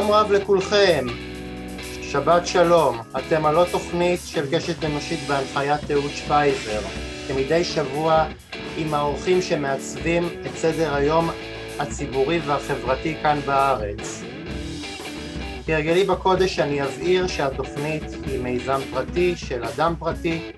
שלום 0.00 0.12
רב 0.12 0.32
לכולכם, 0.32 1.06
שבת 2.02 2.46
שלום, 2.46 2.98
אתם 3.18 3.46
עוד 3.46 3.68
תוכנית 3.68 4.20
של 4.24 4.56
קשת 4.56 4.84
אנושית 4.84 5.20
בהנחיית 5.28 5.90
אהוד 5.90 6.10
שפייזר, 6.10 6.80
כמדי 7.28 7.64
שבוע 7.64 8.24
עם 8.76 8.94
האורחים 8.94 9.42
שמעצבים 9.42 10.28
את 10.46 10.56
סדר 10.56 10.94
היום 10.94 11.30
הציבורי 11.78 12.38
והחברתי 12.46 13.16
כאן 13.22 13.38
בארץ. 13.46 14.22
כהרגלי 15.66 16.04
בקודש 16.04 16.58
אני 16.58 16.82
אבהיר 16.82 17.26
שהתוכנית 17.26 18.04
היא 18.26 18.40
מיזם 18.42 18.80
פרטי 18.90 19.36
של 19.36 19.64
אדם 19.64 19.94
פרטי, 19.98 20.52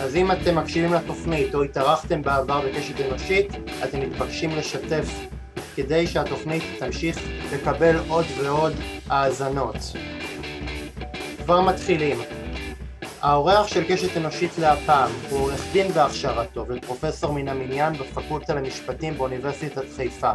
אז 0.00 0.16
אם 0.16 0.32
אתם 0.32 0.58
מקשיבים 0.58 0.92
לתוכנית 0.92 1.54
או 1.54 1.62
התארחתם 1.62 2.22
בעבר 2.22 2.60
בקשת 2.60 3.00
אנושית, 3.00 3.52
אתם 3.84 4.00
מתבקשים 4.00 4.50
לשתף 4.56 5.31
כדי 5.76 6.06
שהתוכנית 6.06 6.62
תמשיך 6.78 7.18
לקבל 7.52 7.96
עוד 8.08 8.24
ועוד 8.38 8.72
האזנות. 9.06 9.76
כבר 11.44 11.60
מתחילים. 11.60 12.18
האורח 13.20 13.66
של 13.66 13.84
קשת 13.88 14.16
אנושית 14.16 14.58
להפעם 14.58 15.10
הוא 15.30 15.38
עורך 15.38 15.72
דין 15.72 15.88
בהכשרתו 15.88 16.64
ופרופסור 16.68 17.32
מן 17.32 17.48
המניין 17.48 17.92
בפקולטה 17.92 18.54
למשפטים 18.54 19.14
באוניברסיטת 19.14 19.84
חיפה. 19.96 20.32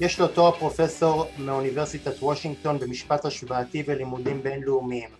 יש 0.00 0.20
לו 0.20 0.28
תואר 0.28 0.58
פרופסור 0.58 1.26
מאוניברסיטת 1.38 2.22
וושינגטון 2.22 2.78
במשפט 2.78 3.24
השוואתי 3.24 3.82
ולימודים 3.86 4.42
בינלאומיים. 4.42 5.10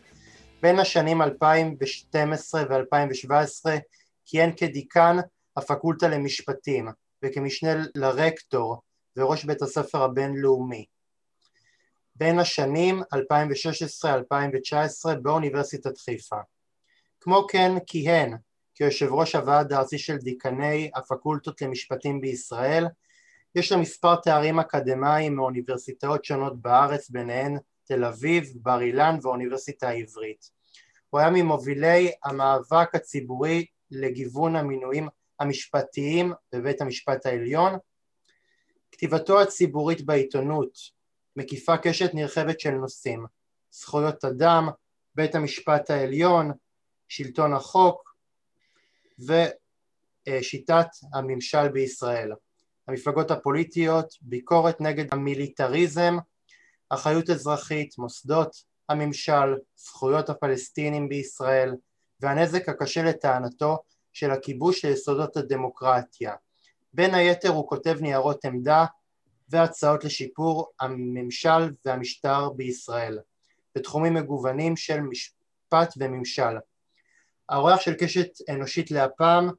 בין 0.63 0.79
השנים 0.79 1.23
2012 1.23 2.63
ו-2017 2.71 3.71
כיהן 4.27 4.51
כדיקן 4.57 5.17
הפקולטה 5.57 6.09
למשפטים 6.09 6.89
וכמשנה 7.23 7.85
לרקטור 7.95 8.81
וראש 9.19 9.45
בית 9.45 9.63
הספר 9.63 10.03
הבינלאומי. 10.03 10.85
בין 12.15 12.39
השנים 12.39 13.03
2016-2019 13.03 13.07
באוניברסיטת 15.23 15.99
חיפה. 15.99 16.37
כמו 17.21 17.47
כן 17.51 17.73
כיהן 17.87 18.37
כיושב 18.75 19.09
ראש 19.11 19.35
הוועד 19.35 19.73
הארצי 19.73 19.99
של 19.99 20.17
דיקני 20.17 20.91
הפקולטות 20.95 21.63
למשפטים 21.63 22.21
בישראל, 22.21 22.87
יש 23.55 23.73
לו 23.73 23.79
מספר 23.79 24.17
תארים 24.17 24.59
אקדמיים 24.59 25.37
מאוניברסיטאות 25.37 26.25
שונות 26.25 26.63
בארץ, 26.63 27.11
ביניהן 27.11 27.57
תל 27.85 28.05
אביב, 28.05 28.53
בר 28.55 28.81
אילן 28.81 29.19
והאוניברסיטה 29.23 29.89
העברית. 29.89 30.51
הוא 31.11 31.21
היה 31.21 31.31
ממובילי 31.31 32.13
המאבק 32.25 32.95
הציבורי 32.95 33.67
לגיוון 33.91 34.57
המינויים 34.57 35.09
המשפטיים 35.41 36.33
בבית 36.55 36.81
המשפט 36.81 37.27
העליון. 37.27 37.79
כתיבתו 38.99 39.41
הציבורית 39.41 40.07
בעיתונות 40.07 40.79
מקיפה 41.37 41.77
קשת 41.77 42.11
נרחבת 42.15 42.61
של 42.61 42.71
נושאים, 42.71 43.27
זכויות 43.71 44.25
אדם, 44.25 44.69
בית 45.15 45.35
המשפט 45.35 45.91
העליון, 45.91 46.53
שלטון 47.09 47.55
החוק 47.55 48.15
ושיטת 49.19 50.87
הממשל 51.15 51.69
בישראל. 51.69 52.33
המפלגות 52.89 53.31
הפוליטיות, 53.31 54.15
ביקורת 54.23 54.81
נגד 54.81 55.15
המיליטריזם, 55.15 56.17
אחריות 56.89 57.31
אזרחית, 57.31 57.99
מוסדות 57.99 58.57
הממשל, 58.89 59.55
זכויות 59.77 60.29
הפלסטינים 60.31 61.09
בישראל 61.09 61.75
והנזק 62.21 62.69
הקשה 62.69 63.03
לטענתו 63.03 63.79
של 64.13 64.31
הכיבוש 64.31 64.85
ליסודות 64.85 65.37
הדמוקרטיה. 65.37 66.35
בין 66.93 67.15
היתר 67.15 67.49
הוא 67.49 67.69
כותב 67.69 67.97
ניירות 68.01 68.45
עמדה 68.45 68.85
והצעות 69.49 70.05
לשיפור 70.05 70.71
הממשל 70.81 71.73
והמשטר 71.85 72.51
בישראל 72.51 73.19
בתחומים 73.75 74.15
מגוונים 74.15 74.77
של 74.77 75.01
משפט 75.01 75.95
וממשל. 75.97 76.57
האורח 77.49 77.81
של 77.81 77.95
קשת 77.95 78.29
אנושית 78.51 78.91
להפעם 78.91 79.51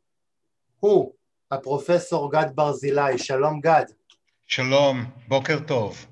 הוא 0.79 1.13
הפרופסור 1.51 2.31
גד 2.31 2.45
ברזילי, 2.55 3.17
שלום 3.17 3.59
גד. 3.59 3.85
שלום, 4.47 5.03
בוקר 5.27 5.59
טוב. 5.67 6.05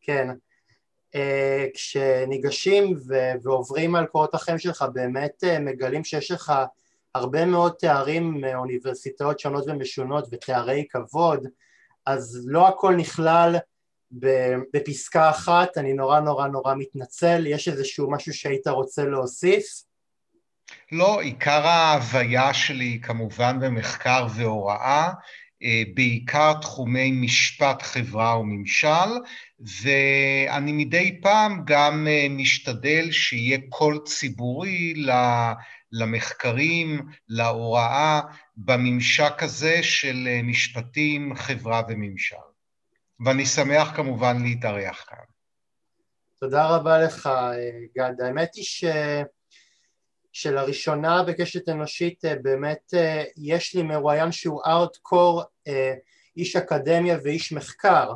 כן, 0.00 0.28
uh, 1.16 1.18
כשניגשים 1.74 2.96
ו- 3.08 3.32
ועוברים 3.42 3.94
על 3.94 4.06
קורות 4.06 4.34
החיים 4.34 4.58
שלך 4.58 4.84
באמת 4.92 5.44
uh, 5.44 5.58
מגלים 5.60 6.04
שיש 6.04 6.30
לך 6.30 6.52
הרבה 7.14 7.44
מאוד 7.44 7.72
תארים 7.72 8.40
מאוניברסיטאות 8.40 9.40
שונות 9.40 9.64
ומשונות 9.66 10.28
ותארי 10.32 10.86
כבוד, 10.90 11.46
אז 12.06 12.44
לא 12.46 12.68
הכל 12.68 12.96
נכלל 12.96 13.56
בפסקה 14.72 15.30
אחת, 15.30 15.78
אני 15.78 15.92
נורא 15.92 16.20
נורא 16.20 16.46
נורא 16.46 16.74
מתנצל, 16.74 17.46
יש 17.46 17.68
איזשהו 17.68 18.10
משהו 18.10 18.34
שהיית 18.34 18.66
רוצה 18.66 19.04
להוסיף? 19.04 19.64
לא, 20.92 21.20
עיקר 21.20 21.66
ההוויה 21.66 22.54
שלי 22.54 23.00
כמובן 23.02 23.60
במחקר 23.60 24.26
והוראה, 24.36 25.12
אה, 25.62 25.82
בעיקר 25.94 26.52
תחומי 26.60 27.10
משפט, 27.12 27.82
חברה 27.82 28.38
וממשל, 28.38 29.10
ואני 29.60 30.72
מדי 30.72 31.20
פעם 31.22 31.62
גם 31.66 32.06
אה, 32.10 32.26
משתדל 32.30 33.10
שיהיה 33.10 33.58
קול 33.68 33.98
ציבורי 34.04 34.94
למחקרים, 36.00 37.06
להוראה, 37.28 38.20
בממשק 38.56 39.42
הזה 39.42 39.82
של 39.82 40.26
אה, 40.26 40.40
משפטים, 40.42 41.34
חברה 41.34 41.82
וממשל. 41.88 42.36
ואני 43.24 43.46
שמח 43.46 43.96
כמובן 43.96 44.42
להתארח 44.42 45.04
כאן. 45.08 45.24
תודה 46.40 46.76
רבה 46.76 46.98
לך, 46.98 47.28
גד. 47.96 48.20
האמת 48.20 48.54
היא 48.54 48.64
ש... 48.64 48.84
שלראשונה 50.34 51.22
בקשת 51.22 51.68
אנושית 51.68 52.24
אה, 52.24 52.34
באמת 52.42 52.94
אה, 52.94 53.24
יש 53.36 53.74
לי 53.74 53.82
מרואיין 53.82 54.32
שהוא 54.32 54.60
ארטקור 54.66 55.42
אה, 55.68 55.94
איש 56.36 56.56
אקדמיה 56.56 57.18
ואיש 57.24 57.52
מחקר 57.52 58.12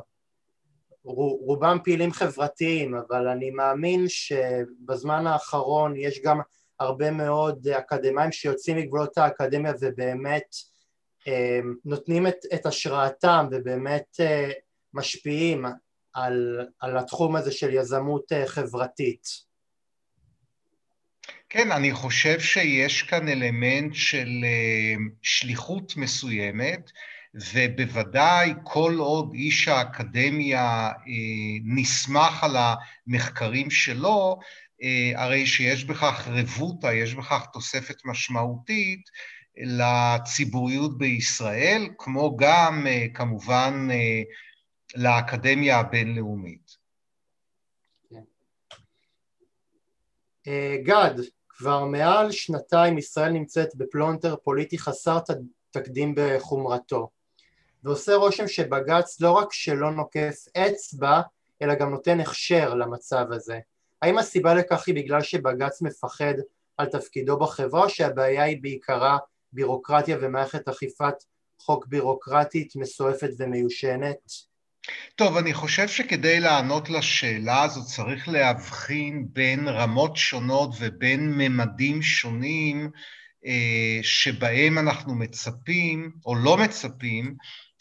רובם 1.46 1.78
פעילים 1.84 2.12
חברתיים 2.12 2.94
אבל 2.94 3.28
אני 3.28 3.50
מאמין 3.50 4.04
שבזמן 4.08 5.26
האחרון 5.26 5.96
יש 5.96 6.20
גם 6.24 6.40
הרבה 6.80 7.10
מאוד 7.10 7.68
אקדמאים 7.68 8.32
שיוצאים 8.32 8.76
מגבולות 8.76 9.18
האקדמיה 9.18 9.72
ובאמת 9.80 10.56
נותנים 11.84 12.26
את, 12.26 12.36
את 12.54 12.66
השראתם 12.66 13.46
ובאמת 13.50 14.20
משפיעים 14.94 15.64
על, 16.14 16.66
על 16.80 16.98
התחום 16.98 17.36
הזה 17.36 17.52
של 17.52 17.74
יזמות 17.74 18.32
חברתית. 18.46 19.48
כן, 21.48 21.72
אני 21.72 21.92
חושב 21.92 22.40
שיש 22.40 23.02
כאן 23.02 23.28
אלמנט 23.28 23.94
של 23.94 24.28
אה, 24.44 24.94
שליחות 25.22 25.96
מסוימת, 25.96 26.90
ובוודאי 27.34 28.54
כל 28.64 28.94
עוד 28.98 29.30
איש 29.34 29.68
האקדמיה 29.68 30.60
אה, 30.60 30.92
נסמך 31.64 32.44
על 32.44 32.56
המחקרים 32.56 33.70
שלו, 33.70 34.38
אה, 34.40 34.46
הרי 35.14 35.46
שיש 35.46 35.84
בכך 35.84 36.28
רבותא, 36.30 36.86
יש 36.86 37.14
בכך 37.14 37.46
תוספת 37.52 37.96
משמעותית 38.04 39.00
לציבוריות 39.56 40.98
בישראל, 40.98 41.88
כמו 41.98 42.36
גם 42.36 42.86
כמובן 43.14 43.88
לאקדמיה 44.96 45.78
הבינלאומית. 45.78 46.76
כן. 48.10 48.22
גד, 50.82 51.14
כבר 51.48 51.84
מעל 51.84 52.32
שנתיים 52.32 52.98
ישראל 52.98 53.32
נמצאת 53.32 53.76
בפלונטר 53.76 54.36
פוליטי 54.36 54.78
חסר 54.78 55.18
תקדים 55.70 56.14
בחומרתו 56.16 57.10
ועושה 57.84 58.14
רושם 58.14 58.48
שבג"ץ 58.48 59.20
לא 59.20 59.32
רק 59.32 59.52
שלא 59.52 59.90
נוקף 59.90 60.44
אצבע 60.56 61.20
אלא 61.62 61.74
גם 61.74 61.90
נותן 61.90 62.20
הכשר 62.20 62.74
למצב 62.74 63.26
הזה. 63.32 63.58
האם 64.02 64.18
הסיבה 64.18 64.54
לכך 64.54 64.86
היא 64.86 64.94
בגלל 64.94 65.22
שבג"ץ 65.22 65.82
מפחד 65.82 66.34
על 66.76 66.86
תפקידו 66.86 67.38
בחברה 67.38 67.88
שהבעיה 67.88 68.42
היא 68.42 68.62
בעיקרה 68.62 69.18
בירוקרטיה 69.52 70.16
ומערכת 70.20 70.68
אכיפת 70.68 71.14
חוק 71.58 71.86
בירוקרטית 71.86 72.76
מסועפת 72.76 73.30
ומיושנת? 73.38 74.32
טוב, 75.16 75.36
אני 75.36 75.54
חושב 75.54 75.88
שכדי 75.88 76.40
לענות 76.40 76.90
לשאלה 76.90 77.62
הזאת 77.62 77.86
צריך 77.86 78.28
להבחין 78.28 79.26
בין 79.32 79.68
רמות 79.68 80.16
שונות 80.16 80.70
ובין 80.80 81.32
ממדים 81.36 82.02
שונים 82.02 82.90
אה, 83.46 83.98
שבהם 84.02 84.78
אנחנו 84.78 85.14
מצפים 85.14 86.10
או 86.26 86.34
לא 86.34 86.56
מצפים 86.56 87.34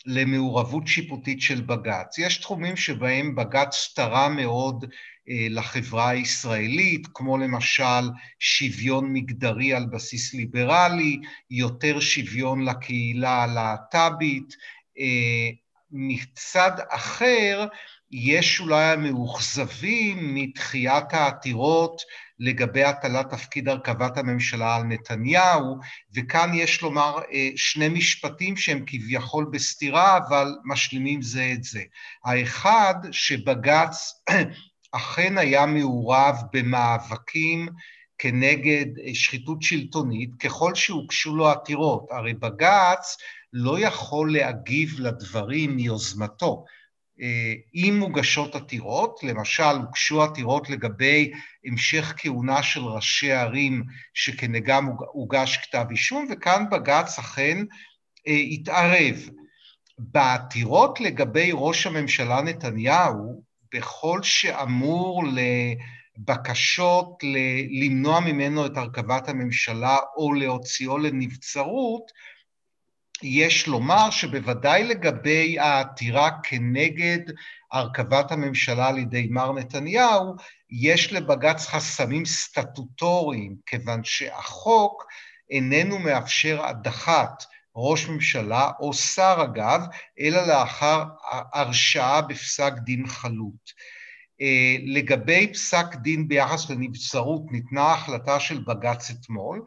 למעורבות 0.06 0.88
שיפוטית 0.88 1.42
של 1.42 1.62
בג"ץ. 1.62 2.18
יש 2.18 2.38
תחומים 2.38 2.76
שבהם 2.76 3.36
בג"ץ 3.36 3.94
תרם 3.96 4.36
מאוד 4.36 4.86
לחברה 5.28 6.10
הישראלית, 6.10 7.08
כמו 7.14 7.38
למשל 7.38 8.10
שוויון 8.40 9.14
מגדרי 9.14 9.74
על 9.74 9.86
בסיס 9.86 10.34
ליברלי, 10.34 11.20
יותר 11.52 12.00
שוויון 12.00 12.66
לקהילה 12.66 13.44
הלהט"בית, 13.44 14.54
אה, 15.00 15.50
מצד 15.92 16.72
אחר, 16.90 17.68
יש 18.12 18.60
אולי 18.60 18.84
המאוכזבים 18.84 20.36
מתחיית 20.36 21.14
העתירות 21.14 22.02
לגבי 22.40 22.84
הטלת 22.84 23.30
תפקיד 23.30 23.70
הרכבת 23.70 24.18
הממשלה 24.18 24.76
על 24.76 24.84
נתניהו, 24.84 25.78
וכאן 26.16 26.52
יש 26.54 26.82
לומר 26.82 27.20
אה, 27.32 27.50
שני 27.56 27.90
משפטים 27.90 28.58
שהם 28.58 28.84
כביכול 28.88 29.46
בסתירה, 29.52 30.18
אבל 30.18 30.56
משלימים 30.66 31.22
זה 31.22 31.52
את 31.54 31.64
זה. 31.64 31.84
האחד, 32.26 32.96
שבג"ץ 33.12 34.14
אכן 34.98 35.38
היה 35.38 35.66
מעורב 35.66 36.36
במאבקים 36.54 37.70
כנגד 38.18 38.86
אה, 39.00 39.16
שחיתות 39.16 39.62
שלטונית, 39.62 40.30
ככל 40.40 40.76
שהוגשו 40.76 41.36
לו 41.36 41.50
עתירות. 41.50 42.08
הרי 42.12 42.34
בג"ץ 42.34 43.18
לא 43.54 43.80
יכול 43.80 44.34
להגיב 44.34 45.00
לדברים 45.00 45.76
מיוזמתו. 45.76 46.66
אה, 47.22 47.54
אם 47.76 47.96
מוגשות 48.00 48.56
עתירות, 48.56 49.20
למשל 49.24 49.64
הוגשו 49.64 50.24
עתירות 50.24 50.70
לגבי 50.70 51.32
המשך 51.66 52.14
כהונה 52.18 52.64
של 52.64 52.82
ראשי 52.82 53.32
ערים 53.32 53.84
שכנגדם 54.14 54.90
הוגש 55.12 55.58
כתב 55.58 55.86
אישום, 55.92 56.28
וכאן 56.32 56.64
בג"ץ 56.72 57.20
אכן 57.20 57.58
אה, 58.28 58.34
התערב. 58.52 59.30
בעתירות 60.00 61.00
לגבי 61.00 61.50
ראש 61.54 61.88
הממשלה 61.88 62.42
נתניהו, 62.42 63.44
בכל 63.74 64.24
שאמור 64.24 65.24
לבקשות 66.18 67.24
למנוע 67.82 68.20
ממנו 68.20 68.66
את 68.66 68.78
הרכבת 68.78 69.30
הממשלה 69.30 69.98
או 70.18 70.34
להוציאו 70.34 70.98
לנבצרות, 70.98 72.12
יש 73.24 73.68
לומר 73.68 74.10
שבוודאי 74.10 74.84
לגבי 74.84 75.60
העתירה 75.60 76.30
כנגד 76.44 77.20
הרכבת 77.72 78.32
הממשלה 78.32 78.88
על 78.88 78.98
ידי 78.98 79.28
מר 79.32 79.52
נתניהו, 79.52 80.36
יש 80.70 81.14
לבג"ץ 81.14 81.66
חסמים 81.66 82.26
סטטוטוריים, 82.26 83.56
כיוון 83.66 84.04
שהחוק 84.04 85.06
איננו 85.50 86.00
מאפשר 86.00 86.66
הדחת 86.66 87.44
ראש 87.78 88.08
ממשלה, 88.08 88.72
או 88.80 88.94
שר 88.94 89.38
אגב, 89.44 89.82
אלא 90.20 90.48
לאחר 90.48 91.04
הרשעה 91.54 92.22
בפסק 92.22 92.74
דין 92.84 93.08
חלוט. 93.08 93.72
אה, 94.42 94.76
לגבי 94.86 95.54
פסק 95.54 95.96
דין 95.96 96.28
ביחס 96.28 96.70
לנבצרות 96.70 97.42
ניתנה 97.52 97.94
החלטה 97.94 98.40
של 98.40 98.64
בג"ץ 98.68 99.10
אתמול, 99.10 99.62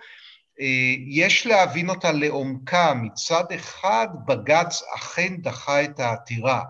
אה, 0.60 0.94
יש 1.06 1.46
להבין 1.46 1.90
אותה 1.90 2.12
לעומקה. 2.12 2.94
מצד 2.94 3.44
אחד, 3.54 4.08
בג"ץ 4.26 4.82
אכן 4.96 5.36
דחה 5.36 5.84
את 5.84 6.00
העתירה 6.00 6.62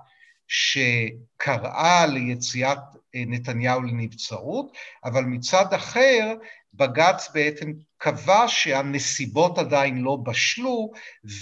שקראה 0.49 2.07
ליציאת 2.07 2.79
אה, 3.15 3.23
נתניהו 3.27 3.83
לנבצרות, 3.83 4.73
אבל 5.05 5.25
מצד 5.25 5.75
אחר, 5.75 6.35
בג"ץ 6.75 7.31
בעצם 7.35 7.73
קבע 8.03 8.49
שהנסיבות 8.49 9.59
עדיין 9.59 9.99
לא 9.99 10.17
בשלו 10.23 10.91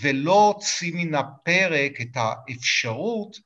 ולא 0.02 0.46
הוציא 0.46 0.92
מן 0.94 1.14
הפרק 1.14 2.00
את 2.00 2.16
האפשרות 2.16 3.36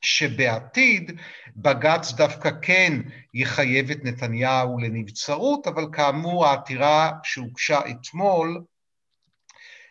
שבעתיד 0.00 1.20
בג"ץ 1.56 2.12
דווקא 2.12 2.50
כן 2.62 2.92
יחייב 3.34 3.90
את 3.90 4.04
נתניהו 4.04 4.78
לנבצרות, 4.78 5.66
אבל 5.66 5.84
כאמור 5.92 6.46
העתירה 6.46 7.12
שהוגשה 7.22 7.80
אתמול, 7.90 8.62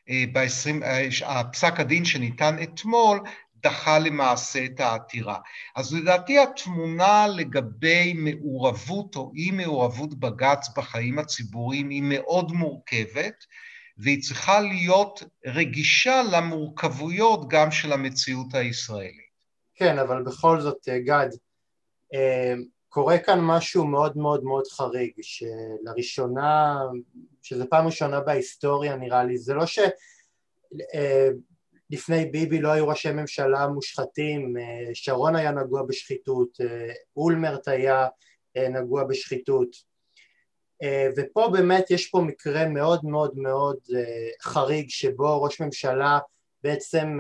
אה, 0.10 0.24
ב-20, 0.34 0.84
אה, 0.84 1.08
הפסק 1.40 1.80
הדין 1.80 2.06
שניתן 2.06 2.56
אתמול, 2.64 3.20
דחה 3.66 4.00
למעשה 4.00 4.66
את 4.66 4.80
העתירה. 4.80 5.38
אז 5.76 5.94
לדעתי 5.94 6.40
התמונה 6.40 7.28
לגבי 7.28 8.14
מעורבות 8.14 9.16
או 9.16 9.32
אי 9.36 9.52
מעורבות 9.52 10.20
בג"ץ 10.20 10.70
בחיים 10.78 11.20
הציבוריים 11.20 11.90
היא 11.90 12.04
מאוד 12.06 12.52
מורכבת, 12.52 13.46
והיא 13.98 14.22
צריכה 14.22 14.60
להיות 14.60 15.24
רגישה 15.46 16.22
למורכבויות 16.32 17.48
גם 17.50 17.72
של 17.72 17.94
המציאות 17.94 18.54
הישראלית. 18.54 19.26
כן, 19.76 20.00
אבל 20.00 20.24
בכל 20.24 20.62
זאת, 20.62 20.90
אה, 20.90 21.00
גד, 21.00 21.30
אה, 22.14 22.54
קורה 22.90 23.18
כאן 23.18 23.40
משהו 23.42 23.88
מאוד 23.88 24.18
מאוד 24.18 24.44
מאוד 24.44 24.64
חריג, 24.68 25.12
שלראשונה, 25.22 26.80
שזו 27.42 27.66
פעם 27.70 27.86
ראשונה 27.86 28.20
בהיסטוריה 28.20 28.96
נראה 28.96 29.24
לי, 29.24 29.38
זה 29.38 29.54
לא 29.54 29.66
שלפני 29.66 29.94
אה, 31.94 32.24
ביבי 32.32 32.60
לא 32.60 32.72
היו 32.72 32.88
ראשי 32.88 33.12
ממשלה 33.12 33.68
מושחתים, 33.68 34.54
שרון 34.94 35.36
היה 35.36 35.52
נגוע 35.52 35.84
בשחיתות, 35.84 36.58
אולמרט 37.18 37.68
היה 37.68 38.08
נגוע 38.58 39.04
בשחיתות, 39.04 39.96
ופה 41.18 41.50
באמת 41.54 41.92
יש 41.92 42.10
פה 42.10 42.22
מקרה 42.22 42.68
מאוד 42.68 43.06
מאוד 43.06 43.38
מאוד 43.38 43.78
חריג 44.42 44.90
שבו 44.90 45.44
ראש 45.44 45.62
ממשלה 45.62 46.20
בעצם 46.64 47.20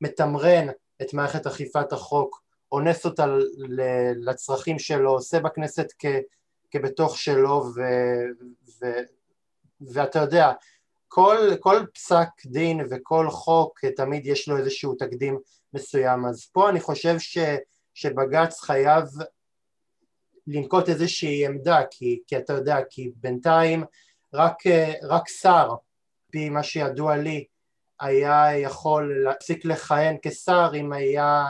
מתמרן 0.00 0.66
את 1.02 1.14
מערכת 1.14 1.46
אכיפת 1.46 1.92
החוק, 1.92 2.42
אונס 2.72 3.06
אותה 3.06 3.26
לצרכים 4.16 4.78
שלו, 4.78 5.10
עושה 5.10 5.40
בכנסת 5.40 5.92
כ, 5.98 6.06
כבתוך 6.70 7.18
שלו 7.18 7.64
ו, 7.76 7.80
ו, 8.80 8.86
ואתה 9.80 10.18
יודע, 10.18 10.52
כל, 11.08 11.38
כל 11.60 11.86
פסק 11.94 12.28
דין 12.46 12.80
וכל 12.90 13.30
חוק 13.30 13.84
תמיד 13.84 14.26
יש 14.26 14.48
לו 14.48 14.56
איזשהו 14.56 14.94
תקדים 14.94 15.38
מסוים, 15.74 16.26
אז 16.26 16.46
פה 16.52 16.68
אני 16.68 16.80
חושב 16.80 17.18
ש, 17.18 17.38
שבג"ץ 17.94 18.60
חייב 18.60 19.04
לנקוט 20.46 20.88
איזושהי 20.88 21.46
עמדה, 21.46 21.80
כי, 21.90 22.22
כי 22.26 22.36
אתה 22.36 22.52
יודע, 22.52 22.76
כי 22.90 23.10
בינתיים 23.16 23.84
רק, 24.34 24.56
רק 25.02 25.28
שר, 25.28 25.74
פי 26.30 26.48
מה 26.48 26.62
שידוע 26.62 27.16
לי, 27.16 27.44
היה 28.00 28.58
יכול 28.58 29.24
להפסיק 29.24 29.64
לכהן 29.64 30.16
כשר 30.22 30.70
אם 30.74 30.92
היה, 30.92 31.44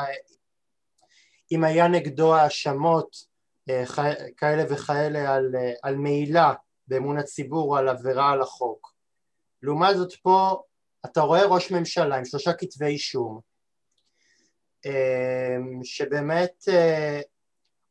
אם 1.52 1.64
היה 1.64 1.88
נגדו 1.88 2.34
האשמות 2.34 3.16
אה, 3.68 3.84
כאלה 4.36 4.64
וכאלה 4.70 5.34
על, 5.34 5.54
על 5.82 5.96
מעילה 5.96 6.54
באמון 6.88 7.18
הציבור 7.18 7.78
על 7.78 7.88
עבירה 7.88 8.30
על 8.30 8.42
החוק. 8.42 8.95
לעומת 9.62 9.96
זאת 9.96 10.12
פה 10.22 10.62
אתה 11.04 11.20
רואה 11.20 11.46
ראש 11.46 11.70
ממשלה 11.70 12.16
עם 12.16 12.24
שלושה 12.24 12.52
כתבי 12.52 12.86
אישום 12.86 13.40
אה, 14.86 15.56
שבאמת 15.84 16.64
אה, 16.68 17.20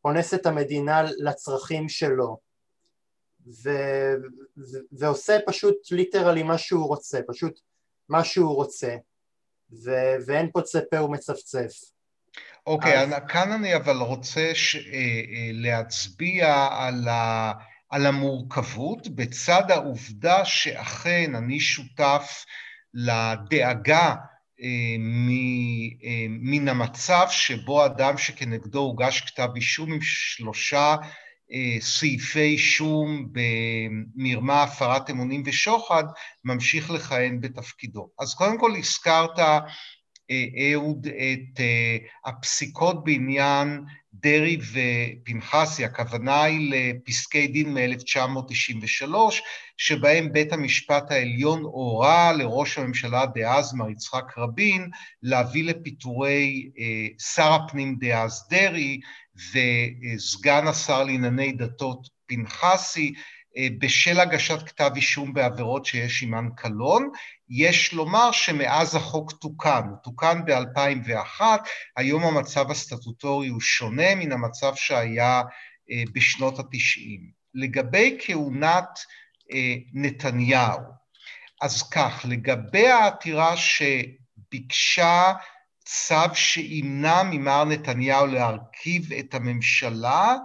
אונס 0.05 0.33
את 0.33 0.45
המדינה 0.45 1.03
לצרכים 1.17 1.89
שלו 1.89 2.37
ו, 3.47 3.69
ו, 4.57 4.77
ועושה 4.91 5.37
פשוט 5.47 5.91
ליטרלי 5.91 6.43
מה 6.43 6.57
שהוא 6.57 6.87
רוצה, 6.87 7.19
פשוט 7.27 7.59
מה 8.09 8.23
שהוא 8.23 8.55
רוצה, 8.55 8.95
ו- 9.71 10.15
ואין 10.25 10.49
פה 10.53 10.61
צפה 10.61 11.01
ומצפצף. 11.01 11.71
אוקיי, 12.67 12.99
אז... 12.99 13.09
כאן 13.27 13.51
אני 13.51 13.75
אבל 13.75 13.97
רוצה 13.97 14.51
ש... 14.53 14.75
אה, 14.75 14.81
אה, 14.81 15.49
להצביע 15.53 16.67
על, 16.71 17.07
ה... 17.07 17.51
על 17.89 18.05
המורכבות, 18.05 19.07
בצד 19.07 19.71
העובדה 19.71 20.45
שאכן 20.45 21.35
אני 21.35 21.59
שותף 21.59 22.45
לדאגה 22.93 24.15
אה, 24.61 24.95
מן 26.29 26.67
המצב 26.67 27.27
שבו 27.29 27.85
אדם 27.85 28.17
שכנגדו 28.17 28.79
הוגש 28.79 29.21
כתב 29.21 29.49
אישום 29.55 29.93
עם 29.93 29.99
שלושה 30.01 30.95
אה, 31.51 31.81
סעיפי 31.81 32.39
אישום 32.39 33.27
במרמה, 33.31 34.63
הפרת 34.63 35.09
אמונים 35.09 35.43
ושוחד, 35.45 36.03
ממשיך 36.43 36.91
לכהן 36.91 37.41
בתפקידו. 37.41 38.09
אז 38.19 38.33
קודם 38.33 38.59
כל 38.59 38.75
הזכרת, 38.75 39.39
אה, 39.39 40.73
אהוד, 40.73 41.07
את 41.07 41.59
אה, 41.59 41.97
הפסיקות 42.25 43.03
בעניין 43.03 43.81
דרעי 44.21 44.57
ופנחסי, 44.71 45.85
הכוונה 45.85 46.43
היא 46.43 46.73
לפסקי 46.73 47.47
דין 47.47 47.73
מ-1993, 47.73 49.13
שבהם 49.77 50.33
בית 50.33 50.53
המשפט 50.53 51.11
העליון 51.11 51.61
הורה 51.61 52.33
לראש 52.33 52.77
הממשלה 52.77 53.25
דאז, 53.25 53.73
מר 53.73 53.89
יצחק 53.89 54.37
רבין, 54.37 54.89
להביא 55.23 55.63
לפיטורי 55.63 56.69
שר 57.33 57.53
הפנים 57.53 57.95
דאז 57.99 58.47
דרעי, 58.49 58.99
וסגן 59.35 60.67
השר 60.67 61.03
לענייני 61.03 61.51
דתות 61.51 62.07
פנחסי 62.25 63.13
אה, 63.57 63.67
בשל 63.79 64.19
הגשת 64.19 64.67
כתב 64.67 64.91
אישום 64.95 65.33
בעבירות 65.33 65.85
שיש 65.85 66.21
עימן 66.21 66.47
קלון. 66.55 67.09
יש 67.49 67.93
לומר 67.93 68.31
שמאז 68.31 68.95
החוק 68.95 69.31
תוקן, 69.31 69.81
הוא 69.89 69.97
תוקן 70.03 70.45
ב-2001, 70.45 71.41
היום 71.97 72.23
המצב 72.23 72.71
הסטטוטורי 72.71 73.47
הוא 73.47 73.61
שונה 73.61 74.15
מן 74.15 74.31
המצב 74.31 74.75
שהיה 74.75 75.41
אה, 75.91 76.03
בשנות 76.13 76.59
התשעים. 76.59 77.21
לגבי 77.53 78.17
כהונת 78.21 78.99
אה, 79.51 79.75
נתניהו, 79.93 80.79
אז 81.61 81.89
כך, 81.89 82.25
לגבי 82.29 82.87
העתירה 82.87 83.53
שביקשה 83.57 85.33
צו 85.85 86.35
שימנע 86.35 87.23
ממר 87.23 87.65
נתניהו 87.65 88.25
להרכיב 88.25 89.13
את 89.13 89.33
הממשלה. 89.33 90.35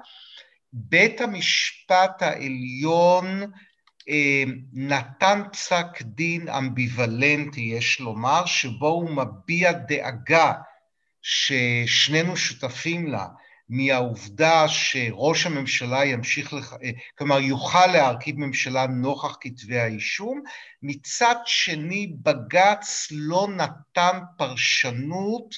בית 0.72 1.20
המשפט 1.20 2.22
העליון 2.22 3.52
נתן 4.72 5.42
פסק 5.52 6.02
דין 6.02 6.48
אמביוולנטי, 6.48 7.60
יש 7.60 8.00
לומר, 8.00 8.46
שבו 8.46 8.88
הוא 8.88 9.10
מביע 9.10 9.72
דאגה 9.72 10.52
ששנינו 11.22 12.36
שותפים 12.36 13.06
לה, 13.06 13.26
מהעובדה 13.68 14.68
שראש 14.68 15.46
הממשלה 15.46 16.04
ימשיך, 16.04 16.52
לח... 16.52 16.72
אה, 16.72 16.90
כלומר 17.18 17.40
יוכל 17.40 17.86
להרכיב 17.86 18.38
ממשלה 18.38 18.86
נוכח 18.86 19.36
כתבי 19.40 19.78
האישום, 19.78 20.42
מצד 20.82 21.34
שני 21.44 22.12
בג"ץ 22.22 23.08
לא 23.10 23.48
נתן 23.56 24.18
פרשנות 24.36 25.54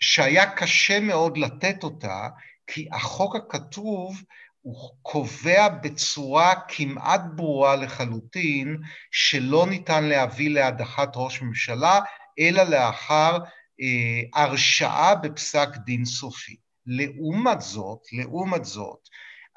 שהיה 0.00 0.50
קשה 0.50 1.00
מאוד 1.00 1.38
לתת 1.38 1.84
אותה, 1.84 2.28
כי 2.66 2.88
החוק 2.92 3.36
הכתוב 3.36 4.22
הוא 4.64 4.90
קובע 5.02 5.68
בצורה 5.68 6.54
כמעט 6.68 7.20
ברורה 7.34 7.76
לחלוטין 7.76 8.76
שלא 9.10 9.66
ניתן 9.70 10.04
להביא 10.04 10.50
להדחת 10.50 11.12
ראש 11.16 11.42
ממשלה, 11.42 12.00
אלא 12.38 12.62
לאחר 12.62 13.38
אה, 13.80 14.42
הרשעה 14.42 15.14
בפסק 15.14 15.68
דין 15.84 16.04
סופי. 16.04 16.56
לעומת 16.86 17.60
זאת, 17.60 17.98
לעומת 18.12 18.64
זאת, 18.64 19.08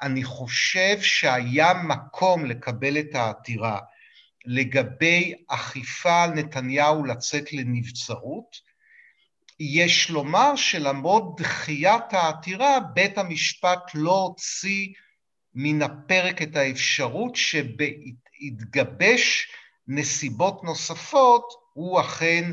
אני 0.02 0.24
חושב 0.24 1.00
שהיה 1.00 1.74
מקום 1.74 2.44
לקבל 2.44 2.98
את 2.98 3.14
העתירה 3.14 3.78
לגבי 4.46 5.34
אכיפה 5.48 6.22
על 6.22 6.30
נתניהו 6.30 7.04
לצאת 7.04 7.52
לנבצרות. 7.52 8.67
יש 9.60 10.10
לומר 10.10 10.56
שלמרות 10.56 11.40
דחיית 11.40 12.12
העתירה, 12.12 12.80
בית 12.80 13.18
המשפט 13.18 13.90
לא 13.94 14.12
הוציא 14.12 14.86
מן 15.54 15.82
הפרק 15.82 16.42
את 16.42 16.56
האפשרות 16.56 17.36
שבהתגבש 17.36 18.98
נסיבות 19.88 20.64
נוספות 20.64 21.44
הוא 21.72 22.00
אכן 22.00 22.52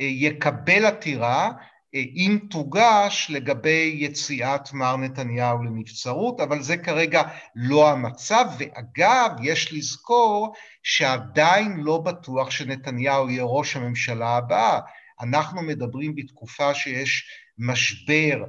אה, 0.00 0.06
יקבל 0.06 0.86
עתירה 0.86 1.50
אה, 1.94 2.00
אם 2.16 2.38
תוגש 2.50 3.26
לגבי 3.30 3.96
יציאת 3.98 4.72
מר 4.72 4.96
נתניהו 4.96 5.62
לנבצרות, 5.62 6.40
אבל 6.40 6.62
זה 6.62 6.76
כרגע 6.76 7.22
לא 7.54 7.90
המצב, 7.90 8.44
ואגב, 8.58 9.30
יש 9.42 9.72
לזכור 9.72 10.54
שעדיין 10.82 11.76
לא 11.76 11.98
בטוח 11.98 12.50
שנתניהו 12.50 13.30
יהיה 13.30 13.44
ראש 13.44 13.76
הממשלה 13.76 14.36
הבאה. 14.36 14.80
אנחנו 15.22 15.62
מדברים 15.62 16.14
בתקופה 16.14 16.74
שיש 16.74 17.28
משבר 17.58 18.44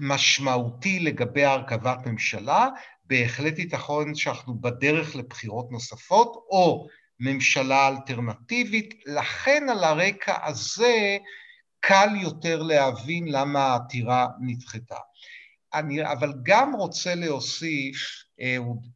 משמעותי 0.00 0.98
לגבי 0.98 1.44
הרכבת 1.44 2.06
ממשלה, 2.06 2.68
בהחלט 3.04 3.58
ייתכון 3.58 4.14
שאנחנו 4.14 4.60
בדרך 4.60 5.16
לבחירות 5.16 5.70
נוספות, 5.70 6.36
או 6.50 6.86
ממשלה 7.20 7.88
אלטרנטיבית, 7.88 8.94
לכן 9.06 9.66
על 9.70 9.84
הרקע 9.84 10.46
הזה 10.46 11.16
קל 11.80 12.08
יותר 12.22 12.62
להבין 12.62 13.28
למה 13.28 13.60
העתירה 13.60 14.26
נדחתה. 14.40 14.98
אני 15.74 16.12
אבל 16.12 16.32
גם 16.42 16.74
רוצה 16.74 17.14
להוסיף, 17.14 17.96
אהוד, 18.40 18.86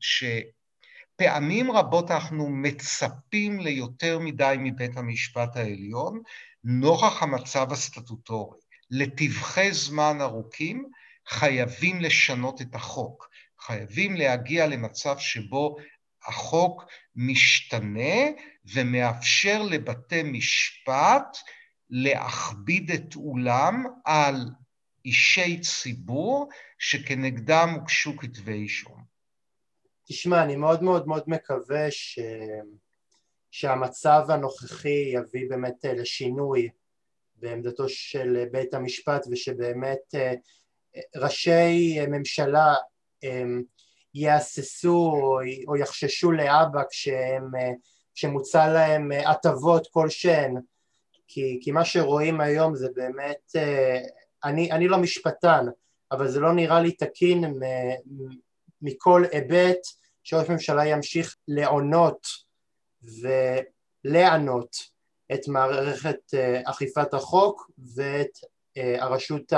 שפעמים 1.21 1.71
רבות 1.71 2.11
אנחנו 2.11 2.49
מצפים 2.51 3.61
ליותר 3.61 4.19
מדי 4.19 4.57
מבית 4.59 4.97
המשפט 4.97 5.57
העליון, 5.57 6.23
נוכח 6.65 7.23
המצב 7.23 7.73
הסטטוטורי. 7.73 8.59
לטווחי 8.91 9.73
זמן 9.73 10.19
ארוכים 10.21 10.91
חייבים 11.29 12.01
לשנות 12.01 12.61
את 12.61 12.75
החוק. 12.75 13.31
חייבים 13.61 14.17
להגיע 14.17 14.67
למצב 14.67 15.19
שבו 15.19 15.77
החוק 16.27 16.85
משתנה 17.17 18.31
ומאפשר 18.75 19.63
לבתי 19.63 20.23
משפט 20.23 21.37
להכביד 21.91 22.91
את 22.91 23.17
אולם 23.17 23.85
על 24.05 24.37
אישי 25.05 25.61
ציבור 25.61 26.49
שכנגדם 26.79 27.69
הוגשו 27.75 28.17
כתבי 28.17 28.53
אישום. 28.53 29.05
תשמע, 30.09 30.43
אני 30.43 30.57
מאוד 30.57 30.83
מאוד 30.83 31.09
מאוד 31.09 31.25
מקווה 31.27 31.91
ש... 31.91 32.19
שהמצב 33.51 34.23
הנוכחי 34.29 35.13
יביא 35.15 35.49
באמת 35.49 35.85
אה, 35.85 35.93
לשינוי 35.93 36.69
בעמדתו 37.37 37.89
של 37.89 38.45
בית 38.51 38.75
המשפט 38.75 39.27
ושבאמת 39.31 40.15
אה, 40.15 40.35
ראשי 41.17 41.99
ממשלה 42.07 42.75
יהססו 44.15 45.13
או 45.69 45.77
יחששו 45.77 46.33
לאבא 46.33 46.83
כשהם, 46.91 47.57
אה, 47.57 47.71
כשמוצע 48.15 48.73
להם 48.73 49.11
הטבות 49.27 49.87
כלשהן. 49.91 50.55
כי, 51.29 51.59
כי 51.63 51.73
מה 51.73 51.85
שרואים 51.85 52.41
היום 52.41 52.75
זה 52.75 52.89
באמת, 52.95 53.51
אני, 54.45 54.73
אני 54.73 54.89
לא 54.89 54.99
משפטן 54.99 55.67
אבל 56.13 56.29
זה 56.29 56.41
לא 56.41 56.53
נראה 56.53 56.81
לי 56.81 56.93
תקין 56.93 57.45
מכל 58.83 59.25
היבט 59.33 59.79
שראש 60.23 60.49
ממשלה 60.49 60.87
ימשיך 60.87 61.37
לעונות 61.49 62.27
ולענות 63.03 64.77
את 65.33 65.49
מערכת 65.49 66.35
אה, 66.35 66.61
אכיפת 66.65 67.15
החוק 67.15 67.71
ואת 67.97 68.39
אה, 68.77 69.05
הרשות 69.05 69.53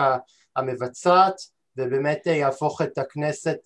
המבצעת 0.57 1.35
ובאמת 1.77 2.21
אה, 2.27 2.33
יהפוך 2.33 2.83
את 2.83 2.99
הכנסת 2.99 3.59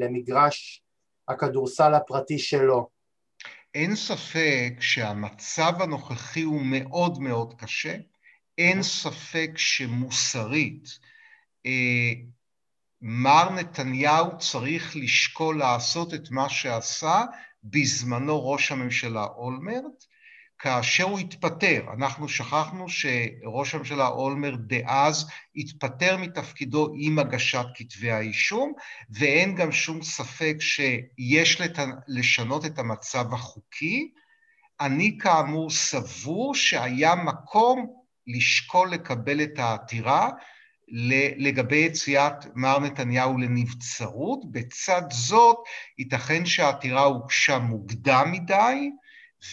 למגרש 0.00 0.82
הכדורסל 1.28 1.94
הפרטי 1.94 2.38
שלו. 2.38 2.88
אין 3.74 3.96
ספק 3.96 4.72
שהמצב 4.80 5.72
הנוכחי 5.80 6.42
הוא 6.42 6.62
מאוד 6.64 7.18
מאוד 7.18 7.54
קשה, 7.58 7.96
אין 8.58 8.82
ספק 8.82 9.50
שמוסרית 9.56 10.98
מר 13.02 13.50
נתניהו 13.50 14.38
צריך 14.38 14.96
לשקול 14.96 15.58
לעשות 15.58 16.14
את 16.14 16.30
מה 16.30 16.48
שעשה 16.48 17.22
בזמנו 17.64 18.50
ראש 18.50 18.72
הממשלה 18.72 19.24
אולמרט, 19.24 20.04
כאשר 20.58 21.04
הוא 21.04 21.18
התפטר. 21.18 21.84
אנחנו 21.96 22.28
שכחנו 22.28 22.88
שראש 22.88 23.74
הממשלה 23.74 24.06
אולמרט 24.08 24.60
דאז 24.60 25.30
התפטר 25.56 26.16
מתפקידו 26.16 26.92
עם 26.98 27.18
הגשת 27.18 27.64
כתבי 27.74 28.10
האישום, 28.10 28.72
ואין 29.10 29.54
גם 29.54 29.72
שום 29.72 30.02
ספק 30.02 30.56
שיש 30.60 31.60
לשנות 32.08 32.64
את 32.64 32.78
המצב 32.78 33.34
החוקי. 33.34 34.12
אני 34.80 35.18
כאמור 35.20 35.70
סבור 35.70 36.54
שהיה 36.54 37.14
מקום 37.14 37.86
לשקול 38.26 38.90
לקבל 38.90 39.42
את 39.42 39.58
העתירה 39.58 40.30
לגבי 41.36 41.76
יציאת 41.76 42.34
מר 42.54 42.78
נתניהו 42.78 43.38
לנבצרות. 43.38 44.40
בצד 44.50 45.02
זאת, 45.10 45.58
ייתכן 45.98 46.46
שהעתירה 46.46 47.02
הוגשה 47.02 47.58
מוקדם 47.58 48.32
מדי, 48.32 48.90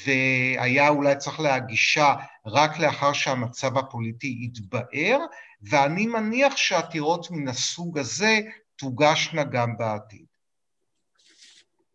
והיה 0.05 0.89
אולי 0.89 1.15
צריך 1.15 1.39
להגישה 1.39 2.15
רק 2.45 2.79
לאחר 2.79 3.13
שהמצב 3.13 3.77
הפוליטי 3.77 4.37
יתבהר, 4.41 5.19
ואני 5.61 6.07
מניח 6.07 6.57
שעתירות 6.57 7.31
מן 7.31 7.47
הסוג 7.47 7.97
הזה 7.97 8.39
תוגשנה 8.75 9.43
גם 9.43 9.77
בעתיד. 9.77 10.25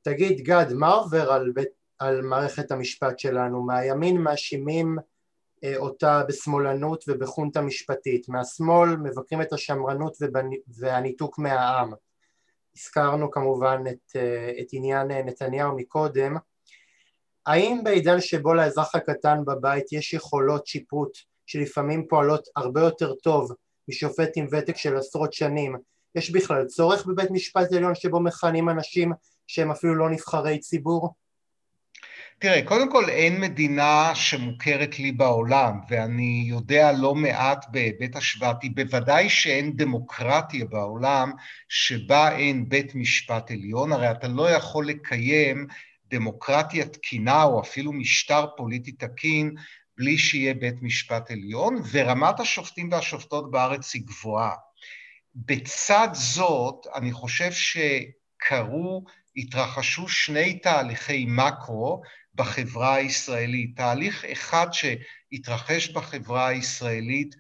תגיד, 0.03 0.41
גד, 0.41 0.73
מה 0.73 0.89
עובר 0.89 1.33
על, 1.33 1.53
בית, 1.55 1.69
על 1.99 2.23
מערכת 2.23 2.71
המשפט 2.71 3.19
שלנו? 3.19 3.63
מהימין 3.63 4.17
מאשימים 4.17 4.99
אה, 4.99 5.05
אותה 5.77 6.23
בשמאלנות 6.29 7.05
ובחונטה 7.09 7.61
משפטית, 7.61 8.29
מהשמאל 8.29 8.97
מבקרים 8.97 9.43
את 9.43 9.53
השמרנות 9.53 10.17
והניתוק 10.69 11.39
מהעם. 11.39 11.93
הזכרנו 12.77 13.31
כמובן 13.31 13.83
את, 13.91 14.17
אה, 14.17 14.51
את 14.61 14.67
עניין 14.73 15.11
אה, 15.11 15.23
נתניהו 15.23 15.77
מקודם. 15.77 16.37
האם 17.47 17.81
בעידן 17.85 18.21
שבו 18.21 18.55
לאזרח 18.55 18.95
הקטן 18.95 19.45
בבית 19.45 19.93
יש 19.93 20.15
יכולות 20.15 20.67
שיפוט 20.67 21.19
שלפעמים 21.47 22.07
פועלות 22.09 22.49
הרבה 22.57 22.81
יותר 22.81 23.15
טוב 23.15 23.53
משופט 23.89 24.31
עם 24.37 24.47
ותק 24.53 24.77
של 24.77 24.97
עשרות 24.97 25.33
שנים, 25.33 25.77
יש 26.15 26.31
בכלל 26.31 26.67
צורך 26.67 27.07
בבית 27.07 27.31
משפט 27.31 27.73
עליון 27.73 27.95
שבו 27.95 28.21
מכהנים 28.21 28.69
אנשים 28.69 29.13
שהם 29.47 29.71
אפילו 29.71 29.95
לא 29.95 30.11
נבחרי 30.11 30.59
ציבור? 30.59 31.15
תראה, 32.39 32.63
קודם 32.65 32.93
כל 32.93 33.09
אין 33.09 33.41
מדינה 33.41 34.15
שמוכרת 34.15 34.99
לי 34.99 35.13
בעולם, 35.13 35.81
ואני 35.89 36.45
יודע 36.47 36.93
לא 36.93 37.15
מעט 37.15 37.67
בהיבט 37.71 38.17
השוואתי, 38.17 38.69
בוודאי 38.69 39.31
שאין 39.31 39.77
דמוקרטיה 39.77 40.65
בעולם 40.65 41.33
שבה 41.69 42.37
אין 42.37 42.69
בית 42.69 42.95
משפט 42.95 43.51
עליון, 43.51 43.93
הרי 43.93 44.11
אתה 44.11 44.29
לא 44.29 44.51
יכול 44.51 44.89
לקיים 44.89 45.67
דמוקרטיה 46.11 46.87
תקינה 46.87 47.43
או 47.43 47.61
אפילו 47.61 47.93
משטר 47.93 48.47
פוליטי 48.57 48.93
תקין 48.93 49.55
בלי 49.99 50.19
שיהיה 50.19 50.55
בית 50.55 50.83
משפט 50.83 51.31
עליון, 51.31 51.83
ורמת 51.93 52.41
השופטים 52.41 52.93
והשופטות 52.93 53.51
בארץ 53.51 53.95
היא 53.95 54.03
גבוהה. 54.07 54.55
בצד 55.35 56.09
זאת, 56.13 56.87
אני 56.95 57.13
חושב 57.13 57.51
שקרו, 57.53 59.05
התרחשו 59.37 60.09
שני 60.09 60.59
תהליכי 60.59 61.27
מקרו 61.29 62.03
בחברה 62.37 62.95
הישראלית. 62.95 63.77
תהליך 63.77 64.25
אחד 64.25 64.67
שהתרחש 64.73 65.89
בחברה 65.89 66.49
הישראלית 66.49 67.35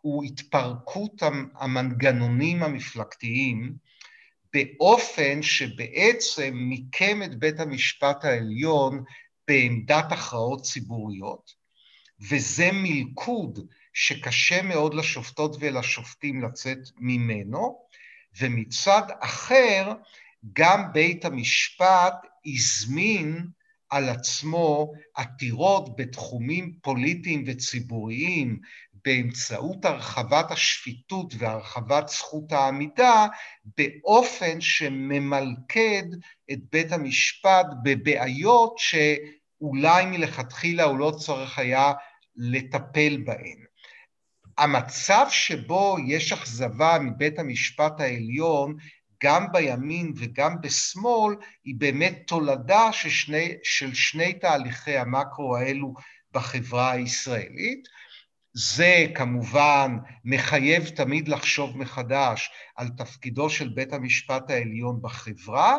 הוא 0.00 0.24
התפרקות 0.24 1.22
המנגנונים 1.54 2.62
המפלגתיים 2.62 3.72
באופן 4.52 5.42
שבעצם 5.42 6.50
מיקם 6.54 7.22
את 7.22 7.38
בית 7.38 7.60
המשפט 7.60 8.24
העליון 8.24 9.04
בעמדת 9.48 10.12
הכרעות 10.12 10.62
ציבוריות, 10.62 11.54
וזה 12.30 12.70
מלכוד 12.72 13.58
שקשה 13.92 14.62
מאוד 14.62 14.94
לשופטות 14.94 15.56
ולשופטים 15.60 16.42
לצאת 16.42 16.78
ממנו, 16.98 17.78
ומצד 18.38 19.02
אחר 19.20 19.92
גם 20.52 20.92
בית 20.92 21.24
המשפט 21.24 22.14
הזמין 22.46 23.46
על 23.90 24.08
עצמו 24.08 24.92
עתירות 25.14 25.96
בתחומים 25.96 26.72
פוליטיים 26.82 27.44
וציבוריים 27.46 28.60
באמצעות 29.04 29.84
הרחבת 29.84 30.50
השפיטות 30.50 31.34
והרחבת 31.38 32.08
זכות 32.08 32.52
העמידה 32.52 33.26
באופן 33.78 34.60
שממלכד 34.60 36.02
את 36.52 36.58
בית 36.72 36.92
המשפט 36.92 37.66
בבעיות 37.82 38.76
שאולי 38.78 40.06
מלכתחילה 40.06 40.84
הוא 40.84 40.98
לא 40.98 41.10
צריך 41.10 41.58
היה 41.58 41.92
לטפל 42.36 43.22
בהן. 43.24 43.64
המצב 44.58 45.26
שבו 45.30 45.96
יש 46.06 46.32
אכזבה 46.32 46.98
מבית 47.00 47.38
המשפט 47.38 48.00
העליון 48.00 48.76
גם 49.22 49.52
בימין 49.52 50.12
וגם 50.16 50.60
בשמאל 50.60 51.34
היא 51.64 51.74
באמת 51.78 52.22
תולדה 52.26 52.92
של 52.92 53.08
שני, 53.08 53.54
של 53.62 53.94
שני 53.94 54.32
תהליכי 54.32 54.96
המקרו 54.96 55.56
האלו 55.56 55.94
בחברה 56.32 56.90
הישראלית. 56.90 57.88
זה 58.52 59.06
כמובן 59.14 59.96
מחייב 60.24 60.88
תמיד 60.88 61.28
לחשוב 61.28 61.78
מחדש 61.78 62.50
על 62.76 62.88
תפקידו 62.88 63.50
של 63.50 63.68
בית 63.68 63.92
המשפט 63.92 64.50
העליון 64.50 64.98
בחברה, 65.02 65.76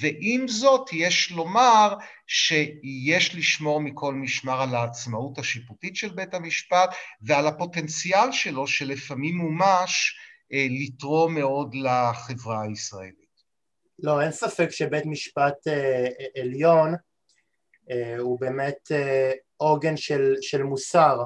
ועם 0.00 0.48
זאת 0.48 0.90
יש 0.92 1.30
לומר 1.30 1.94
שיש 2.26 3.34
לשמור 3.34 3.80
מכל 3.80 4.14
משמר 4.14 4.62
על 4.62 4.74
העצמאות 4.74 5.38
השיפוטית 5.38 5.96
של 5.96 6.08
בית 6.08 6.34
המשפט 6.34 6.94
ועל 7.22 7.46
הפוטנציאל 7.46 8.32
שלו 8.32 8.66
שלפעמים 8.66 9.36
מומש 9.36 10.18
לתרום 10.50 11.34
מאוד 11.34 11.74
לחברה 11.74 12.62
הישראלית. 12.62 13.20
לא, 13.98 14.22
אין 14.22 14.32
ספק 14.32 14.70
שבית 14.70 15.06
משפט 15.06 15.68
אה, 15.68 16.06
עליון 16.40 16.94
אה, 17.90 18.18
הוא 18.18 18.40
באמת 18.40 18.90
עוגן 19.56 19.96
של, 19.96 20.34
של 20.40 20.62
מוסר 20.62 21.24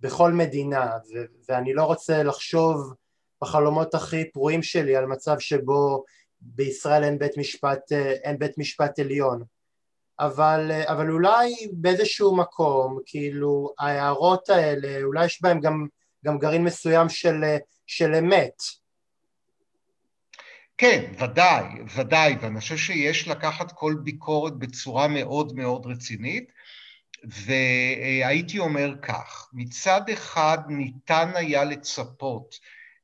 בכל 0.00 0.32
מדינה, 0.32 0.90
ו- 0.96 1.26
ואני 1.48 1.74
לא 1.74 1.84
רוצה 1.84 2.22
לחשוב 2.22 2.94
בחלומות 3.42 3.94
הכי 3.94 4.30
פרועים 4.30 4.62
שלי 4.62 4.96
על 4.96 5.06
מצב 5.06 5.38
שבו 5.38 6.04
בישראל 6.40 7.04
אין 7.04 7.18
בית 7.18 7.38
משפט, 7.38 7.92
אין 8.22 8.38
בית 8.38 8.58
משפט 8.58 8.98
עליון. 8.98 9.42
אבל, 10.20 10.72
אבל 10.84 11.10
אולי 11.10 11.54
באיזשהו 11.72 12.36
מקום, 12.36 12.98
כאילו 13.06 13.74
ההערות 13.78 14.48
האלה, 14.48 15.02
אולי 15.02 15.26
יש 15.26 15.42
בהן 15.42 15.60
גם, 15.60 15.86
גם 16.24 16.38
גרעין 16.38 16.64
מסוים 16.64 17.08
של, 17.08 17.44
של 17.86 18.14
אמת. 18.14 18.62
כן, 20.78 21.12
ודאי, 21.18 21.64
ודאי, 21.96 22.36
ואני 22.40 22.60
חושב 22.60 22.76
שיש 22.76 23.28
לקחת 23.28 23.72
כל 23.72 23.94
ביקורת 24.02 24.58
בצורה 24.58 25.08
מאוד 25.08 25.56
מאוד 25.56 25.86
רצינית, 25.86 26.52
והייתי 27.24 28.58
אומר 28.58 28.94
כך, 29.02 29.48
מצד 29.52 30.00
אחד 30.12 30.58
ניתן 30.68 31.30
היה 31.34 31.64
לצפות 31.64 32.54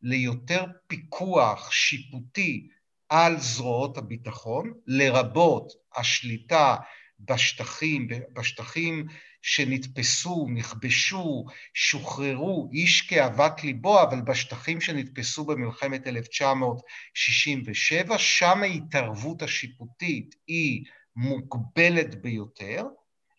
ליותר 0.03 0.65
פיקוח 0.87 1.73
שיפוטי 1.73 2.69
על 3.09 3.41
זרועות 3.41 3.99
הביטחון, 3.99 4.73
לרבות 4.87 5.73
השליטה 5.97 6.77
בשטחים, 7.21 8.09
בשטחים 8.33 9.07
שנתפסו, 9.43 10.47
נכבשו, 10.51 11.45
שוחררו, 11.75 12.69
איש 12.73 13.03
כאוות 13.03 13.65
ליבו, 13.65 14.03
אבל 14.03 14.21
בשטחים 14.21 14.81
שנתפסו 14.81 15.45
במלחמת 15.45 16.07
1967, 16.07 18.19
שם 18.19 18.63
ההתערבות 18.63 19.43
השיפוטית 19.43 20.35
היא 20.47 20.85
מוגבלת 21.17 22.23
ביותר, 22.23 22.87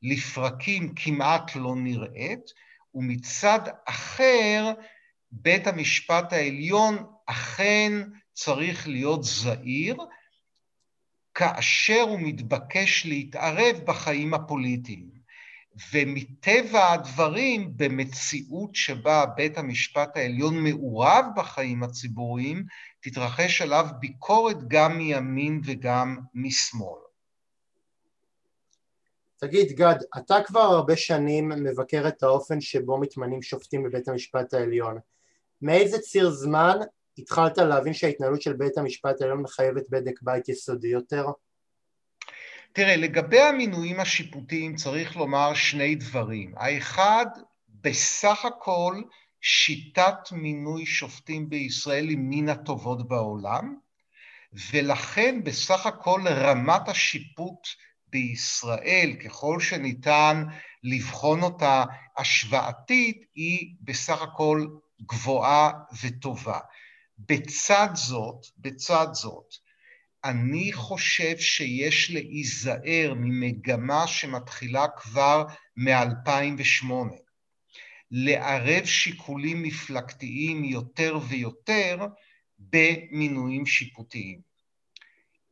לפרקים 0.02 0.94
כמעט 0.96 1.56
לא 1.56 1.76
נראית, 1.76 2.52
ומצד 2.96 3.60
אחר, 3.86 4.72
בית 5.32 5.68
המשפט 5.68 6.34
העליון 6.34 6.98
אכן 7.26 7.92
צריך 8.34 8.88
להיות 8.88 9.24
זהיר, 9.24 9.98
כאשר 11.34 12.02
הוא 12.02 12.20
מתבקש 12.20 13.06
להתערב 13.06 13.76
בחיים 13.86 14.34
הפוליטיים. 14.34 15.13
ומטבע 15.94 16.92
הדברים, 16.92 17.74
במציאות 17.76 18.76
שבה 18.76 19.26
בית 19.36 19.58
המשפט 19.58 20.18
העליון 20.18 20.64
מעורב 20.64 21.26
בחיים 21.36 21.84
הציבוריים, 21.84 22.66
תתרחש 23.02 23.62
עליו 23.62 23.86
ביקורת 24.00 24.58
גם 24.68 24.98
מימין 24.98 25.62
וגם 25.66 26.18
משמאל. 26.34 27.00
תגיד, 29.38 29.72
גד, 29.72 29.96
אתה 30.18 30.36
כבר 30.46 30.60
הרבה 30.60 30.96
שנים 30.96 31.50
מבקר 31.50 32.08
את 32.08 32.24
האופן 32.24 32.62
שבו 32.62 32.98
מתמנים 32.98 33.42
שופטים 33.42 33.84
בבית 33.84 34.08
המשפט 34.08 34.54
העליון. 34.54 34.98
מאיזה 35.62 36.00
ציר 36.00 36.32
זמן 36.32 36.78
התחלת 37.18 37.58
להבין 37.58 37.94
שההתנהלות 37.94 38.42
של 38.42 38.54
בית 38.54 38.78
המשפט 38.78 39.22
העליון 39.22 39.42
מחייבת 39.42 39.84
בדק 39.90 40.22
בית 40.22 40.50
יסודי 40.50 40.88
יותר? 40.88 41.26
תראה, 42.76 42.96
לגבי 42.96 43.40
המינויים 43.42 44.00
השיפוטיים 44.00 44.76
צריך 44.76 45.16
לומר 45.16 45.54
שני 45.54 45.96
דברים. 45.96 46.54
האחד, 46.58 47.26
בסך 47.70 48.46
הכל 48.46 49.02
שיטת 49.42 50.32
מינוי 50.32 50.86
שופטים 50.86 51.50
בישראל 51.50 52.10
היא 52.10 52.18
מן 52.20 52.50
הטובות 52.50 53.08
בעולם, 53.08 53.76
ולכן 54.72 55.44
בסך 55.44 55.86
הכל 55.86 56.22
רמת 56.28 56.90
השיפוט 56.90 57.68
בישראל, 58.08 59.14
ככל 59.26 59.60
שניתן 59.60 60.44
לבחון 60.84 61.42
אותה 61.42 61.84
השוואתית, 62.18 63.26
היא 63.36 63.76
בסך 63.82 64.22
הכל 64.22 64.68
גבוהה 65.02 65.72
וטובה. 66.04 66.60
בצד 67.20 67.90
זאת, 67.94 68.46
בצד 68.58 69.08
זאת, 69.12 69.56
אני 70.26 70.74
חושב 70.74 71.38
שיש 71.38 72.12
להיזהר 72.12 73.14
ממגמה 73.18 74.08
שמתחילה 74.08 74.86
כבר 74.98 75.46
מ-2008, 75.78 76.94
לערב 78.12 78.86
שיקולים 78.86 79.64
מפלגתיים 79.64 80.64
יותר 80.64 81.18
ויותר 81.30 81.98
במינויים 82.60 83.66
שיפוטיים. 83.66 84.54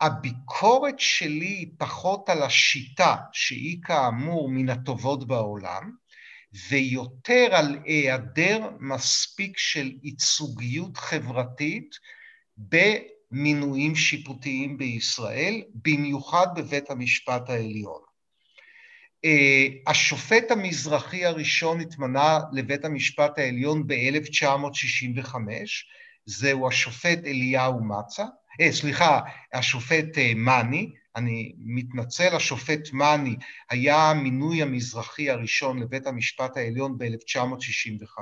הביקורת 0.01 0.99
שלי 0.99 1.45
היא 1.45 1.67
פחות 1.77 2.29
על 2.29 2.43
השיטה, 2.43 3.15
שהיא 3.34 3.77
כאמור 3.84 4.49
מן 4.49 4.69
הטובות 4.69 5.27
בעולם, 5.27 5.91
ויותר 6.69 7.47
על 7.51 7.79
היעדר 7.86 8.69
מספיק 8.79 9.57
של 9.57 9.91
ייצוגיות 10.03 10.97
חברתית 10.97 11.95
במינויים 13.32 13.96
שיפוטיים 13.96 14.78
בישראל, 14.78 15.62
במיוחד 15.86 16.48
בבית 16.56 16.89
המשפט 16.89 17.50
העליון. 17.50 18.02
אה, 19.26 19.67
השופט 19.88 20.52
המזרחי 20.52 21.26
הראשון 21.26 21.80
התמנה 21.80 22.39
לבית 22.52 22.86
המשפט 22.86 23.39
העליון 23.39 23.88
ב-1965, 23.88 25.36
זהו 26.26 26.67
השופט 26.67 27.20
אליהו 27.26 27.84
מצה, 27.84 28.26
אה, 28.62 28.72
סליחה, 28.72 29.20
השופט 29.54 30.17
אה, 30.17 30.32
מאני, 30.36 30.91
אני 31.15 31.54
מתנצל, 31.58 32.36
השופט 32.36 32.93
מאני 32.93 33.36
היה 33.69 34.10
המינוי 34.10 34.62
המזרחי 34.62 35.30
הראשון 35.30 35.80
לבית 35.80 36.08
המשפט 36.08 36.58
העליון 36.58 36.97
ב-1965, 36.97 38.19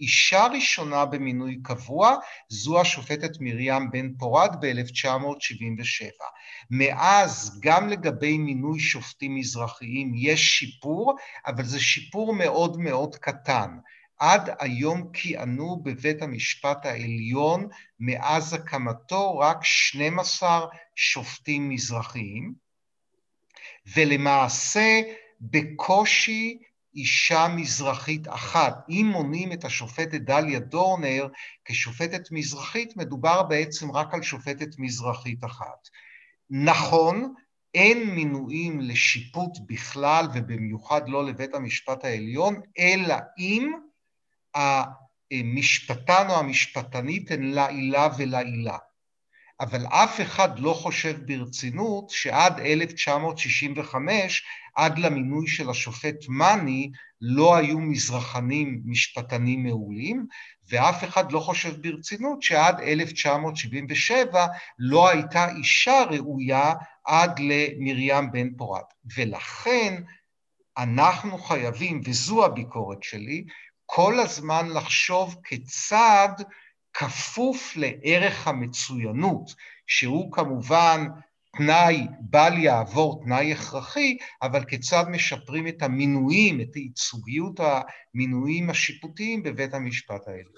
אישה 0.00 0.46
ראשונה 0.46 1.04
במינוי 1.04 1.58
קבוע 1.62 2.16
זו 2.48 2.80
השופטת 2.80 3.30
מרים 3.40 3.90
בן 3.90 4.14
פורת 4.18 4.50
ב-1977. 4.60 6.24
מאז 6.70 7.60
גם 7.62 7.88
לגבי 7.88 8.38
מינוי 8.38 8.80
שופטים 8.80 9.34
מזרחיים 9.34 10.12
יש 10.16 10.58
שיפור, 10.58 11.16
אבל 11.46 11.64
זה 11.64 11.80
שיפור 11.80 12.34
מאוד 12.34 12.80
מאוד 12.80 13.16
קטן. 13.16 13.70
עד 14.18 14.50
היום 14.60 15.12
כיהנו 15.12 15.80
בבית 15.82 16.22
המשפט 16.22 16.86
העליון 16.86 17.68
מאז 18.00 18.54
הקמתו 18.54 19.38
רק 19.38 19.58
12 19.62 20.66
שופטים 20.94 21.68
מזרחיים, 21.68 22.54
ולמעשה 23.96 25.00
בקושי 25.40 26.58
אישה 26.94 27.46
מזרחית 27.56 28.28
אחת. 28.28 28.76
אם 28.90 29.06
מונים 29.12 29.52
את 29.52 29.64
השופטת 29.64 30.20
דליה 30.20 30.58
דורנר 30.58 31.28
כשופטת 31.64 32.30
מזרחית, 32.30 32.96
מדובר 32.96 33.42
בעצם 33.42 33.90
רק 33.90 34.14
על 34.14 34.22
שופטת 34.22 34.78
מזרחית 34.78 35.44
אחת. 35.44 35.88
נכון, 36.50 37.34
אין 37.74 38.10
מינויים 38.10 38.80
לשיפוט 38.80 39.50
בכלל 39.66 40.26
ובמיוחד 40.34 41.08
לא 41.08 41.24
לבית 41.24 41.54
המשפט 41.54 42.04
העליון, 42.04 42.60
אלא 42.78 43.14
אם 43.38 43.72
המשפטן 44.54 46.26
או 46.30 46.38
המשפטנית 46.38 47.30
הן 47.30 47.42
לעילה 47.42 48.08
ולעילה. 48.18 48.78
אבל 49.60 49.86
אף 49.86 50.20
אחד 50.20 50.58
לא 50.58 50.72
חושב 50.72 51.16
ברצינות 51.26 52.10
שעד 52.10 52.60
1965, 52.60 54.44
עד 54.76 54.98
למינוי 54.98 55.46
של 55.46 55.70
השופט 55.70 56.16
מאני, 56.28 56.90
לא 57.20 57.56
היו 57.56 57.80
מזרחנים 57.80 58.82
משפטנים 58.84 59.62
מעולים, 59.62 60.26
ואף 60.68 61.04
אחד 61.04 61.32
לא 61.32 61.40
חושב 61.40 61.82
ברצינות 61.82 62.42
שעד 62.42 62.80
1977 62.80 64.46
לא 64.78 65.08
הייתה 65.08 65.48
אישה 65.56 66.04
ראויה 66.10 66.72
עד 67.04 67.38
למרים 67.38 68.32
בן 68.32 68.54
פורת. 68.56 68.84
ולכן 69.16 70.02
אנחנו 70.78 71.38
חייבים, 71.38 72.00
וזו 72.04 72.44
הביקורת 72.44 73.02
שלי, 73.02 73.44
כל 73.86 74.20
הזמן 74.20 74.68
לחשוב 74.74 75.36
כיצד 75.44 76.28
כפוף 76.94 77.76
לערך 77.76 78.48
המצוינות, 78.48 79.54
שהוא 79.86 80.32
כמובן 80.32 81.06
תנאי 81.56 82.06
בל 82.20 82.58
יעבור, 82.58 83.22
תנאי 83.24 83.52
הכרחי, 83.52 84.16
אבל 84.42 84.64
כיצד 84.64 85.04
משפרים 85.10 85.68
את 85.68 85.82
המינויים, 85.82 86.60
את 86.60 86.74
הייצוגיות 86.74 87.60
המינויים 87.60 88.70
השיפוטיים 88.70 89.42
בבית 89.42 89.74
המשפט 89.74 90.28
העליון. 90.28 90.52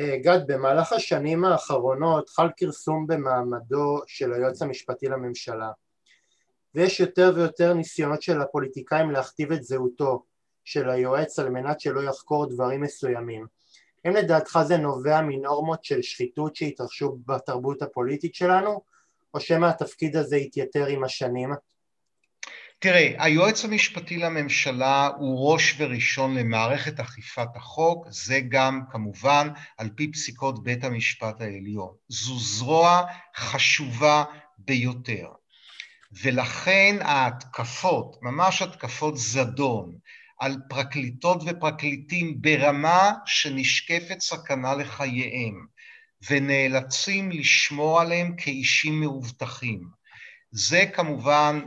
אה, 0.00 0.18
גד, 0.18 0.40
במהלך 0.46 0.92
השנים 0.92 1.44
האחרונות 1.44 2.28
חל 2.28 2.48
כרסום 2.56 3.06
במעמדו 3.06 4.02
של 4.06 4.32
היועץ 4.32 4.62
המשפטי 4.62 5.08
לממשלה 5.08 5.70
ויש 6.74 7.00
יותר 7.00 7.32
ויותר 7.34 7.74
ניסיונות 7.74 8.22
של 8.22 8.40
הפוליטיקאים 8.40 9.10
להכתיב 9.10 9.52
את 9.52 9.64
זהותו 9.64 10.24
של 10.64 10.90
היועץ 10.90 11.38
על 11.38 11.48
מנת 11.48 11.80
שלא 11.80 12.00
יחקור 12.00 12.46
דברים 12.50 12.80
מסוימים. 12.80 13.46
האם 14.04 14.14
לדעתך 14.14 14.58
זה 14.66 14.76
נובע 14.76 15.20
מנורמות 15.20 15.84
של 15.84 16.02
שחיתות 16.02 16.56
שהתרחשו 16.56 17.18
בתרבות 17.26 17.82
הפוליטית 17.82 18.34
שלנו, 18.34 18.82
או 19.34 19.40
שמא 19.40 19.66
התפקיד 19.66 20.16
הזה 20.16 20.36
התייתר 20.36 20.86
עם 20.86 21.04
השנים? 21.04 21.50
תראה, 22.78 23.14
היועץ 23.18 23.64
המשפטי 23.64 24.16
לממשלה 24.16 25.10
הוא 25.18 25.52
ראש 25.52 25.74
וראשון 25.78 26.34
למערכת 26.34 27.00
אכיפת 27.00 27.56
החוק, 27.56 28.06
זה 28.10 28.40
גם 28.48 28.80
כמובן 28.90 29.48
על 29.78 29.88
פי 29.96 30.12
פסיקות 30.12 30.62
בית 30.62 30.84
המשפט 30.84 31.40
העליון. 31.40 31.94
זו 32.08 32.38
זרוע 32.38 33.02
חשובה 33.36 34.24
ביותר. 34.58 35.28
ולכן 36.22 36.96
ההתקפות, 37.00 38.16
ממש 38.22 38.62
התקפות 38.62 39.16
זדון, 39.16 39.98
על 40.38 40.56
פרקליטות 40.68 41.42
ופרקליטים 41.46 42.40
ברמה 42.40 43.12
שנשקפת 43.26 44.20
סכנה 44.20 44.74
לחייהם 44.74 45.66
ונאלצים 46.30 47.30
לשמור 47.30 48.00
עליהם 48.00 48.36
כאישים 48.36 49.00
מאובטחים. 49.00 49.88
זה 50.50 50.84
כמובן 50.94 51.60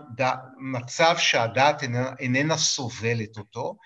מצב 0.59 1.15
שהדעת 1.17 1.83
איננה, 1.83 2.11
איננה 2.19 2.57
סובלת 2.57 3.37
אותו, 3.37 3.77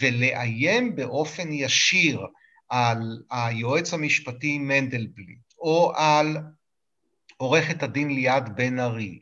ולאיים 0.00 0.96
באופן 0.96 1.52
ישיר 1.52 2.26
על 2.68 3.22
היועץ 3.30 3.94
המשפטי 3.94 4.58
מנדלבליט, 4.58 5.52
או 5.58 5.92
על 5.96 6.36
עורכת 7.36 7.82
הדין 7.82 8.10
ליעד 8.10 8.56
בן 8.56 8.78
ארי, 8.78 9.18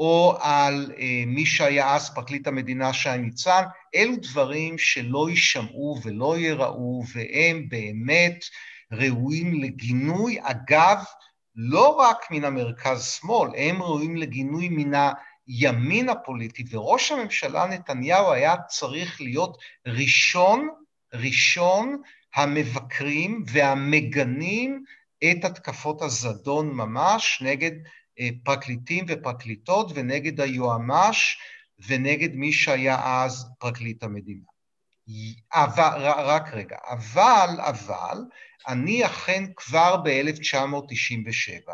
או 0.00 0.36
על 0.40 0.92
אה, 0.98 1.24
מי 1.26 1.46
שהיה 1.46 1.94
אז 1.94 2.14
פרקליט 2.14 2.46
המדינה 2.46 2.92
שי 2.92 3.18
ניצן, 3.18 3.62
אלו 3.94 4.16
דברים 4.22 4.78
שלא 4.78 5.30
יישמעו 5.30 5.98
ולא 6.02 6.38
ייראו, 6.38 7.02
והם 7.14 7.68
באמת 7.68 8.44
ראויים 8.92 9.62
לגינוי. 9.62 10.38
אגב, 10.42 10.98
לא 11.56 11.88
רק 11.88 12.30
מן 12.30 12.44
המרכז-שמאל, 12.44 13.50
הם 13.56 13.82
ראויים 13.82 14.16
לגינוי 14.16 14.68
מן 14.68 14.98
הימין 15.46 16.08
הפוליטי, 16.08 16.64
וראש 16.70 17.12
הממשלה 17.12 17.66
נתניהו 17.66 18.32
היה 18.32 18.54
צריך 18.68 19.20
להיות 19.20 19.58
ראשון, 19.86 20.68
ראשון 21.14 22.02
המבקרים 22.34 23.44
והמגנים 23.46 24.84
את 25.24 25.44
התקפות 25.44 26.02
הזדון 26.02 26.70
ממש 26.70 27.42
נגד 27.46 27.72
פרקליטים 28.44 29.04
ופרקליטות 29.08 29.92
ונגד 29.94 30.40
היועמ"ש 30.40 31.38
ונגד 31.88 32.34
מי 32.34 32.52
שהיה 32.52 33.22
אז 33.22 33.46
פרקליט 33.58 34.02
המדינה. 34.02 34.44
אבל, 35.52 36.02
רק 36.04 36.52
רגע, 36.52 36.76
אבל, 36.88 37.48
אבל, 37.58 38.18
אני 38.68 39.06
אכן 39.06 39.44
כבר 39.56 39.96
ב-1997 39.96 41.70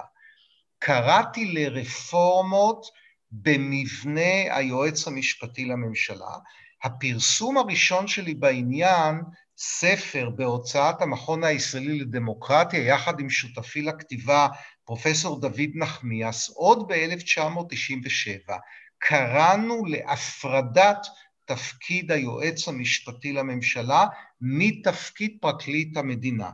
קראתי 0.78 1.44
לרפורמות 1.46 2.86
במבנה 3.30 4.56
היועץ 4.56 5.06
המשפטי 5.06 5.64
לממשלה. 5.64 6.36
הפרסום 6.84 7.58
הראשון 7.58 8.06
שלי 8.06 8.34
בעניין, 8.34 9.20
ספר 9.58 10.30
בהוצאת 10.30 11.02
המכון 11.02 11.44
הישראלי 11.44 11.98
לדמוקרטיה, 11.98 12.86
יחד 12.86 13.20
עם 13.20 13.30
שותפי 13.30 13.82
לכתיבה 13.82 14.48
פרופסור 14.86 15.40
דוד 15.40 15.70
נחמיאס, 15.74 16.50
עוד 16.50 16.88
ב-1997, 16.88 18.52
קראנו 18.98 19.84
להפרדת 19.84 21.06
תפקיד 21.44 22.12
היועץ 22.12 22.68
המשפטי 22.68 23.32
לממשלה 23.32 24.06
מתפקיד 24.40 25.36
פרקליט 25.40 25.96
המדינה, 25.96 26.50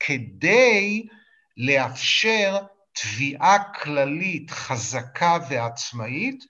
כדי 0.00 1.06
לאפשר 1.56 2.58
תביעה 2.92 3.72
כללית 3.82 4.50
חזקה 4.50 5.38
ועצמאית, 5.50 6.44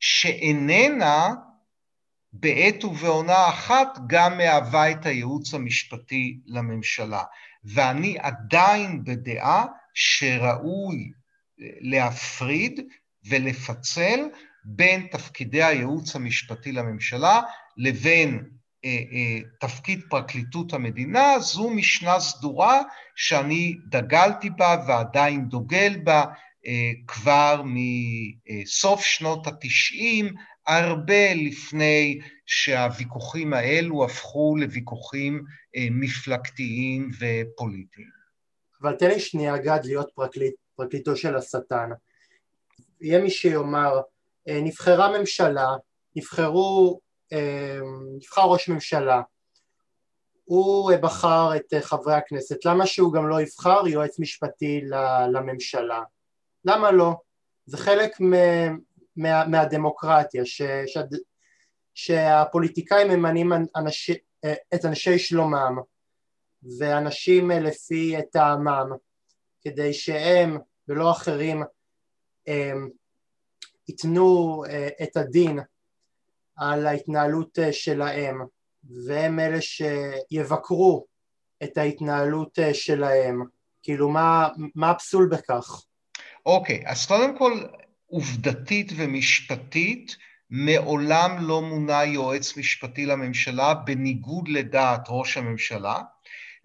שאיננה 0.00 1.34
בעת 2.32 2.84
ובעונה 2.84 3.48
אחת 3.48 3.98
גם 4.06 4.38
מהווה 4.38 4.90
את 4.90 5.06
הייעוץ 5.06 5.54
המשפטי 5.54 6.40
לממשלה. 6.46 7.22
ואני 7.64 8.16
עדיין 8.18 9.04
בדעה 9.04 9.64
שראוי 9.96 11.10
להפריד 11.80 12.80
ולפצל 13.28 14.20
בין 14.64 15.06
תפקידי 15.10 15.62
הייעוץ 15.62 16.16
המשפטי 16.16 16.72
לממשלה 16.72 17.40
לבין 17.76 18.44
אה, 18.84 18.90
אה, 19.12 19.38
תפקיד 19.60 20.00
פרקליטות 20.10 20.72
המדינה, 20.72 21.38
זו 21.38 21.70
משנה 21.70 22.20
סדורה 22.20 22.82
שאני 23.16 23.76
דגלתי 23.88 24.50
בה 24.50 24.84
ועדיין 24.88 25.48
דוגל 25.48 25.96
בה 26.04 26.24
אה, 26.66 26.90
כבר 27.06 27.62
מסוף 27.64 29.04
שנות 29.04 29.46
התשעים, 29.46 30.34
הרבה 30.66 31.34
לפני 31.34 32.18
שהוויכוחים 32.46 33.52
האלו 33.52 34.04
הפכו 34.04 34.56
לוויכוחים 34.58 35.44
אה, 35.76 35.88
מפלגתיים 35.90 37.10
ופוליטיים. 37.18 38.15
אבל 38.82 38.96
תן 38.96 39.08
לי 39.08 39.20
שנייה 39.20 39.58
גד 39.58 39.80
להיות 39.84 40.10
פרקליט, 40.14 40.54
פרקליטו 40.76 41.16
של 41.16 41.36
השטן. 41.36 41.90
יהיה 43.00 43.20
מי 43.20 43.30
שיאמר, 43.30 44.00
אה, 44.48 44.60
נבחרה 44.62 45.18
ממשלה, 45.18 45.68
נבחרו, 46.16 47.00
אה, 47.32 47.78
נבחר 48.16 48.42
ראש 48.42 48.68
ממשלה, 48.68 49.22
הוא 50.44 50.92
בחר 50.96 51.56
את 51.56 51.74
חברי 51.80 52.14
הכנסת, 52.14 52.64
למה 52.64 52.86
שהוא 52.86 53.12
גם 53.12 53.28
לא 53.28 53.40
יבחר 53.40 53.88
יועץ 53.88 54.18
משפטי 54.18 54.80
לממשלה? 55.32 56.02
למה 56.64 56.90
לא? 56.90 57.14
זה 57.66 57.76
חלק 57.76 58.20
מה, 58.20 59.44
מהדמוקרטיה, 59.46 60.44
ש, 60.44 60.62
ש, 60.86 60.98
שהפוליטיקאים 61.94 63.08
ממנים 63.08 63.52
אנשי, 63.76 64.14
את 64.74 64.84
אנשי 64.84 65.18
שלומם 65.18 65.78
ואנשים 66.78 67.50
לפי 67.50 68.14
טעמם 68.32 68.90
כדי 69.62 69.94
שהם 69.94 70.58
ולא 70.88 71.10
אחרים 71.10 71.62
ייתנו 73.88 74.62
את 75.02 75.16
הדין 75.16 75.58
על 76.56 76.86
ההתנהלות 76.86 77.58
שלהם 77.72 78.40
והם 79.06 79.40
אלה 79.40 79.58
שיבקרו 79.60 81.06
את 81.62 81.78
ההתנהלות 81.78 82.58
שלהם 82.72 83.42
כאילו 83.82 84.08
מה, 84.08 84.48
מה 84.74 84.90
הפסול 84.90 85.28
בכך? 85.32 85.84
אוקיי, 86.46 86.82
okay, 86.84 86.90
אז 86.90 87.06
קודם 87.06 87.38
כל 87.38 87.52
עובדתית 88.06 88.92
ומשפטית 88.96 90.16
מעולם 90.50 91.36
לא 91.40 91.62
מונה 91.62 92.04
יועץ 92.04 92.56
משפטי 92.56 93.06
לממשלה 93.06 93.74
בניגוד 93.74 94.48
לדעת 94.48 95.00
ראש 95.08 95.36
הממשלה, 95.36 96.02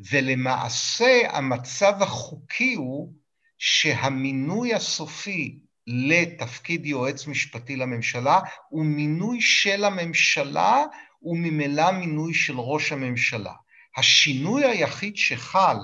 ולמעשה 0.10 1.22
המצב 1.30 1.94
החוקי 2.02 2.74
הוא 2.74 3.14
שהמינוי 3.58 4.74
הסופי 4.74 5.60
לתפקיד 5.88 6.86
יועץ 6.86 7.28
משפטי 7.28 7.76
לממשלה 7.76 8.40
הוא 8.70 8.86
מינוי 8.86 9.42
של 9.42 9.84
הממשלה 9.84 10.84
וממילא 11.24 11.92
מינוי 11.92 12.34
של 12.34 12.60
ראש 12.60 12.92
הממשלה. 12.92 13.54
השינוי 13.98 14.66
היחיד 14.66 15.18
שחל 15.18 15.78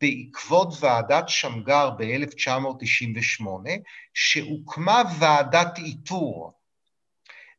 בעקבות 0.00 0.68
ועדת 0.80 1.28
שמגר 1.28 1.90
ב-1998, 1.90 3.44
שהוקמה 4.14 5.02
ועדת 5.18 5.78
איתור, 5.78 6.52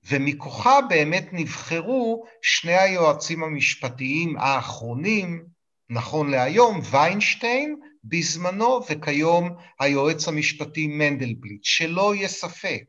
ומכוחה 0.04 0.82
באמת 0.90 1.28
נבחרו 1.32 2.26
שני 2.42 2.74
היועצים 2.74 3.44
המשפטיים 3.44 4.38
האחרונים, 4.38 5.55
נכון 5.90 6.30
להיום, 6.30 6.80
ויינשטיין 6.92 7.76
בזמנו, 8.04 8.80
וכיום 8.90 9.50
היועץ 9.80 10.28
המשפטי 10.28 10.88
מנדלבליט. 10.88 11.64
שלא 11.64 12.16
יהיה 12.16 12.28
ספק, 12.28 12.84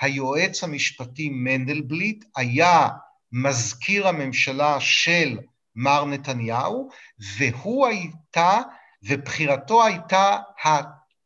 היועץ 0.00 0.64
המשפטי 0.64 1.30
מנדלבליט 1.32 2.24
היה 2.36 2.88
מזכיר 3.32 4.08
הממשלה 4.08 4.80
של 4.80 5.38
מר 5.76 6.04
נתניהו, 6.04 6.88
והוא 7.38 7.86
הייתה 7.86 8.58
ובחירתו 9.02 9.84
הייתה 9.84 10.36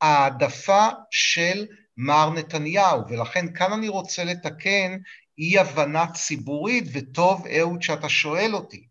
העדפה 0.00 0.88
של 1.10 1.66
מר 1.96 2.30
נתניהו, 2.30 3.00
ולכן 3.08 3.52
כאן 3.54 3.72
אני 3.72 3.88
רוצה 3.88 4.24
לתקן 4.24 4.96
אי 5.38 5.58
הבנה 5.58 6.06
ציבורית, 6.12 6.84
וטוב 6.92 7.46
אהוד 7.46 7.82
שאתה 7.82 8.08
שואל 8.08 8.54
אותי. 8.54 8.86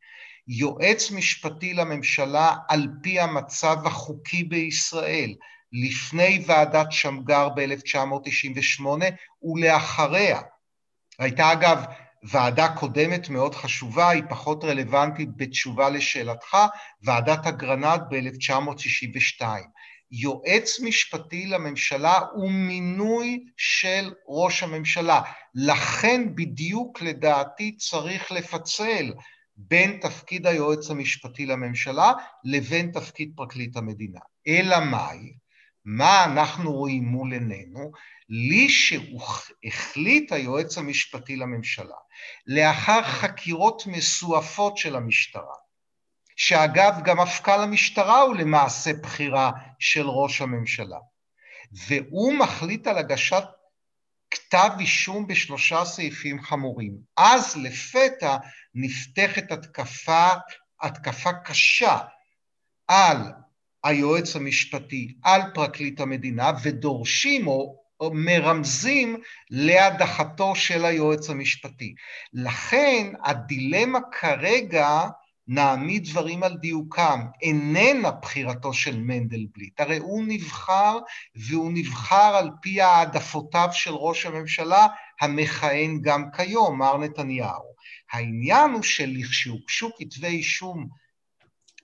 יועץ 0.48 1.12
משפטי 1.12 1.74
לממשלה 1.74 2.56
על 2.70 2.88
פי 3.04 3.20
המצב 3.20 3.78
החוקי 3.86 4.44
בישראל, 4.44 5.36
לפני 5.72 6.44
ועדת 6.48 6.92
שמגר 6.92 7.50
ב-1998 7.50 8.86
ולאחריה. 9.44 10.42
הייתה 11.20 11.52
אגב 11.52 11.86
ועדה 12.24 12.76
קודמת 12.76 13.30
מאוד 13.30 13.56
חשובה, 13.56 14.10
היא 14.10 14.24
פחות 14.30 14.64
רלוונטית 14.64 15.30
בתשובה 15.36 15.90
לשאלתך, 15.90 16.58
ועדת 17.04 17.48
אגרנט 17.48 18.02
ב-1962. 18.10 19.46
יועץ 20.12 20.80
משפטי 20.80 21.46
לממשלה 21.46 22.20
הוא 22.34 22.52
מינוי 22.52 23.46
של 23.58 24.14
ראש 24.28 24.64
הממשלה. 24.64 25.22
לכן 25.56 26.36
בדיוק 26.36 27.02
לדעתי 27.02 27.78
צריך 27.78 28.32
לפצל 28.32 29.12
בין 29.58 30.00
תפקיד 30.02 30.48
היועץ 30.48 30.90
המשפטי 30.90 31.46
לממשלה 31.46 32.12
לבין 32.44 32.92
תפקיד 32.92 33.32
פרקליט 33.36 33.78
המדינה. 33.78 34.20
אלא 34.48 34.80
מאי? 34.80 35.34
מה 35.86 36.26
אנחנו 36.26 36.74
רואים 36.74 37.04
מול 37.04 37.34
עינינו? 37.34 37.92
לי 38.30 38.70
שהחליט 38.70 40.32
היועץ 40.32 40.78
המשפטי 40.78 41.36
לממשלה, 41.36 41.96
לאחר 42.48 43.04
חקירות 43.04 43.84
מסועפות 43.88 44.78
של 44.78 44.96
המשטרה, 44.96 45.56
שאגב 46.36 46.94
גם 47.04 47.20
מפכ"ל 47.20 47.62
המשטרה 47.62 48.22
הוא 48.22 48.36
למעשה 48.36 48.94
בחירה 48.94 49.52
של 49.80 50.08
ראש 50.08 50.42
הממשלה, 50.42 51.00
והוא 51.88 52.34
מחליט 52.34 52.88
על 52.88 52.98
הגשת 52.98 53.44
כתב 54.32 54.70
אישום 54.80 55.28
בשלושה 55.28 55.86
סעיפים 55.86 56.42
חמורים. 56.42 56.98
אז 57.18 57.58
לפתע 57.58 58.38
נפתחת 58.76 59.52
התקפה, 59.52 60.28
התקפה 60.82 61.34
קשה 61.34 61.98
על 62.88 63.18
היועץ 63.84 64.36
המשפטי, 64.36 65.16
על 65.24 65.42
פרקליט 65.54 66.00
המדינה, 66.00 66.52
ודורשים 66.64 67.48
או 67.48 67.86
מרמזים 68.14 69.22
להדחתו 69.50 70.56
של 70.56 70.86
היועץ 70.86 71.30
המשפטי. 71.30 71.96
לכן 72.34 73.14
הדילמה 73.24 74.00
כרגע, 74.12 75.08
נעמיד 75.48 76.08
דברים 76.10 76.44
על 76.44 76.58
דיוקם, 76.58 77.20
איננה 77.42 78.12
בחירתו 78.12 78.74
של 78.74 79.00
מנדלבליט. 79.00 79.80
הרי 79.80 79.98
הוא 79.98 80.24
נבחר, 80.28 81.00
והוא 81.36 81.72
נבחר 81.74 82.36
על 82.36 82.50
פי 82.62 82.82
העדפותיו 82.82 83.70
של 83.72 83.94
ראש 83.94 84.26
הממשלה 84.26 84.88
המכהן 85.22 86.00
גם 86.02 86.32
כיום, 86.32 86.80
מר 86.80 86.98
נתניהו. 86.98 87.75
העניין 88.12 88.72
הוא 88.72 88.84
שלכשהוגשו 88.84 89.90
כתבי 89.98 90.28
אישום 90.28 90.88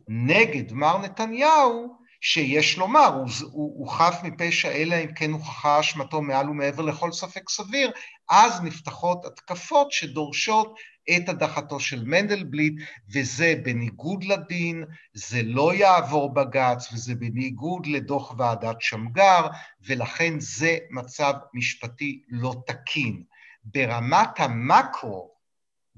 נגד 0.08 0.74
מר 0.74 0.98
נתניהו, 0.98 2.02
שיש 2.22 2.78
לומר, 2.78 3.08
הוא, 3.08 3.28
הוא, 3.52 3.80
הוא 3.80 3.90
חף 3.90 4.20
מפשע 4.24 4.72
אלא 4.72 4.96
אם 4.96 5.14
כן 5.14 5.32
הוכחה 5.32 5.80
אשמתו 5.80 6.22
מעל 6.22 6.50
ומעבר 6.50 6.84
לכל 6.84 7.12
ספק 7.12 7.50
סביר, 7.50 7.92
אז 8.30 8.62
נפתחות 8.62 9.26
התקפות 9.26 9.92
שדורשות 9.92 10.76
את 11.18 11.30
הדחתו 11.30 11.80
של 11.80 12.04
מנדלבליט, 12.04 12.74
וזה 13.14 13.54
בניגוד 13.64 14.24
לדין, 14.24 14.84
זה 15.14 15.42
לא 15.44 15.74
יעבור 15.74 16.34
בג"ץ, 16.34 16.94
וזה 16.94 17.16
בניגוד 17.16 17.86
לדוח 17.86 18.34
ועדת 18.38 18.82
שמגר, 18.82 19.48
ולכן 19.88 20.40
זה 20.40 20.78
מצב 20.90 21.34
משפטי 21.54 22.22
לא 22.30 22.56
תקין. 22.68 23.24
ברמת 23.64 24.40
המקרו, 24.40 25.31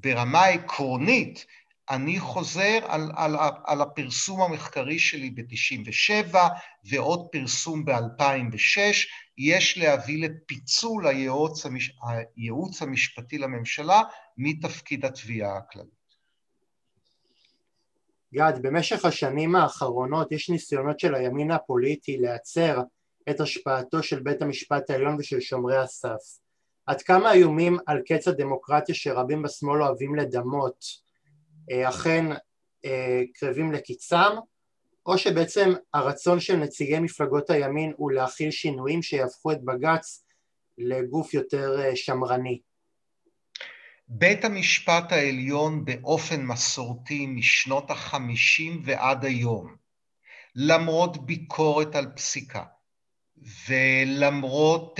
ברמה 0.04 0.46
עקרונית, 0.46 1.46
אני 1.89 2.20
חוזר 2.20 2.80
על, 2.88 3.12
על, 3.16 3.36
על 3.66 3.82
הפרסום 3.82 4.42
המחקרי 4.42 5.00
שלי 5.00 5.30
ב-97' 5.30 6.36
ועוד 6.84 7.28
פרסום 7.32 7.86
ב-2006, 7.86 8.80
יש 9.38 9.78
להביא 9.78 10.28
לפיצול 10.28 11.08
הייעוץ, 11.08 11.66
המש, 11.66 11.98
הייעוץ 12.36 12.82
המשפטי 12.82 13.38
לממשלה 13.38 14.02
מתפקיד 14.38 15.06
התביעה 15.06 15.58
הכללית. 15.58 16.04
גד, 18.34 18.54
במשך 18.62 19.06
השנים 19.06 19.56
האחרונות 19.56 20.32
יש 20.32 20.50
ניסיונות 20.50 21.00
של 21.00 21.16
הימין 21.16 21.52
הפוליטי 21.52 22.18
להצר 22.18 22.82
את 23.30 23.39
השפעתו 23.39 24.04
של 24.04 24.20
בית 24.20 24.42
המשפט 24.42 24.89
העליון 24.89 25.16
ושל 25.20 25.39
שומרי 25.39 25.78
הסף. 25.78 26.42
עד 26.86 27.02
כמה 27.02 27.34
איומים 27.34 27.78
על 27.86 28.02
קץ 28.08 28.28
הדמוקרטיה 28.28 28.96
שרבים 28.96 29.41
בשמאל 29.41 29.84
אוהבים 29.84 30.15
לדמות 30.15 30.86
אה, 31.72 31.89
אכן 31.89 32.26
אה, 32.86 33.22
קרבים 33.34 33.72
לקיצם, 33.72 34.32
או 35.06 35.17
שבעצם 35.17 35.74
הרצון 35.93 36.39
של 36.39 36.56
נציגי 36.56 37.00
מפלגות 37.00 37.50
הימין 37.50 37.93
הוא 37.98 38.12
להכיל 38.12 38.52
שינויים 38.52 39.02
שיהפכו 39.02 39.52
את 39.52 39.63
בג"ץ 39.63 40.26
לגוף 40.78 41.34
יותר 41.34 41.82
אה, 41.82 41.96
שמרני. 41.96 42.62
בית 44.08 44.46
המשפט 44.46 45.12
העליון 45.12 45.86
באופן 45.86 46.41
מסורתי 46.41 47.28
משנות 47.28 47.91
החמישים 47.91 48.82
ועד 48.84 49.26
היום, 49.26 49.76
למרות 50.56 51.26
ביקורת 51.26 51.96
על 51.96 52.06
פסיקה 52.15 52.63
ולמרות 53.69 54.99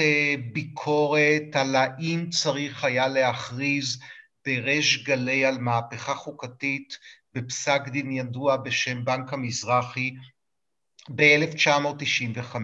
ביקורת 0.52 1.56
על 1.56 1.76
האם 1.76 2.30
צריך 2.30 2.84
היה 2.84 3.08
להכריז 3.08 4.00
בריש 4.46 5.04
גלי 5.04 5.46
על 5.46 5.58
מהפכה 5.58 6.16
חוקתית 6.16 6.98
בפסק 7.34 7.82
דין 7.88 8.12
ידוע 8.12 8.58
בשם 8.58 9.06
בנק 9.06 9.34
המזרחי 9.34 10.14
ב-1995. 11.10 12.56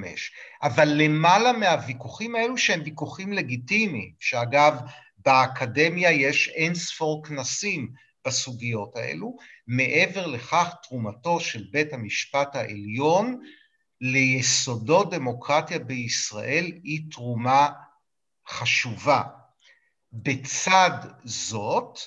אבל 0.64 0.88
למעלה 0.88 1.54
מהוויכוחים 1.54 2.36
האלו 2.36 2.58
שהם 2.58 2.82
ויכוחים 2.86 3.34
לגיטימיים, 3.34 4.14
שאגב 4.20 4.80
באקדמיה 5.18 6.12
יש 6.12 6.50
אין 6.50 6.76
ספור 6.76 7.24
כנסים 7.26 7.92
בסוגיות 8.28 8.96
האלו, 8.96 9.38
מעבר 9.68 10.28
לכך 10.28 10.74
תרומתו 10.84 11.40
של 11.40 11.64
בית 11.72 11.94
המשפט 11.94 12.56
העליון 12.56 13.42
ליסודו 14.02 15.04
דמוקרטיה 15.04 15.80
בישראל 15.80 16.72
היא 16.84 17.02
תרומה 17.12 17.70
חשובה. 18.48 19.24
בצד 20.14 20.92
זאת, 21.24 22.00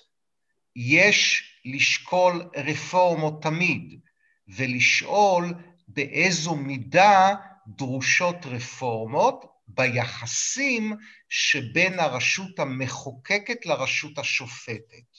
יש 0.76 1.42
לשקול 1.64 2.50
רפורמות 2.56 3.42
תמיד, 3.42 4.00
ולשאול 4.48 5.54
באיזו 5.88 6.54
מידה 6.56 7.34
דרושות 7.66 8.36
רפורמות 8.46 9.44
ביחסים 9.68 10.92
שבין 11.28 12.00
הרשות 12.00 12.58
המחוקקת 12.58 13.66
לרשות 13.66 14.18
השופטת. 14.18 15.18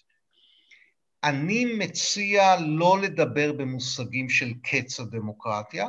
אני 1.24 1.66
מציע 1.66 2.56
לא 2.60 3.00
לדבר 3.02 3.54
במושגים 3.54 4.30
של 4.30 4.54
קץ 4.64 5.00
הדמוקרטיה, 5.00 5.88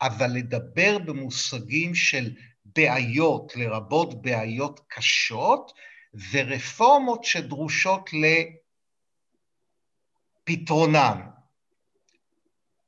אבל 0.00 0.26
לדבר 0.26 0.98
במושגים 0.98 1.94
של 1.94 2.34
בעיות, 2.64 3.56
לרבות 3.56 4.22
בעיות 4.22 4.80
קשות, 4.88 5.72
ורפורמות 6.32 7.24
שדרושות 7.24 8.10
לפתרונן. 10.48 11.20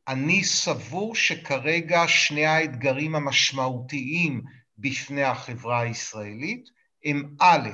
אני 0.09 0.45
סבור 0.45 1.15
שכרגע 1.15 2.03
שני 2.09 2.47
האתגרים 2.47 3.15
המשמעותיים 3.15 4.43
בפני 4.79 5.23
החברה 5.23 5.81
הישראלית 5.81 6.69
הם 7.05 7.37
א', 7.41 7.69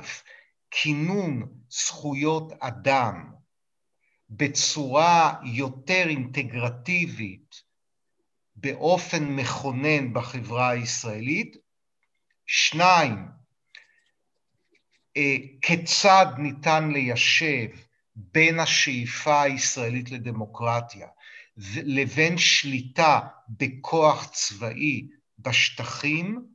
כינון 0.71 1.47
זכויות 1.69 2.51
אדם 2.59 3.31
בצורה 4.29 5.33
יותר 5.43 6.05
אינטגרטיבית 6.09 7.64
באופן 8.55 9.23
מכונן 9.23 10.13
בחברה 10.13 10.69
הישראלית, 10.69 11.57
שניים, 12.45 13.27
אה, 15.17 15.35
כיצד 15.61 16.25
ניתן 16.37 16.91
ליישב 16.91 17.67
בין 18.15 18.59
השאיפה 18.59 19.41
הישראלית 19.41 20.11
לדמוקרטיה 20.11 21.07
לבין 21.83 22.37
שליטה 22.37 23.19
בכוח 23.49 24.29
צבאי 24.31 25.07
בשטחים 25.39 26.45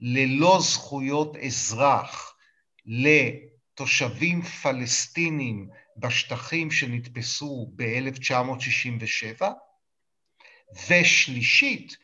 ללא 0.00 0.58
זכויות 0.60 1.36
אזרח 1.36 2.34
לתושבים 2.86 4.42
פלסטינים 4.42 5.68
בשטחים 5.96 6.70
שנתפסו 6.70 7.72
ב-1967, 7.76 9.42
ושלישית, 10.88 11.96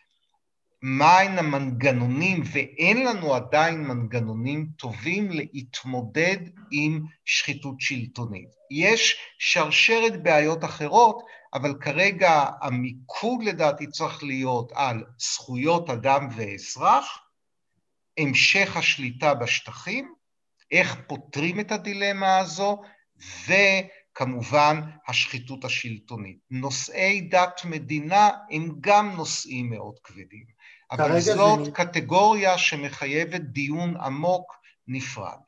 מהם 0.82 1.38
המנגנונים, 1.38 2.42
ואין 2.52 3.06
לנו 3.06 3.34
עדיין 3.34 3.80
מנגנונים 3.82 4.66
טובים 4.76 5.30
להתמודד 5.30 6.36
עם 6.70 7.02
שחיתות 7.24 7.80
שלטונית. 7.80 8.48
יש 8.70 9.16
שרשרת 9.38 10.22
בעיות 10.22 10.64
אחרות, 10.64 11.22
אבל 11.54 11.74
כרגע 11.80 12.44
המיקוד 12.62 13.42
לדעתי 13.42 13.86
צריך 13.86 14.24
להיות 14.24 14.72
על 14.74 15.04
זכויות 15.18 15.90
אדם 15.90 16.28
ואזרח, 16.36 17.18
המשך 18.18 18.76
השליטה 18.76 19.34
בשטחים, 19.34 20.14
איך 20.70 20.96
פותרים 21.06 21.60
את 21.60 21.72
הדילמה 21.72 22.38
הזו, 22.38 22.82
וכמובן 24.16 24.80
השחיתות 25.08 25.64
השלטונית. 25.64 26.38
נושאי 26.50 27.20
דת 27.20 27.60
מדינה 27.64 28.30
הם 28.50 28.70
גם 28.80 29.12
נושאים 29.16 29.70
מאוד 29.70 29.94
כבדים. 30.04 30.44
אבל 30.92 31.20
זאת 31.20 31.64
זה... 31.64 31.70
קטגוריה 31.70 32.58
שמחייבת 32.58 33.40
דיון 33.40 33.96
עמוק 33.96 34.52
נפרד. 34.88 35.38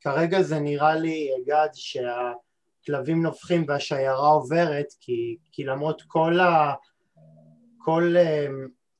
כרגע 0.00 0.42
זה 0.42 0.58
נראה 0.58 0.94
לי, 0.94 1.28
גד, 1.46 1.68
שהכלבים 1.72 3.22
נובחים 3.22 3.64
והשיירה 3.68 4.28
עוברת, 4.28 4.86
כי, 5.00 5.36
כי 5.52 5.64
למרות 5.64 6.02
כל, 6.06 6.40
ה, 6.40 6.74
כל 7.78 8.14
אה, 8.16 8.46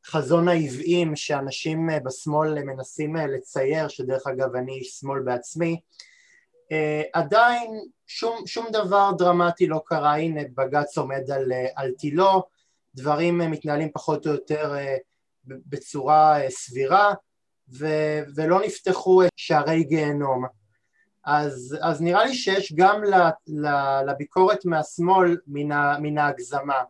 חזון 0.07 0.49
העוועים 0.49 1.17
שאנשים 1.17 1.91
אה, 1.91 2.01
בשמאל 2.01 2.63
מנסים 2.63 3.17
אה, 3.17 3.27
לצייר, 3.27 3.89
שדרך 3.89 4.27
אגב 4.27 4.57
אני 4.57 4.73
איש 4.73 4.89
שמאל 4.89 5.23
בעצמי, 5.23 5.81
עדיין 7.13 7.81
שום, 8.07 8.47
שום 8.47 8.67
דבר 8.73 9.11
דרמטי 9.19 9.67
לא 9.67 9.83
קרה, 9.87 10.17
הנה 10.17 10.41
בג"ץ 10.55 10.99
עומד 10.99 11.31
על, 11.31 11.53
על 11.77 11.91
תילו, 11.99 12.45
דברים 12.95 13.39
מתנהלים 13.39 13.91
פחות 13.93 14.27
או 14.27 14.33
יותר 14.33 14.75
בצורה 15.47 16.43
אה, 16.43 16.51
סבירה 16.51 17.15
ו- 17.79 18.21
ולא 18.37 18.61
נפתחו 18.67 19.23
שערי 19.37 19.85
גיהנום. 19.85 20.45
אז, 21.25 21.77
אז 21.83 22.03
נראה 22.03 22.25
לי 22.25 22.35
שיש 22.35 22.73
גם 22.73 23.03
לביקורת 24.07 24.65
מהשמאל 24.65 25.37
מן 25.99 26.19
ההגזמה. 26.19 26.83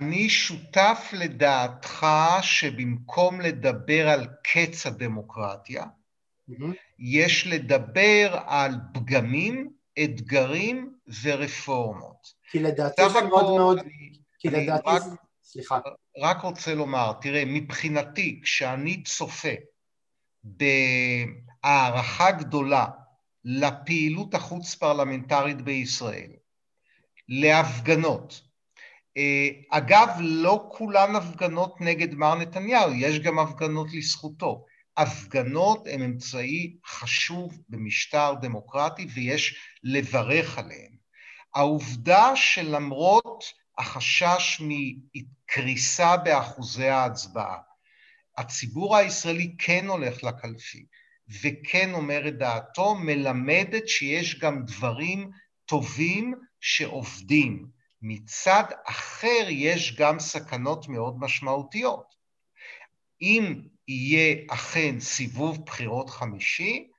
אני 0.00 0.28
שותף 0.28 1.10
לדעתך 1.12 2.06
שבמקום 2.42 3.40
לדבר 3.40 4.08
על 4.08 4.26
קץ 4.42 4.86
הדמוקרטיה, 4.86 5.84
mm-hmm. 6.50 6.72
יש 6.98 7.46
לדבר 7.46 8.38
על 8.46 8.74
פגמים, 8.94 9.70
אתגרים 10.04 10.94
ורפורמות. 11.22 12.26
כי 12.50 12.58
לדעתי 12.58 13.02
זה 13.12 13.22
מאוד 13.22 13.56
מאוד... 13.56 13.78
כי 14.38 14.48
לדעתי... 14.50 14.90
רק... 14.90 15.02
סליחה. 15.42 15.80
רק 16.18 16.40
רוצה 16.40 16.74
לומר, 16.74 17.12
תראה, 17.20 17.42
מבחינתי, 17.46 18.40
כשאני 18.42 19.02
צופה 19.02 19.54
בהערכה 20.44 22.30
גדולה 22.30 22.86
לפעילות 23.44 24.34
החוץ 24.34 24.74
פרלמנטרית 24.74 25.62
בישראל, 25.62 26.30
להפגנות, 27.28 28.40
אה, 29.16 29.48
אגב, 29.70 30.08
לא 30.20 30.68
כולן 30.72 31.16
הפגנות 31.16 31.80
נגד 31.80 32.14
מר 32.14 32.34
נתניהו, 32.34 32.92
יש 32.94 33.18
גם 33.18 33.38
הפגנות 33.38 33.86
לזכותו. 33.92 34.64
הפגנות 34.96 35.86
הן 35.86 36.02
אמצעי 36.02 36.76
חשוב 36.86 37.58
במשטר 37.68 38.34
דמוקרטי 38.40 39.06
ויש 39.14 39.56
לברך 39.82 40.58
עליהן. 40.58 40.96
העובדה 41.54 42.36
שלמרות 42.36 43.44
החשש 43.78 44.62
מקריסה 44.62 46.16
באחוזי 46.16 46.88
ההצבעה. 46.88 47.58
הציבור 48.38 48.96
הישראלי 48.96 49.54
כן 49.58 49.86
הולך 49.86 50.24
לקלפי 50.24 50.86
וכן 51.42 51.94
אומר 51.94 52.28
את 52.28 52.38
דעתו, 52.38 52.94
מלמדת 52.94 53.88
שיש 53.88 54.38
גם 54.38 54.64
דברים 54.64 55.30
טובים 55.66 56.34
שעובדים. 56.60 57.66
מצד 58.02 58.64
אחר 58.86 59.46
יש 59.48 59.96
גם 59.96 60.20
סכנות 60.20 60.88
מאוד 60.88 61.14
משמעותיות. 61.18 62.14
אם 63.20 63.60
יהיה 63.88 64.36
אכן 64.50 65.00
סיבוב 65.00 65.64
בחירות 65.64 66.10
חמישי, 66.10 66.90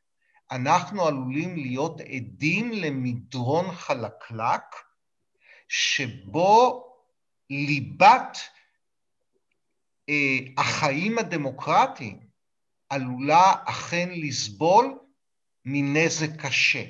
אנחנו 0.51 1.07
עלולים 1.07 1.55
להיות 1.55 2.01
עדים 2.01 2.71
למדרון 2.71 3.71
חלקלק 3.71 4.75
שבו 5.67 6.85
ליבת 7.49 8.37
אה, 10.09 10.37
החיים 10.57 11.17
הדמוקרטיים 11.17 12.19
עלולה 12.89 13.53
אכן 13.65 14.09
לסבול 14.11 14.99
מנזק 15.65 16.41
קשה. 16.45 16.83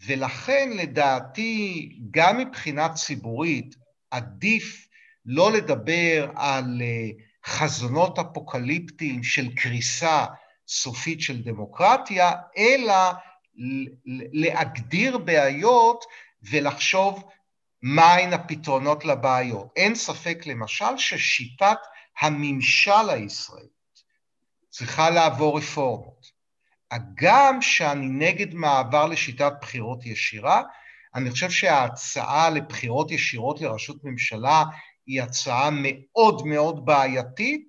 ולכן 0.00 0.70
לדעתי, 0.76 1.88
גם 2.10 2.38
מבחינה 2.38 2.94
ציבורית, 2.94 3.74
עדיף 4.10 4.88
לא 5.26 5.52
לדבר 5.52 6.30
על 6.36 6.82
אה, 6.82 7.10
חזונות 7.48 8.18
אפוקליפטיים 8.18 9.22
של 9.22 9.54
קריסה 9.54 10.24
סופית 10.68 11.20
של 11.20 11.42
דמוקרטיה, 11.42 12.32
אלא 12.56 12.94
להגדיר 14.32 15.18
בעיות 15.18 16.04
ולחשוב 16.42 17.24
מהן 17.82 18.32
הפתרונות 18.32 19.04
לבעיות. 19.04 19.68
אין 19.76 19.94
ספק 19.94 20.38
למשל 20.46 20.96
ששיטת 20.96 21.78
הממשל 22.20 23.10
הישראלית 23.10 24.02
צריכה 24.70 25.10
לעבור 25.10 25.58
רפורמות. 25.58 26.26
הגם 26.90 27.62
שאני 27.62 28.08
נגד 28.08 28.54
מעבר 28.54 29.06
לשיטת 29.06 29.52
בחירות 29.60 30.06
ישירה, 30.06 30.62
אני 31.14 31.30
חושב 31.30 31.50
שההצעה 31.50 32.50
לבחירות 32.50 33.10
ישירות 33.10 33.60
לראשות 33.60 34.04
ממשלה 34.04 34.64
היא 35.08 35.22
הצעה 35.22 35.68
מאוד 35.72 36.46
מאוד 36.46 36.86
בעייתית, 36.86 37.68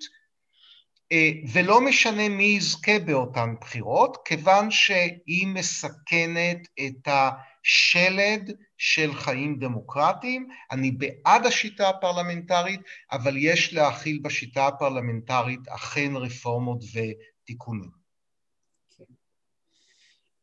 אה, 1.12 1.32
ולא 1.54 1.82
משנה 1.82 2.30
מי 2.30 2.44
יזכה 2.44 3.00
באותן 3.00 3.56
בחירות, 3.62 4.18
כיוון 4.26 4.72
שהיא 4.72 5.48
מסכנת 5.48 6.68
את 6.80 7.08
השלד 7.08 8.52
של 8.78 9.14
חיים 9.14 9.60
דמוקרטיים. 9.60 10.48
אני 10.72 10.92
בעד 10.92 11.46
השיטה 11.46 11.90
הפרלמנטרית, 11.90 12.82
אבל 13.12 13.38
יש 13.38 13.74
להכיל 13.74 14.20
בשיטה 14.24 14.68
הפרלמנטרית 14.68 15.68
אכן 15.68 16.16
רפורמות 16.16 16.84
ותיקונים. 16.94 18.00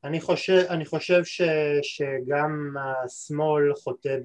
אני 0.05 0.21
חושב, 0.21 0.65
אני 0.71 0.87
חושב 0.87 1.25
ש, 1.25 1.43
שגם 1.83 2.75
השמאל 3.05 3.75
חוטא 3.75 4.17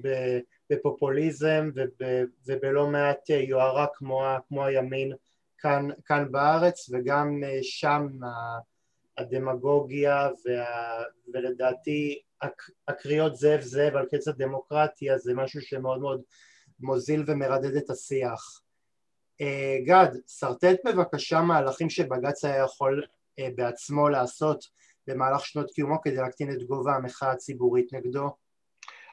בפופוליזם 0.72 1.70
וב, 1.74 1.88
ובלא 2.46 2.86
מעט 2.86 3.28
יוהרה 3.30 3.86
כמו, 3.94 4.24
כמו 4.48 4.64
הימין 4.64 5.12
כאן, 5.58 5.88
כאן 6.04 6.32
בארץ 6.32 6.90
וגם 6.92 7.42
שם 7.62 8.08
הדמגוגיה 9.18 10.28
וה, 10.44 11.02
ולדעתי 11.34 12.22
הקריאות 12.88 13.36
זאב 13.36 13.60
זאב 13.60 13.96
על 13.96 14.06
קץ 14.06 14.28
הדמוקרטיה 14.28 15.18
זה 15.18 15.34
משהו 15.34 15.60
שמאוד 15.60 16.00
מאוד 16.00 16.22
מוזיל 16.80 17.24
ומרדד 17.26 17.76
את 17.76 17.90
השיח. 17.90 18.62
גד, 19.84 20.08
שרטט 20.26 20.76
בבקשה 20.84 21.40
מהלכים 21.40 21.90
שבג"ץ 21.90 22.44
היה 22.44 22.64
יכול 22.64 23.06
בעצמו 23.40 24.08
לעשות 24.08 24.64
במהלך 25.06 25.46
שנות 25.46 25.70
קיומו 25.70 26.02
כדי 26.02 26.16
להקטין 26.16 26.52
את 26.52 26.62
גובה 26.62 26.94
המחאה 26.94 27.30
הציבורית 27.30 27.92
נגדו? 27.92 28.30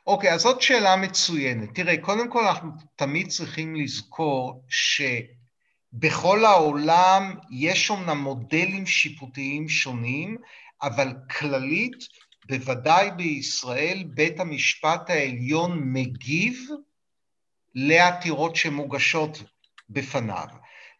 אוקיי, 0.08 0.34
אז 0.34 0.42
זאת 0.42 0.62
שאלה 0.62 0.96
מצוינת. 0.96 1.76
תראה, 1.76 1.98
קודם 2.02 2.30
כל 2.30 2.48
אנחנו 2.48 2.72
תמיד 2.96 3.28
צריכים 3.28 3.76
לזכור 3.76 4.64
שבכל 4.70 6.46
העולם 6.46 7.36
יש 7.52 7.90
אומנם 7.90 8.18
מודלים 8.18 8.86
שיפוטיים 8.86 9.70
שונים, 9.70 10.38
אבל 10.82 11.14
כללית, 11.40 11.96
בוודאי 12.48 13.12
בישראל, 13.12 14.04
בית 14.08 14.40
המשפט 14.40 15.10
העליון 15.10 15.94
מגיב 15.94 16.70
לעתירות 17.76 18.56
שמוגשות 18.56 19.44
בפניו. 19.90 20.48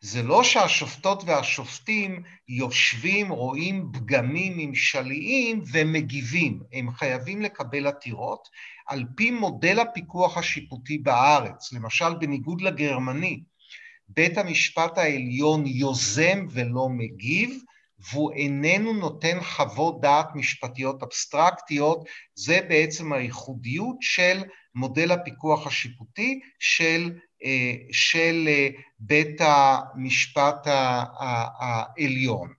זה 0.02 0.24
לא 0.24 0.44
שהשופטות 0.44 1.24
והשופטים 1.26 2.24
יושבים, 2.48 3.30
רואים 3.30 3.92
פגמים 3.94 4.54
ממשליים 4.58 5.62
ומגיבים, 5.72 6.60
הם 6.74 6.92
חייבים 6.92 7.42
לקבל 7.42 7.88
עתירות 7.88 8.50
על 8.88 9.04
פי 9.16 9.32
מודל 9.32 9.80
הפיקוח 9.80 10.38
השיפוטי 10.38 10.98
בארץ, 10.98 11.74
למשל 11.74 12.14
בניגוד 12.20 12.62
לגרמני, 12.62 13.44
בית 14.08 14.38
המשפט 14.38 14.98
העליון 14.98 15.68
יוזם 15.68 16.46
ולא 16.50 16.90
מגיב, 16.90 17.64
והוא 18.00 18.34
איננו 18.34 18.94
נותן 18.94 19.38
חוות 19.42 20.02
דעת 20.02 20.28
משפטיות 20.36 21.04
אבסטרקטיות, 21.04 22.08
זה 22.36 22.60
בעצם 22.70 23.14
הייחודיות 23.14 23.98
של 24.02 24.44
מודל 24.76 25.12
הפיקוח 25.12 25.68
השיפוטי 25.68 26.40
של 26.60 27.12
אה, 27.44 27.74
של 27.92 28.46
אה, 28.48 28.68
בית 29.00 29.42
המשפט 29.42 30.68
העליון. 31.60 32.54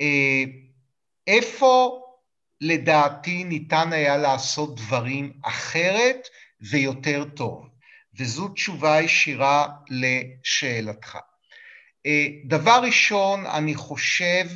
אה, 0.00 0.44
איפה 1.26 2.02
לדעתי 2.60 3.44
ניתן 3.44 3.92
היה 3.92 4.16
לעשות 4.16 4.76
דברים 4.76 5.32
אחרת 5.42 6.28
ויותר 6.70 7.24
טוב? 7.24 7.68
וזו 8.18 8.48
תשובה 8.48 9.00
ישירה 9.00 9.68
לשאלתך. 9.90 11.18
דבר 12.44 12.80
ראשון, 12.82 13.46
אני 13.46 13.74
חושב 13.74 14.46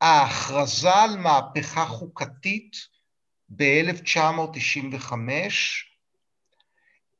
שההכרזה 0.00 0.94
על 0.94 1.16
מהפכה 1.16 1.86
חוקתית 1.86 2.76
ב-1995 3.48 5.12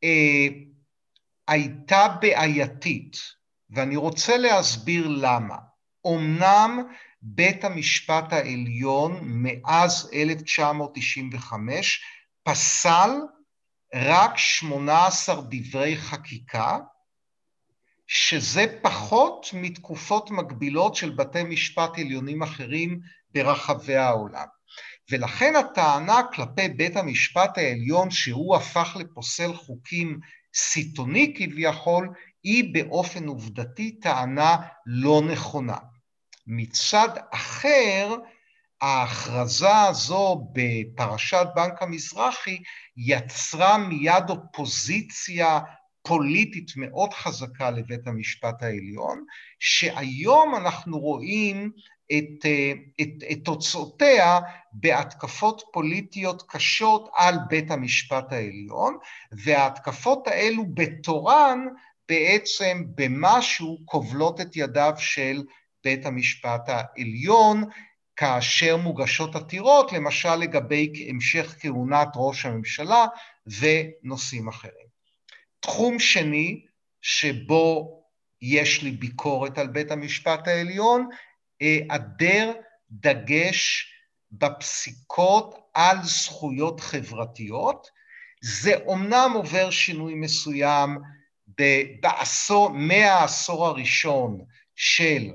אה, 0.05 0.47
הייתה 1.49 2.09
בעייתית, 2.21 3.17
ואני 3.71 3.97
רוצה 3.97 4.37
להסביר 4.37 5.09
למה. 5.09 5.57
אמנם 6.07 6.83
בית 7.23 7.65
המשפט 7.65 8.33
העליון 8.33 9.21
מאז 9.23 10.11
1995 10.15 12.05
פסל 12.43 13.11
רק 13.95 14.39
18 14.39 15.43
דברי 15.51 15.97
חקיקה, 15.97 16.79
שזה 18.07 18.79
פחות 18.83 19.47
מתקופות 19.53 20.31
מקבילות 20.31 20.95
של 20.95 21.11
בתי 21.11 21.43
משפט 21.43 21.99
עליונים 21.99 22.43
אחרים 22.43 23.01
ברחבי 23.35 23.97
העולם. 23.97 24.47
ולכן 25.11 25.57
הטענה 25.57 26.23
כלפי 26.35 26.69
בית 26.69 26.97
המשפט 26.97 27.59
העליון 27.59 28.11
שהוא 28.11 28.57
הפך 28.57 28.97
לפוסל 29.01 29.53
חוקים 29.55 30.21
סיטוני 30.55 31.35
כביכול, 31.37 32.09
היא 32.43 32.75
באופן 32.75 33.27
עובדתי 33.27 34.01
טענה 34.01 34.57
לא 34.87 35.23
נכונה. 35.33 35.77
מצד 36.47 37.09
אחר, 37.33 38.17
ההכרזה 38.81 39.83
הזו 39.83 40.49
בפרשת 40.53 41.47
בנק 41.55 41.83
המזרחי 41.83 42.59
יצרה 42.97 43.79
מיד 43.79 44.31
אופוזיציה 44.31 45.61
פוליטית 46.07 46.71
מאוד 46.77 47.15
חזקה 47.15 47.71
לבית 47.71 48.07
המשפט 48.07 48.63
העליון, 48.63 49.25
שהיום 49.59 50.55
אנחנו 50.55 50.99
רואים 50.99 51.71
את, 52.13 52.47
את, 53.01 53.09
את 53.33 53.39
תוצאותיה 53.45 54.39
בהתקפות 54.73 55.63
פוליטיות 55.73 56.43
קשות 56.49 57.09
על 57.17 57.35
בית 57.49 57.71
המשפט 57.71 58.33
העליון, 58.33 58.99
וההתקפות 59.33 60.29
האלו 60.29 60.65
בתורן 60.75 61.67
בעצם 62.09 62.85
במשהו 62.95 63.79
כובלות 63.85 64.41
את 64.41 64.57
ידיו 64.57 64.93
של 64.99 65.43
בית 65.85 66.07
המשפט 66.07 66.69
העליון, 66.69 67.65
כאשר 68.17 68.77
מוגשות 68.77 69.37
עתירות, 69.37 69.93
למשל 69.93 70.35
לגבי 70.35 70.93
המשך 71.09 71.57
כהונת 71.61 72.09
ראש 72.17 72.47
הממשלה 72.47 73.07
ונושאים 73.47 74.49
אחרים. 74.49 74.86
תחום 75.67 75.99
שני 75.99 76.65
שבו 77.03 78.03
יש 78.43 78.83
לי 78.83 78.91
ביקורת 78.91 79.59
על 79.59 79.67
בית 79.67 79.91
המשפט 79.91 80.49
העליון 80.49 81.09
היעדר 81.61 82.53
דגש 82.91 83.93
בפסיקות 84.33 85.59
על 85.75 85.97
זכויות 86.03 86.81
חברתיות. 86.81 87.89
זה 88.43 88.75
אומנם 88.87 89.31
עובר 89.35 89.71
שינוי 89.71 90.15
מסוים 90.15 90.99
בעשור, 92.03 92.69
מהעשור 92.69 93.67
הראשון 93.67 94.39
של 94.75 95.31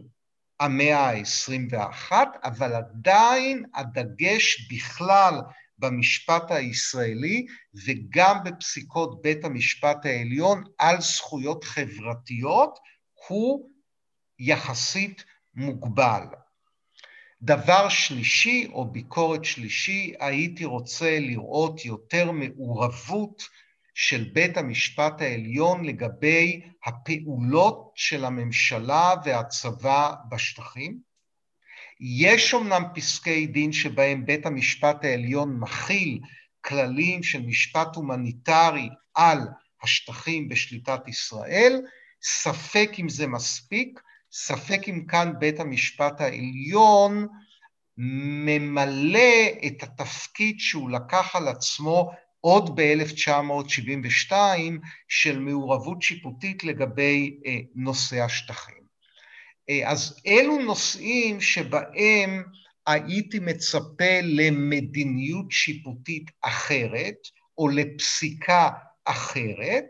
המאה 0.59 1.09
ה-21, 1.09 2.11
אבל 2.43 2.73
עדיין 2.73 3.63
הדגש 3.75 4.67
בכלל 4.71 5.41
במשפט 5.81 6.51
הישראלי 6.51 7.45
וגם 7.85 8.37
בפסיקות 8.43 9.21
בית 9.21 9.45
המשפט 9.45 10.05
העליון 10.05 10.63
על 10.77 11.01
זכויות 11.01 11.63
חברתיות 11.63 12.79
הוא 13.27 13.69
יחסית 14.39 15.23
מוגבל. 15.55 16.23
דבר 17.41 17.89
שלישי 17.89 18.67
או 18.73 18.91
ביקורת 18.91 19.45
שלישי, 19.45 20.13
הייתי 20.19 20.65
רוצה 20.65 21.19
לראות 21.19 21.85
יותר 21.85 22.31
מעורבות 22.31 23.43
של 23.93 24.29
בית 24.33 24.57
המשפט 24.57 25.21
העליון 25.21 25.85
לגבי 25.85 26.61
הפעולות 26.85 27.91
של 27.95 28.25
הממשלה 28.25 29.13
והצבא 29.25 30.13
בשטחים. 30.29 31.10
יש 32.01 32.53
אמנם 32.53 32.83
פסקי 32.95 33.47
דין 33.47 33.71
שבהם 33.71 34.25
בית 34.25 34.45
המשפט 34.45 35.05
העליון 35.05 35.59
מכיל 35.59 36.19
כללים 36.61 37.23
של 37.23 37.41
משפט 37.41 37.95
הומניטרי 37.95 38.89
על 39.13 39.39
השטחים 39.83 40.49
בשליטת 40.49 41.07
ישראל, 41.07 41.81
ספק 42.23 42.89
אם 42.99 43.09
זה 43.09 43.27
מספיק, 43.27 43.99
ספק 44.31 44.81
אם 44.89 45.05
כאן 45.07 45.33
בית 45.39 45.59
המשפט 45.59 46.21
העליון 46.21 47.27
ממלא 47.97 49.47
את 49.67 49.83
התפקיד 49.83 50.59
שהוא 50.59 50.89
לקח 50.89 51.35
על 51.35 51.47
עצמו 51.47 52.11
עוד 52.39 52.75
ב-1972 52.75 54.33
של 55.07 55.39
מעורבות 55.39 56.01
שיפוטית 56.01 56.63
לגבי 56.63 57.39
אה, 57.45 57.57
נושא 57.75 58.21
השטחים. 58.21 58.80
אה, 59.71 59.91
אז 59.91 60.21
אלו 60.27 60.57
נושאים 60.57 61.41
שבהם 61.41 62.43
הייתי 62.87 63.39
מצפה 63.39 64.19
למדיניות 64.23 65.51
שיפוטית 65.51 66.31
אחרת 66.41 67.15
או 67.57 67.67
לפסיקה 67.67 68.69
אחרת, 69.05 69.85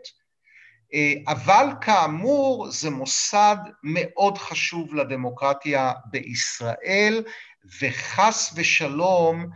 אה, 0.94 1.14
אבל 1.26 1.66
כאמור 1.80 2.70
זה 2.70 2.90
מוסד 2.90 3.56
מאוד 3.82 4.38
חשוב 4.38 4.94
לדמוקרטיה 4.94 5.92
בישראל 6.10 7.24
וחס 7.82 8.52
ושלום 8.56 9.46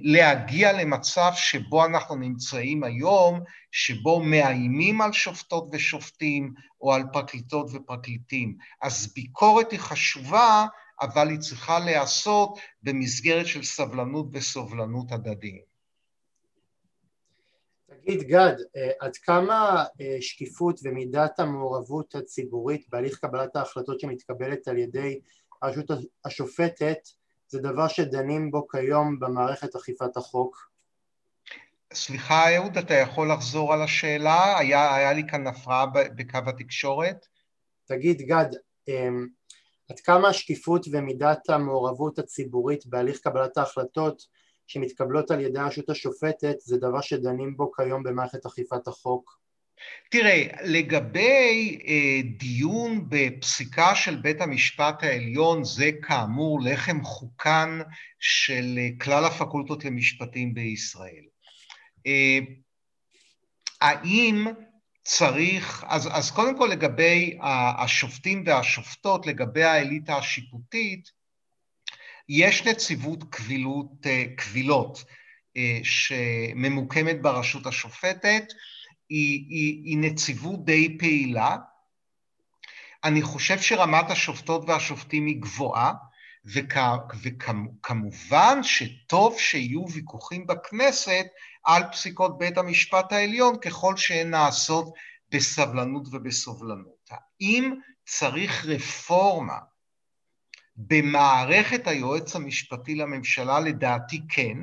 להגיע 0.00 0.72
למצב 0.72 1.30
שבו 1.34 1.84
אנחנו 1.84 2.16
נמצאים 2.16 2.84
היום, 2.84 3.40
שבו 3.72 4.20
מאיימים 4.20 5.00
על 5.00 5.12
שופטות 5.12 5.68
ושופטים 5.72 6.54
או 6.80 6.92
על 6.92 7.02
פרקליטות 7.12 7.66
ופרקליטים. 7.72 8.56
אז 8.82 9.12
ביקורת 9.14 9.72
היא 9.72 9.80
חשובה, 9.80 10.66
אבל 11.00 11.28
היא 11.28 11.38
צריכה 11.38 11.78
להיעשות 11.78 12.58
במסגרת 12.82 13.46
של 13.46 13.62
סבלנות 13.62 14.26
וסובלנות 14.32 15.12
הדדיים. 15.12 15.68
תגיד 17.86 18.22
גד, 18.22 18.54
אה, 18.76 18.90
עד 19.00 19.16
כמה 19.16 19.84
אה, 20.00 20.16
שקיפות 20.20 20.80
ומידת 20.84 21.40
המעורבות 21.40 22.14
הציבורית 22.14 22.88
בהליך 22.88 23.18
קבלת 23.18 23.56
ההחלטות 23.56 24.00
שמתקבלת 24.00 24.68
על 24.68 24.78
ידי 24.78 25.20
הרשות 25.62 25.86
השופטת 26.24 26.98
זה 27.48 27.60
דבר 27.60 27.88
שדנים 27.88 28.50
בו 28.50 28.68
כיום 28.68 29.20
במערכת 29.20 29.76
אכיפת 29.76 30.16
החוק? 30.16 30.70
סליחה 31.92 32.56
אהוד, 32.56 32.78
אתה 32.78 32.94
יכול 32.94 33.32
לחזור 33.32 33.72
על 33.72 33.82
השאלה? 33.82 34.58
היה, 34.58 34.94
היה 34.94 35.12
לי 35.12 35.22
כאן 35.28 35.46
הפרעה 35.46 35.86
בקו 35.86 36.38
התקשורת. 36.46 37.26
תגיד 37.84 38.22
גד, 38.22 38.48
אמ, 38.88 39.26
עד 39.90 40.00
כמה 40.00 40.28
השקיפות 40.28 40.86
ומידת 40.92 41.50
המעורבות 41.50 42.18
הציבורית 42.18 42.86
בהליך 42.86 43.20
קבלת 43.20 43.56
ההחלטות 43.56 44.22
שמתקבלות 44.66 45.30
על 45.30 45.40
ידי 45.40 45.58
הרשות 45.58 45.90
השופטת 45.90 46.60
זה 46.60 46.76
דבר 46.76 47.00
שדנים 47.00 47.56
בו 47.56 47.72
כיום 47.72 48.02
במערכת 48.02 48.46
אכיפת 48.46 48.88
החוק? 48.88 49.38
תראה, 50.10 50.46
לגבי 50.64 51.78
אה, 51.86 52.20
דיון 52.36 53.04
בפסיקה 53.08 53.94
של 53.94 54.16
בית 54.16 54.40
המשפט 54.40 55.02
העליון, 55.02 55.64
זה 55.64 55.90
כאמור 56.02 56.60
לחם 56.64 57.04
חוקן 57.04 57.78
של 58.18 58.78
אה, 58.78 58.88
כלל 59.00 59.24
הפקולטות 59.24 59.84
למשפטים 59.84 60.54
בישראל. 60.54 61.24
אה, 62.06 62.38
האם 63.80 64.46
צריך, 65.02 65.84
אז, 65.88 66.08
אז 66.12 66.30
קודם 66.30 66.58
כל 66.58 66.68
לגבי 66.72 67.38
השופטים 67.78 68.44
והשופטות, 68.46 69.26
לגבי 69.26 69.62
האליטה 69.64 70.16
השיפוטית, 70.16 71.10
יש 72.28 72.66
נציבות 72.66 73.24
קבילות, 73.30 74.06
אה, 74.06 74.24
קבילות 74.36 75.04
אה, 75.56 75.80
שממוקמת 75.82 77.22
ברשות 77.22 77.66
השופטת, 77.66 78.44
היא, 79.08 79.46
היא, 79.48 79.82
היא 79.84 79.98
נציבות 79.98 80.64
די 80.64 80.98
פעילה. 80.98 81.56
אני 83.04 83.22
חושב 83.22 83.58
שרמת 83.58 84.10
השופטות 84.10 84.64
והשופטים 84.68 85.26
היא 85.26 85.40
גבוהה, 85.40 85.92
וכ, 86.44 86.76
וכמובן 87.22 88.58
שטוב 88.62 89.38
שיהיו 89.38 89.88
ויכוחים 89.88 90.46
בכנסת 90.46 91.26
על 91.64 91.82
פסיקות 91.92 92.38
בית 92.38 92.58
המשפט 92.58 93.12
העליון 93.12 93.58
ככל 93.58 93.96
שהן 93.96 94.30
נעשות 94.30 94.94
בסבלנות 95.30 96.08
ובסובלנות. 96.10 97.10
האם 97.10 97.74
צריך 98.04 98.66
רפורמה 98.66 99.58
במערכת 100.76 101.86
היועץ 101.86 102.36
המשפטי 102.36 102.94
לממשלה? 102.94 103.60
לדעתי 103.60 104.20
כן. 104.28 104.58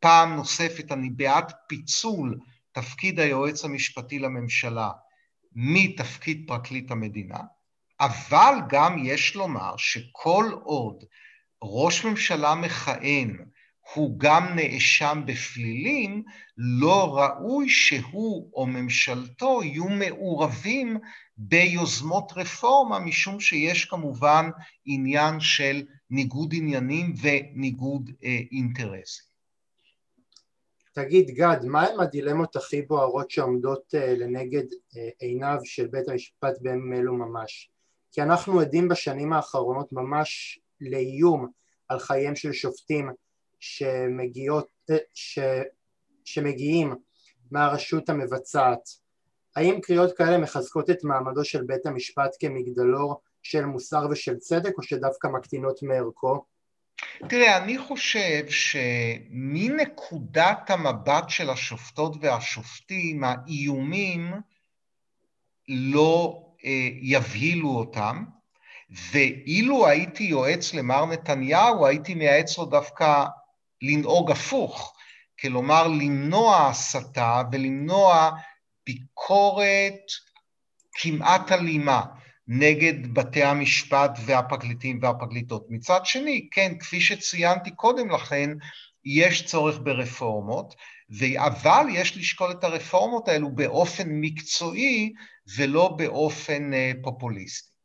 פעם 0.00 0.36
נוספת 0.36 0.92
אני 0.92 1.10
בעד 1.10 1.52
פיצול 1.68 2.38
תפקיד 2.76 3.20
היועץ 3.20 3.64
המשפטי 3.64 4.18
לממשלה 4.18 4.90
מתפקיד 5.52 6.44
פרקליט 6.46 6.90
המדינה, 6.90 7.38
אבל 8.00 8.54
גם 8.68 8.98
יש 9.04 9.36
לומר 9.36 9.74
שכל 9.76 10.44
עוד 10.64 11.04
ראש 11.62 12.04
ממשלה 12.04 12.54
מכהן 12.54 13.36
הוא 13.94 14.18
גם 14.18 14.56
נאשם 14.56 15.22
בפלילים, 15.26 16.22
לא 16.56 17.18
ראוי 17.18 17.68
שהוא 17.68 18.50
או 18.54 18.66
ממשלתו 18.66 19.60
יהיו 19.64 19.88
מעורבים 19.88 20.96
ביוזמות 21.36 22.32
רפורמה, 22.36 22.98
משום 22.98 23.40
שיש 23.40 23.84
כמובן 23.84 24.50
עניין 24.84 25.40
של 25.40 25.82
ניגוד 26.10 26.54
עניינים 26.56 27.14
וניגוד 27.22 28.10
אה, 28.24 28.38
אינטרסים. 28.52 29.25
תגיד 30.96 31.30
גד, 31.30 31.64
מהם 31.64 32.00
הדילמות 32.00 32.56
הכי 32.56 32.82
בוערות 32.82 33.30
שעומדות 33.30 33.94
אה, 33.94 34.14
לנגד 34.16 34.64
אה, 34.96 35.08
עיניו 35.18 35.58
של 35.64 35.86
בית 35.86 36.08
המשפט 36.08 36.58
בימים 36.60 36.92
אלו 36.92 37.14
ממש? 37.14 37.70
כי 38.12 38.22
אנחנו 38.22 38.60
עדים 38.60 38.88
בשנים 38.88 39.32
האחרונות 39.32 39.92
ממש 39.92 40.58
לאיום 40.80 41.48
על 41.88 41.98
חייהם 41.98 42.36
של 42.36 42.52
שופטים 42.52 43.10
שמגיעות, 43.60 44.68
אה, 44.90 44.96
ש, 45.14 45.38
שמגיעים 46.24 46.94
מהרשות 47.50 48.08
המבצעת. 48.08 48.88
האם 49.56 49.80
קריאות 49.80 50.16
כאלה 50.16 50.38
מחזקות 50.38 50.90
את 50.90 51.04
מעמדו 51.04 51.44
של 51.44 51.62
בית 51.62 51.86
המשפט 51.86 52.36
כמגדלור 52.40 53.20
של 53.42 53.64
מוסר 53.64 54.06
ושל 54.10 54.36
צדק 54.36 54.72
או 54.78 54.82
שדווקא 54.82 55.28
מקטינות 55.28 55.82
מערכו? 55.82 56.44
תראה, 57.28 57.56
אני 57.56 57.78
חושב 57.78 58.44
שמנקודת 59.28 60.00
המבט 60.70 61.24
של 61.28 61.50
השופטות 61.50 62.16
והשופטים, 62.20 63.24
האיומים 63.24 64.32
לא 65.68 66.42
אה, 66.64 66.88
יבהילו 67.02 67.68
אותם, 67.68 68.24
ואילו 68.90 69.88
הייתי 69.88 70.24
יועץ 70.24 70.74
למר 70.74 71.06
נתניהו, 71.06 71.86
הייתי 71.86 72.14
מייעץ 72.14 72.58
לו 72.58 72.64
דווקא 72.64 73.24
לנהוג 73.82 74.30
הפוך, 74.30 74.96
כלומר 75.40 75.88
למנוע 75.88 76.68
הסתה 76.68 77.42
ולמנוע 77.52 78.30
ביקורת 78.86 80.00
כמעט 80.92 81.52
אלימה 81.52 82.02
נגד 82.48 83.14
בתי 83.14 83.42
המשפט 83.42 84.10
והפרקליטים 84.26 84.98
והפרקליטות. 85.02 85.66
מצד 85.68 86.00
שני, 86.04 86.48
כן, 86.50 86.72
כפי 86.80 87.00
שציינתי 87.00 87.70
קודם 87.70 88.10
לכן, 88.10 88.50
יש 89.04 89.46
צורך 89.46 89.78
ברפורמות, 89.82 90.74
אבל 91.36 91.86
יש 91.94 92.16
לשקול 92.16 92.50
את 92.50 92.64
הרפורמות 92.64 93.28
האלו 93.28 93.50
באופן 93.50 94.08
מקצועי 94.08 95.12
ולא 95.56 95.88
באופן 95.88 96.74
אה, 96.74 96.92
פופוליסטי. 97.02 97.76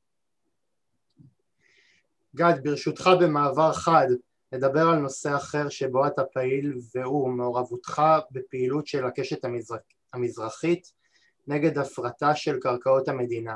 גד, 2.36 2.54
ברשותך 2.64 3.10
במעבר 3.22 3.74
חד, 3.74 4.08
נדבר 4.52 4.88
על 4.88 5.00
נושא 5.00 5.36
אחר 5.36 5.70
שבו 5.70 6.08
אתה 6.08 6.24
פעיל 6.24 6.78
והוא 6.96 7.30
מעורבותך 7.30 8.02
בפעילות 8.32 8.88
של 8.88 9.06
הקשת 9.06 9.46
המזרח, 9.46 9.80
המזרחית 10.14 10.92
נגד 11.48 11.78
הפרטה 11.78 12.36
של 12.36 12.60
קרקעות 12.60 13.08
המדינה. 13.08 13.56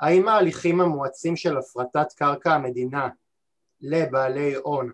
האם 0.00 0.28
ההליכים 0.28 0.80
המואצים 0.80 1.36
של 1.36 1.56
הפרטת 1.56 2.12
קרקע 2.16 2.54
המדינה 2.54 3.08
לבעלי 3.80 4.54
הון 4.54 4.90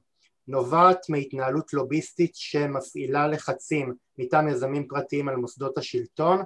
נובעת 0.49 1.09
מהתנהלות 1.09 1.73
לוביסטית 1.73 2.35
שמפעילה 2.35 3.27
לחצים 3.27 3.95
מטעם 4.19 4.49
יזמים 4.49 4.89
פרטיים 4.89 5.29
על 5.29 5.37
מוסדות 5.37 5.79
השלטון? 5.79 6.43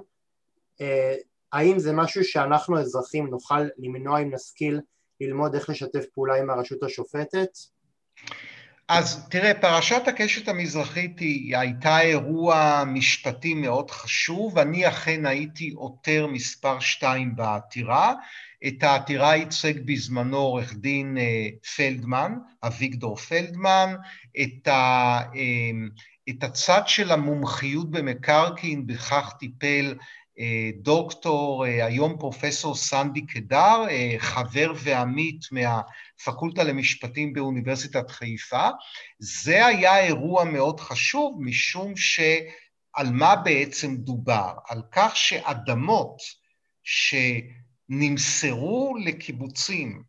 אה, 0.81 1.15
האם 1.53 1.79
זה 1.79 1.93
משהו 1.93 2.23
שאנחנו 2.23 2.77
האזרחים 2.77 3.27
נוכל 3.27 3.61
למנוע 3.77 4.19
אם 4.19 4.33
נשכיל 4.33 4.81
ללמוד 5.21 5.55
איך 5.55 5.69
לשתף 5.69 6.05
פעולה 6.13 6.35
עם 6.35 6.49
הרשות 6.49 6.83
השופטת? 6.83 7.49
אז 8.87 9.29
תראה, 9.29 9.53
פרשת 9.61 10.07
הקשת 10.07 10.47
המזרחית 10.47 11.19
היא 11.19 11.57
הייתה 11.57 12.01
אירוע 12.01 12.83
משפטי 12.87 13.53
מאוד 13.53 13.91
חשוב, 13.91 14.57
אני 14.57 14.87
אכן 14.87 15.25
הייתי 15.25 15.73
עותר 15.75 16.27
מספר 16.27 16.79
שתיים 16.79 17.35
בעתירה, 17.35 18.13
את 18.67 18.83
העתירה 18.83 19.35
ייצג 19.35 19.73
בזמנו 19.85 20.37
עורך 20.37 20.73
דין 20.73 21.17
אה, 21.17 21.47
פלדמן, 21.75 22.33
אביגדור 22.63 23.15
פלדמן, 23.15 23.95
את, 24.41 24.67
ה, 24.67 25.19
אה, 25.35 25.71
את 26.29 26.43
הצד 26.43 26.81
של 26.85 27.11
המומחיות 27.11 27.91
במקרקעין 27.91 28.87
בכך 28.87 29.33
טיפל 29.39 29.95
אה, 30.39 30.69
דוקטור, 30.81 31.63
היום 31.63 32.17
פרופסור 32.19 32.75
סנדי 32.75 33.25
קדר, 33.25 33.85
חבר 34.17 34.73
ועמית 34.75 35.45
מהפקולטה 35.51 36.63
למשפטים 36.63 37.33
באוניברסיטת 37.33 38.11
חיפה. 38.11 38.67
זה 39.19 39.65
היה 39.65 39.99
אירוע 39.99 40.43
מאוד 40.43 40.79
חשוב, 40.79 41.37
משום 41.41 41.93
שעל 41.95 43.11
מה 43.11 43.35
בעצם 43.35 43.95
דובר? 43.95 44.51
על 44.67 44.81
כך 44.91 45.15
שאדמות 45.15 46.17
ש... 46.83 47.15
נמסרו 47.89 48.95
לקיבוצים 49.03 50.03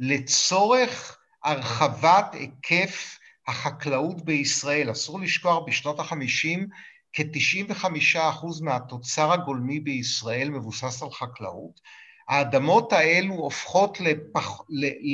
לצורך 0.00 1.18
הרחבת 1.44 2.34
היקף 2.34 3.18
החקלאות 3.46 4.24
בישראל. 4.24 4.90
אסור 4.90 5.20
לשכוח, 5.20 5.64
בשנות 5.66 6.00
החמישים 6.00 6.66
כ-95% 7.12 8.18
מהתוצר 8.62 9.32
הגולמי 9.32 9.80
בישראל 9.80 10.50
מבוסס 10.50 11.02
על 11.02 11.10
חקלאות. 11.10 11.80
האדמות 12.28 12.92
האלו 12.92 13.34
הופכות 13.34 14.00
לפח, 14.00 14.60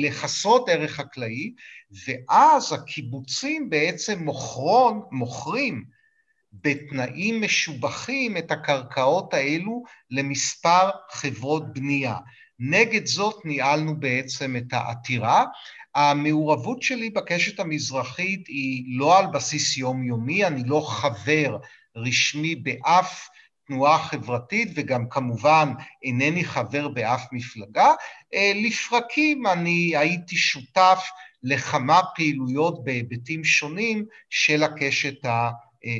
לחסרות 0.03 0.69
ערך 0.69 0.91
חקלאי, 0.91 1.53
ואז 2.05 2.73
הקיבוצים 2.73 3.69
בעצם 3.69 4.23
מוכרון, 4.23 5.01
מוכרים 5.11 5.83
בתנאים 6.53 7.41
משובחים 7.41 8.37
את 8.37 8.51
הקרקעות 8.51 9.33
האלו 9.33 9.83
למספר 10.09 10.89
חברות 11.11 11.73
בנייה. 11.73 12.17
נגד 12.59 13.05
זאת 13.05 13.45
ניהלנו 13.45 13.99
בעצם 13.99 14.55
את 14.55 14.73
העתירה. 14.73 15.45
המעורבות 15.95 16.81
שלי 16.81 17.09
בקשת 17.09 17.59
המזרחית 17.59 18.47
היא 18.47 18.97
לא 18.97 19.19
על 19.19 19.25
בסיס 19.27 19.77
יומיומי, 19.77 20.45
אני 20.45 20.63
לא 20.65 20.81
חבר 20.89 21.57
רשמי 21.95 22.55
באף 22.55 23.29
תנועה 23.67 23.99
חברתית 23.99 24.71
וגם 24.75 25.09
כמובן 25.09 25.73
אינני 26.03 26.43
חבר 26.43 26.87
באף 26.87 27.23
מפלגה. 27.31 27.91
אה, 28.33 28.51
לפרקים 28.55 29.47
אני 29.47 29.97
הייתי 29.97 30.35
שותף 30.35 31.09
לכמה 31.43 31.99
פעילויות 32.15 32.83
בהיבטים 32.83 33.43
שונים 33.43 34.05
של 34.29 34.63
הקשת, 34.63 35.25
ה, 35.25 35.29
אה, 35.29 35.49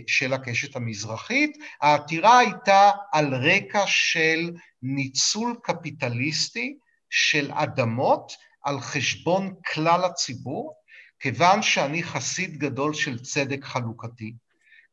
של 0.08 0.34
הקשת 0.34 0.76
המזרחית. 0.76 1.58
העתירה 1.82 2.40
הייתה 2.40 2.92
על 3.12 3.34
רקע 3.34 3.84
של 3.86 4.52
ניצול 4.82 5.56
קפיטליסטי 5.64 6.78
של 7.10 7.52
אדמות 7.54 8.32
על 8.64 8.80
חשבון 8.80 9.56
כלל 9.74 10.04
הציבור, 10.04 10.74
כיוון 11.20 11.62
שאני 11.62 12.04
חסיד 12.04 12.58
גדול 12.58 12.94
של 12.94 13.20
צדק 13.20 13.64
חלוקתי. 13.64 14.34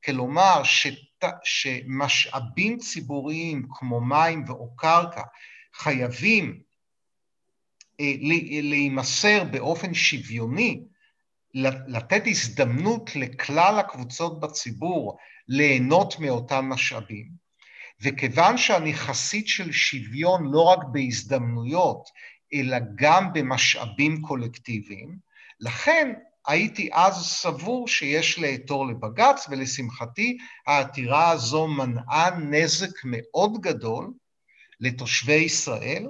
כלומר, 0.04 0.62
שת, 0.64 1.24
שמשאבים 1.44 2.78
ציבוריים 2.78 3.66
כמו 3.70 4.00
מים 4.00 4.44
או 4.48 4.76
קרקע 4.76 5.22
חייבים 5.74 6.60
אה, 8.00 8.12
להימסר 8.62 9.44
באופן 9.44 9.94
שוויוני, 9.94 10.82
לתת 11.86 12.22
הזדמנות 12.26 13.16
לכלל 13.16 13.78
הקבוצות 13.78 14.40
בציבור 14.40 15.16
ליהנות 15.48 16.18
מאותם 16.18 16.64
משאבים. 16.68 17.48
וכיוון 18.02 18.58
שאני 18.58 18.94
חסיד 18.94 19.48
של 19.48 19.72
שוויון 19.72 20.52
לא 20.52 20.62
רק 20.62 20.78
בהזדמנויות, 20.92 22.08
אלא 22.54 22.76
גם 22.94 23.32
במשאבים 23.32 24.22
קולקטיביים, 24.22 25.18
לכן 25.60 26.12
הייתי 26.46 26.90
אז 26.92 27.14
סבור 27.14 27.88
שיש 27.88 28.38
לעתור 28.38 28.86
לבג"ץ, 28.86 29.46
ולשמחתי 29.50 30.38
העתירה 30.66 31.30
הזו 31.30 31.68
מנעה 31.68 32.38
נזק 32.38 33.04
מאוד 33.04 33.60
גדול 33.60 34.12
לתושבי 34.80 35.32
ישראל, 35.32 36.06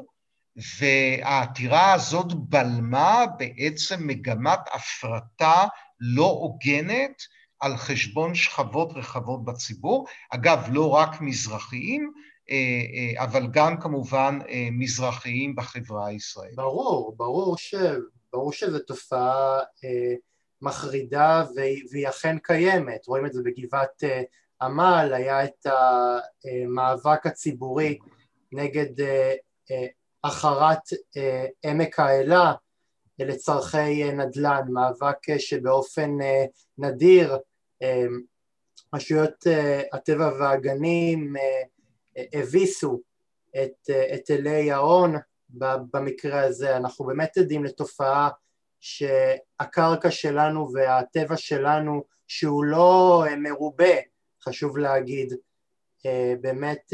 והעתירה 0.80 1.92
הזאת 1.92 2.32
בלמה 2.32 3.24
בעצם 3.38 4.06
מגמת 4.06 4.61
הפרטה 4.74 5.66
לא 6.00 6.26
הוגנת 6.26 7.22
על 7.61 7.76
חשבון 7.76 8.34
שכבות 8.34 8.92
רחבות 8.94 9.44
בציבור, 9.44 10.06
אגב, 10.30 10.68
לא 10.72 10.88
רק 10.88 11.20
מזרחיים, 11.20 12.12
אה, 12.50 12.56
אה, 12.56 13.24
אבל 13.24 13.46
גם 13.50 13.80
כמובן 13.80 14.38
אה, 14.48 14.68
מזרחיים 14.72 15.56
בחברה 15.56 16.06
הישראלית. 16.06 16.56
ברור, 16.56 17.14
ברור, 17.16 17.56
ש... 17.59 17.74
ברור 18.32 18.52
שזו 18.52 18.78
תופעה 18.78 19.59
מחרידה 20.62 21.44
והיא 21.90 22.09
אכן 22.09 22.38
קיימת, 22.38 23.06
רואים 23.06 23.26
את 23.26 23.32
זה 23.32 23.42
בגבעת 23.44 24.02
עמל, 24.62 25.12
היה 25.14 25.44
את 25.44 25.66
המאבק 25.66 27.26
הציבורי 27.26 27.98
נגד 28.52 29.04
החרת 30.25 30.83
עמק 31.62 31.99
האלה 31.99 32.53
לצורכי 33.19 34.12
נדל"ן, 34.12 34.62
מאבק 34.69 35.39
שבאופן 35.39 36.11
נדיר 36.79 37.39
רשויות 38.95 39.45
הטבע 39.93 40.31
והגנים 40.41 41.35
הביסו 42.33 43.01
את 43.62 43.91
היטלי 44.11 44.71
ההון. 44.71 45.14
במקרה 45.51 46.41
הזה, 46.41 46.77
אנחנו 46.77 47.05
באמת 47.05 47.37
עדים 47.39 47.64
לתופעה 47.64 48.29
שהקרקע 48.81 50.11
שלנו 50.11 50.69
והטבע 50.73 51.37
שלנו 51.37 52.05
שהוא 52.27 52.64
לא 52.64 53.25
מרובה, 53.39 53.95
חשוב 54.43 54.79
להגיד, 54.79 55.35
באמת 56.41 56.93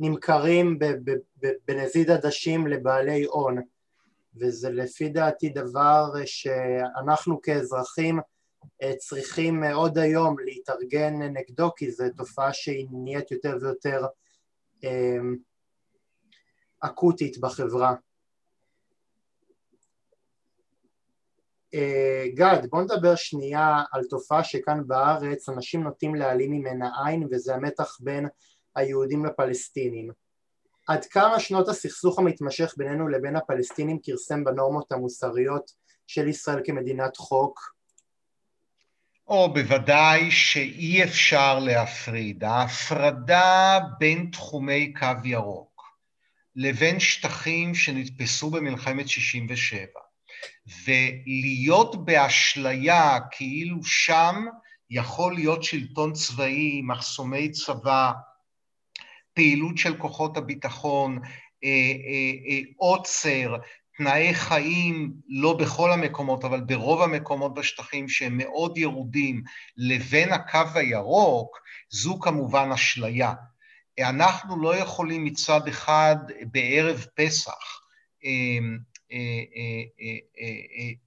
נמכרים 0.00 0.78
בנזיד 1.68 2.10
עדשים 2.10 2.66
לבעלי 2.66 3.24
הון 3.24 3.58
וזה 4.36 4.70
לפי 4.70 5.08
דעתי 5.08 5.48
דבר 5.48 6.04
שאנחנו 6.24 7.40
כאזרחים 7.42 8.20
צריכים 8.98 9.64
עוד 9.64 9.98
היום 9.98 10.38
להתארגן 10.38 11.22
נגדו 11.22 11.70
כי 11.76 11.90
זו 11.90 12.04
תופעה 12.16 12.52
שהיא 12.52 12.88
נהיית 12.90 13.30
יותר 13.30 13.56
ויותר 13.60 14.06
אמ, 14.84 15.36
אקוטית 16.80 17.38
בחברה. 17.38 17.94
אה, 21.74 22.24
גד, 22.34 22.66
בוא 22.70 22.82
נדבר 22.82 23.14
שנייה 23.14 23.82
על 23.92 24.04
תופעה 24.04 24.44
שכאן 24.44 24.86
בארץ 24.86 25.48
אנשים 25.48 25.82
נוטים 25.82 26.14
להעלים 26.14 26.50
ממנה 26.50 26.90
עין 27.04 27.28
וזה 27.30 27.54
המתח 27.54 27.96
בין 28.00 28.28
היהודים 28.76 29.24
לפלסטינים. 29.24 30.10
עד 30.90 31.04
כמה 31.04 31.40
שנות 31.40 31.68
הסכסוך 31.68 32.18
המתמשך 32.18 32.74
בינינו 32.76 33.08
לבין 33.08 33.36
הפלסטינים 33.36 33.98
כרסם 34.02 34.44
בנורמות 34.44 34.92
המוסריות 34.92 35.70
של 36.06 36.28
ישראל 36.28 36.60
כמדינת 36.64 37.16
חוק? 37.16 37.60
או 39.28 39.52
בוודאי 39.52 40.30
שאי 40.30 41.04
אפשר 41.04 41.58
להפריד. 41.58 42.44
ההפרדה 42.44 43.78
בין 43.98 44.30
תחומי 44.32 44.92
קו 44.92 45.06
ירוק 45.24 45.82
לבין 46.56 47.00
שטחים 47.00 47.74
שנתפסו 47.74 48.50
במלחמת 48.50 49.08
67' 49.08 49.76
ולהיות 50.84 52.04
באשליה 52.04 53.18
כאילו 53.30 53.84
שם 53.84 54.46
יכול 54.90 55.34
להיות 55.34 55.62
שלטון 55.64 56.12
צבאי, 56.12 56.82
מחסומי 56.82 57.50
צבא, 57.50 58.12
פעילות 59.40 59.78
של 59.78 59.96
כוחות 59.96 60.36
הביטחון, 60.36 61.18
אה, 61.64 61.68
אה, 61.68 62.50
אה, 62.50 62.60
עוצר, 62.76 63.56
תנאי 63.96 64.34
חיים, 64.34 65.12
לא 65.28 65.56
בכל 65.56 65.92
המקומות, 65.92 66.44
אבל 66.44 66.60
ברוב 66.60 67.02
המקומות 67.02 67.54
בשטחים 67.54 68.08
שהם 68.08 68.38
מאוד 68.38 68.78
ירודים, 68.78 69.42
לבין 69.76 70.32
הקו 70.32 70.58
הירוק, 70.74 71.58
זו 71.90 72.18
כמובן 72.20 72.72
אשליה. 72.72 73.32
אנחנו 74.00 74.62
לא 74.62 74.76
יכולים 74.76 75.24
מצד 75.24 75.68
אחד 75.68 76.16
בערב 76.50 77.06
פסח 77.14 77.80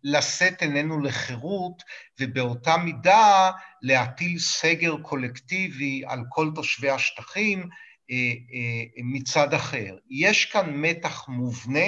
לשאת 0.03 0.61
עינינו 0.61 0.99
לחירות 1.01 1.83
ובאותה 2.19 2.77
מידה 2.77 3.51
להטיל 3.81 4.39
סגר 4.39 4.95
קולקטיבי 5.01 6.03
על 6.07 6.19
כל 6.29 6.51
תושבי 6.55 6.89
השטחים 6.89 7.69
מצד 9.03 9.53
אחר. 9.53 9.95
יש 10.09 10.45
כאן 10.45 10.69
מתח 10.73 11.27
מובנה 11.27 11.85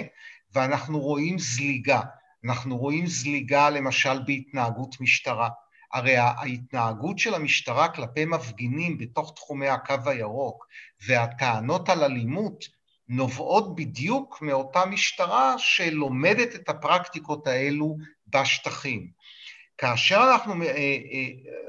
ואנחנו 0.53 0.99
רואים 0.99 1.39
זליגה. 1.39 2.01
אנחנו 2.45 2.77
רואים 2.77 3.07
זליגה 3.07 3.69
למשל 3.69 4.19
בהתנהגות 4.25 5.01
משטרה. 5.01 5.49
הרי 5.93 6.17
ההתנהגות 6.17 7.19
של 7.19 7.33
המשטרה 7.33 7.87
כלפי 7.87 8.25
מפגינים 8.25 8.97
בתוך 8.97 9.33
תחומי 9.35 9.67
הקו 9.67 9.95
הירוק 10.05 10.67
והטענות 11.07 11.89
על 11.89 12.03
אלימות 12.03 12.65
נובעות 13.07 13.75
בדיוק 13.75 14.41
מאותה 14.41 14.85
משטרה 14.85 15.55
שלומדת 15.57 16.55
את 16.55 16.69
הפרקטיקות 16.69 17.47
האלו 17.47 17.97
בשטחים. 18.27 19.07
כאשר 19.77 20.29
אנחנו 20.31 20.63
אה, 20.63 20.97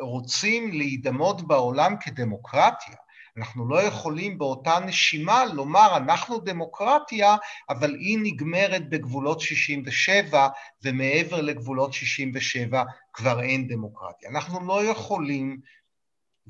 רוצים 0.00 0.72
להידמות 0.72 1.46
בעולם 1.46 1.94
כדמוקרטיה, 2.00 2.94
אנחנו 3.36 3.68
לא 3.68 3.82
יכולים 3.82 4.38
באותה 4.38 4.78
נשימה 4.86 5.44
לומר 5.44 5.96
אנחנו 5.96 6.38
דמוקרטיה, 6.38 7.36
אבל 7.70 7.94
היא 7.94 8.18
נגמרת 8.22 8.88
בגבולות 8.88 9.40
67 9.40 10.48
ומעבר 10.82 11.40
לגבולות 11.40 11.92
67 11.92 12.82
כבר 13.12 13.40
אין 13.42 13.68
דמוקרטיה. 13.68 14.30
אנחנו 14.30 14.66
לא 14.66 14.84
יכולים, 14.84 15.60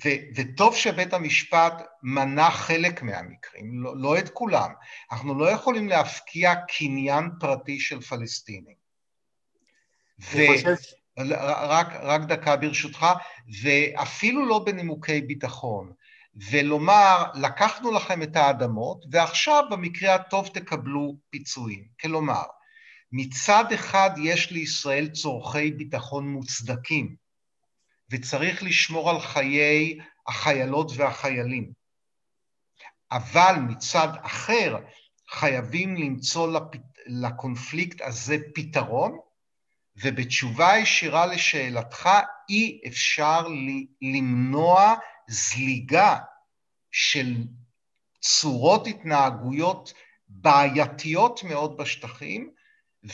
ו- 0.04 0.20
וטוב 0.36 0.74
שבית 0.76 1.14
המשפט 1.14 1.82
מנה 2.02 2.50
חלק 2.50 3.02
מהמקרים, 3.02 3.82
לא, 3.82 3.96
לא 3.96 4.18
את 4.18 4.28
כולם, 4.28 4.70
אנחנו 5.12 5.38
לא 5.38 5.50
יכולים 5.50 5.88
להפקיע 5.88 6.54
קניין 6.54 7.30
פרטי 7.40 7.80
של 7.80 8.00
פלסטינים. 8.00 8.76
ו- 10.20 10.46
חושב... 10.56 10.74
רק, 11.18 11.86
רק 12.02 12.20
דקה 12.20 12.56
ברשותך, 12.56 13.06
ואפילו 13.62 14.46
לא 14.46 14.58
בנימוקי 14.66 15.20
ביטחון. 15.20 15.92
ולומר, 16.50 17.24
לקחנו 17.34 17.92
לכם 17.92 18.22
את 18.22 18.36
האדמות, 18.36 19.04
ועכשיו 19.10 19.64
במקרה 19.70 20.14
הטוב 20.14 20.48
תקבלו 20.48 21.16
פיצויים. 21.30 21.84
כלומר, 22.00 22.42
מצד 23.12 23.64
אחד 23.74 24.10
יש 24.22 24.50
לישראל 24.50 25.08
צורכי 25.08 25.70
ביטחון 25.70 26.28
מוצדקים, 26.28 27.16
וצריך 28.10 28.62
לשמור 28.62 29.10
על 29.10 29.20
חיי 29.20 29.98
החיילות 30.26 30.90
והחיילים. 30.96 31.72
אבל 33.12 33.54
מצד 33.68 34.08
אחר, 34.22 34.76
חייבים 35.30 35.96
למצוא 35.96 36.52
לפ... 36.52 36.62
לקונפליקט 37.06 38.00
הזה 38.00 38.36
פתרון, 38.54 39.18
ובתשובה 40.02 40.78
ישירה 40.78 41.26
לשאלתך, 41.26 42.08
אי 42.48 42.80
אפשר 42.86 43.46
למנוע 44.02 44.94
זליגה 45.28 46.16
של 46.90 47.34
צורות 48.20 48.86
התנהגויות 48.86 49.92
בעייתיות 50.28 51.44
מאוד 51.44 51.76
בשטחים, 51.76 52.50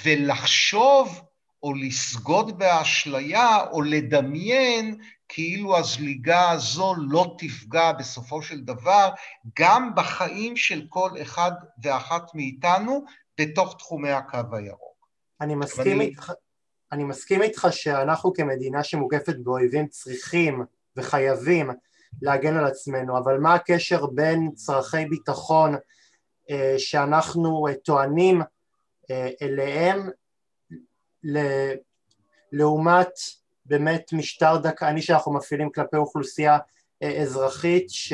ולחשוב 0.05 1.23
או 1.63 1.75
לסגוד 1.75 2.59
באשליה 2.59 3.67
או 3.71 3.83
לדמיין 3.83 5.01
כאילו 5.29 5.79
הזליגה 5.79 6.51
הזו 6.51 6.95
לא 6.99 7.35
תפגע 7.39 7.93
בסופו 7.93 8.43
של 8.43 8.61
דבר 8.61 9.11
גם 9.59 9.95
בחיים 9.95 10.57
של 10.57 10.87
כל 10.89 11.11
אחד 11.23 11.53
ואחת 11.83 12.35
מאיתנו 12.35 13.05
בתוך 13.41 13.77
תחומי 13.79 14.11
הקו 14.11 14.39
הירוק. 14.53 15.09
אני 15.41 15.55
מסכים, 15.55 16.01
אני... 16.01 16.05
איתך, 16.05 16.33
אני 16.93 17.05
מסכים 17.05 17.43
איתך 17.43 17.67
שאנחנו 17.71 18.33
כמדינה 18.33 18.85
שמוקפת 18.85 19.37
באויבים 19.37 19.89
צריכים 19.89 20.65
וחייבים 20.97 21.71
להגן 22.23 22.57
על 22.57 22.65
עצמנו, 22.65 23.19
אבל 23.19 23.39
מה 23.39 23.55
הקשר 23.55 24.07
בין 24.07 24.51
צרכי 24.55 25.07
ביטחון 25.07 25.75
אה, 26.51 26.75
שאנחנו 26.79 27.69
אה, 27.69 27.75
טוענים 27.75 28.43
אה, 29.11 29.31
אליהם 29.43 30.11
לעומת 32.53 33.09
באמת 33.67 34.13
משטר 34.13 34.57
דכאני 34.57 35.03
שאנחנו 35.03 35.33
מפעילים 35.33 35.71
כלפי 35.71 35.97
אוכלוסייה 35.97 36.59
אזרחית 37.23 37.91
ש, 37.91 38.13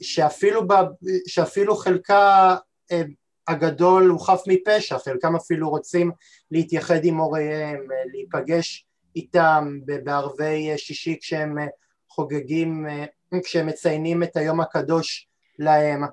שאפילו, 0.00 0.68
ב, 0.68 0.74
שאפילו 1.26 1.76
חלקה 1.76 2.56
הגדול 3.48 4.08
הוא 4.08 4.20
חף 4.20 4.42
מפשע, 4.46 4.98
חלקם 4.98 5.36
אפילו 5.36 5.70
רוצים 5.70 6.10
להתייחד 6.50 7.04
עם 7.04 7.16
הוריהם, 7.16 7.86
להיפגש 8.12 8.86
איתם 9.16 9.78
בערבי 10.04 10.78
שישי 10.78 11.18
כשהם 11.20 11.56
חוגגים, 12.18 12.86
כשהם 13.44 13.66
מציינים 13.66 14.22
את 14.22 14.36
היום 14.36 14.60
הקדוש 14.60 15.28
להם 15.58 16.04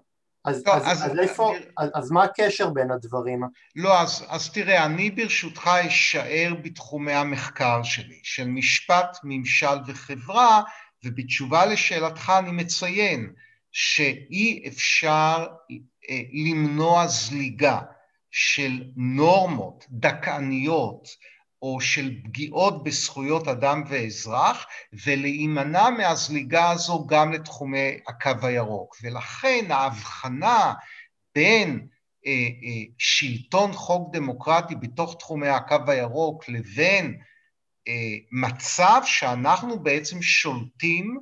אז, 0.46 0.64
לא, 0.68 0.74
אז, 0.74 0.84
אז, 0.86 1.12
אז 1.12 1.20
איפה, 1.20 1.56
אני... 1.56 1.66
אז, 1.78 1.90
אז 1.94 2.12
מה 2.12 2.24
הקשר 2.24 2.70
בין 2.70 2.92
הדברים? 2.92 3.44
לא, 3.76 4.02
אז, 4.02 4.26
אז 4.30 4.50
תראה, 4.50 4.86
אני 4.86 5.12
ברשותך 5.12 5.70
אשאר 5.88 6.54
בתחומי 6.62 7.14
המחקר 7.14 7.84
שלי, 7.84 8.20
של 8.24 8.48
משפט, 8.48 9.18
ממשל 9.24 9.76
וחברה, 9.88 10.62
ובתשובה 11.06 11.66
לשאלתך 11.66 12.34
אני 12.40 12.52
מציין 12.52 13.34
שאי 13.72 14.64
אפשר 14.68 15.48
אה, 16.10 16.22
למנוע 16.34 17.08
זליגה 17.08 17.80
של 18.32 18.84
נורמות 18.96 19.86
דכאניות, 19.90 21.08
או 21.62 21.82
של 21.82 22.16
פגיעות 22.24 22.84
בזכויות 22.84 23.48
אדם 23.48 23.84
ואזרח, 23.88 24.66
ולהימנע 25.06 25.90
מהזליגה 25.90 26.70
הזו 26.70 27.08
גם 27.08 27.32
לתחומי 27.32 27.98
הקו 28.08 28.48
הירוק. 28.48 28.96
ולכן 29.04 29.66
ההבחנה 29.70 30.74
בין 31.36 31.88
אה, 32.28 32.32
אה, 32.32 32.84
שלטון 32.98 33.74
חוק 33.74 34.16
דמוקרטי 34.16 34.76
בתוך 34.76 35.16
תחומי 35.20 35.48
הקו 35.48 35.76
הירוק 35.88 36.50
לבין 36.50 37.22
אה, 37.88 38.16
מצב 38.32 39.02
שאנחנו 39.06 39.80
בעצם 39.80 40.22
שולטים 40.22 41.20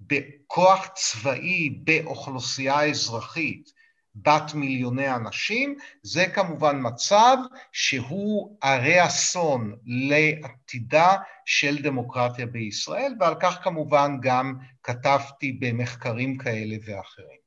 בכוח 0.00 0.88
צבאי 0.94 1.70
באוכלוסייה 1.70 2.84
אזרחית, 2.84 3.81
בת 4.14 4.54
מיליוני 4.54 5.14
אנשים, 5.14 5.76
זה 6.02 6.26
כמובן 6.34 6.78
מצב 6.82 7.36
שהוא 7.72 8.56
הרי 8.62 9.06
אסון 9.06 9.76
לעתידה 9.86 11.16
של 11.44 11.82
דמוקרטיה 11.82 12.46
בישראל, 12.46 13.14
ועל 13.20 13.34
כך 13.40 13.58
כמובן 13.64 14.16
גם 14.22 14.54
כתבתי 14.82 15.52
במחקרים 15.52 16.38
כאלה 16.38 16.76
ואחרים. 16.84 17.42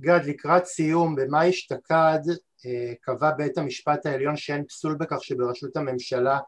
גד, 0.00 0.20
לקראת 0.24 0.66
סיום, 0.66 1.14
במאי 1.14 1.50
אשתקד 1.50 2.20
אה, 2.66 2.92
קבע 3.00 3.30
בית 3.30 3.58
המשפט 3.58 4.06
העליון 4.06 4.36
שאין 4.36 4.64
פסול 4.64 4.94
בכך 4.94 5.24
שבראשות 5.24 5.76
הממשלה 5.76 6.38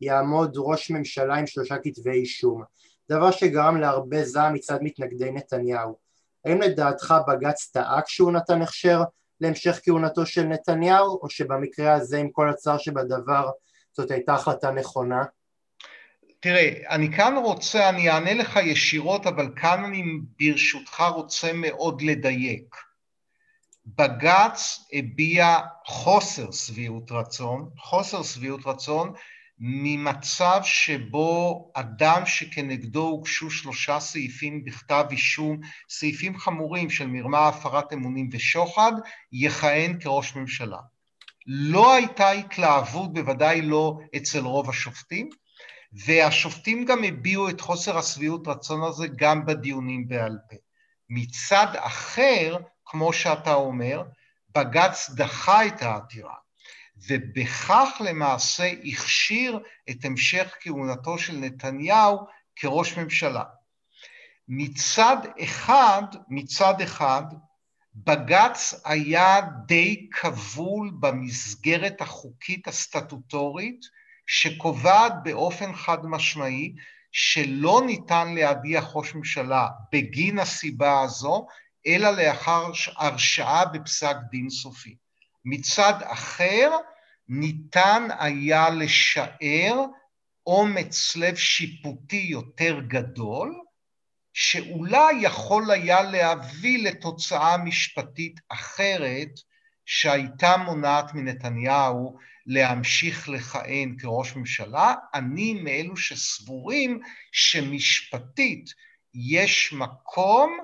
יעמוד 0.00 0.54
ראש 0.56 0.90
ממשלה 0.90 1.34
עם 1.34 1.46
שלושה 1.46 1.76
כתבי 1.84 2.10
אישום, 2.10 2.62
דבר 3.10 3.30
שגרם 3.30 3.76
להרבה 3.76 4.24
זעם 4.24 4.54
מצד 4.54 4.78
מתנגדי 4.82 5.30
נתניהו. 5.30 6.07
האם 6.48 6.62
לדעתך 6.62 7.14
בג"ץ 7.28 7.70
טעה 7.72 8.02
כשהוא 8.02 8.32
נתן 8.32 8.62
הכשר 8.62 9.02
להמשך 9.40 9.80
כהונתו 9.84 10.26
של 10.26 10.42
נתניהו, 10.42 11.18
או 11.22 11.30
שבמקרה 11.30 11.94
הזה 11.94 12.18
עם 12.18 12.30
כל 12.30 12.50
הצער 12.50 12.78
שבדבר 12.78 13.50
זאת 13.92 14.10
הייתה 14.10 14.34
החלטה 14.34 14.70
נכונה? 14.70 15.24
תראה, 16.40 16.72
אני 16.88 17.12
כאן 17.16 17.34
רוצה, 17.36 17.88
אני 17.88 18.10
אענה 18.10 18.34
לך 18.34 18.58
ישירות, 18.62 19.26
אבל 19.26 19.48
כאן 19.56 19.84
אני 19.84 20.02
ברשותך 20.40 21.02
רוצה 21.14 21.52
מאוד 21.54 22.02
לדייק. 22.02 22.76
בג"ץ 23.86 24.88
הביע 24.92 25.56
חוסר 25.86 26.50
שביעות 26.52 27.12
רצון, 27.12 27.70
חוסר 27.78 28.22
שביעות 28.22 28.60
רצון 28.66 29.12
ממצב 29.60 30.60
שבו 30.62 31.70
אדם 31.74 32.22
שכנגדו 32.26 33.02
הוגשו 33.02 33.50
שלושה 33.50 34.00
סעיפים 34.00 34.64
בכתב 34.64 35.04
אישום, 35.10 35.60
סעיפים 35.88 36.38
חמורים 36.38 36.90
של 36.90 37.06
מרמה, 37.06 37.48
הפרת 37.48 37.92
אמונים 37.92 38.28
ושוחד, 38.32 38.92
יכהן 39.32 40.00
כראש 40.00 40.36
ממשלה. 40.36 40.78
לא 41.46 41.94
הייתה 41.94 42.30
התלהבות, 42.30 43.12
בוודאי 43.12 43.62
לא 43.62 43.98
אצל 44.16 44.40
רוב 44.40 44.70
השופטים, 44.70 45.30
והשופטים 46.06 46.84
גם 46.84 47.04
הביעו 47.04 47.48
את 47.48 47.60
חוסר 47.60 47.98
השביעות 47.98 48.48
רצון 48.48 48.84
הזה 48.84 49.06
גם 49.16 49.46
בדיונים 49.46 50.08
בעל 50.08 50.38
פה. 50.50 50.56
מצד 51.10 51.66
אחר, 51.76 52.56
כמו 52.84 53.12
שאתה 53.12 53.54
אומר, 53.54 54.02
בג"ץ 54.54 55.10
דחה 55.10 55.66
את 55.66 55.82
העתירה. 55.82 56.34
ובכך 57.06 58.00
למעשה 58.00 58.72
הכשיר 58.84 59.58
את 59.90 60.04
המשך 60.04 60.56
כהונתו 60.60 61.18
של 61.18 61.36
נתניהו 61.36 62.18
כראש 62.56 62.98
ממשלה. 62.98 63.44
מצד 64.48 65.16
אחד, 65.42 66.02
מצד 66.28 66.80
אחד, 66.80 67.22
בג"ץ 67.94 68.80
היה 68.84 69.40
די 69.66 70.08
כבול 70.12 70.90
במסגרת 71.00 72.00
החוקית 72.00 72.68
הסטטוטורית 72.68 73.80
שקובעת 74.26 75.12
באופן 75.22 75.74
חד 75.74 75.98
משמעי 76.06 76.74
שלא 77.12 77.82
ניתן 77.86 78.34
להדיח 78.34 78.84
ראש 78.94 79.14
ממשלה 79.14 79.68
בגין 79.92 80.38
הסיבה 80.38 81.00
הזו, 81.00 81.46
אלא 81.86 82.10
לאחר 82.10 82.70
הרשעה 82.96 83.64
בפסק 83.64 84.16
דין 84.30 84.50
סופי. 84.50 84.96
מצד 85.50 85.94
אחר, 86.02 86.70
ניתן 87.28 88.08
היה 88.18 88.70
לשער 88.70 89.84
אומץ 90.46 91.16
לב 91.16 91.36
שיפוטי 91.36 92.26
יותר 92.30 92.80
גדול, 92.80 93.54
שאולי 94.32 95.12
יכול 95.20 95.70
היה 95.70 96.02
להביא 96.02 96.88
לתוצאה 96.88 97.56
משפטית 97.58 98.40
אחרת 98.48 99.30
שהייתה 99.86 100.56
מונעת 100.56 101.14
מנתניהו 101.14 102.16
להמשיך 102.46 103.28
לכהן 103.28 103.96
כראש 103.98 104.36
ממשלה. 104.36 104.94
אני 105.14 105.54
מאלו 105.54 105.96
שסבורים 105.96 107.00
שמשפטית 107.32 108.70
יש 109.14 109.72
מקום 109.72 110.58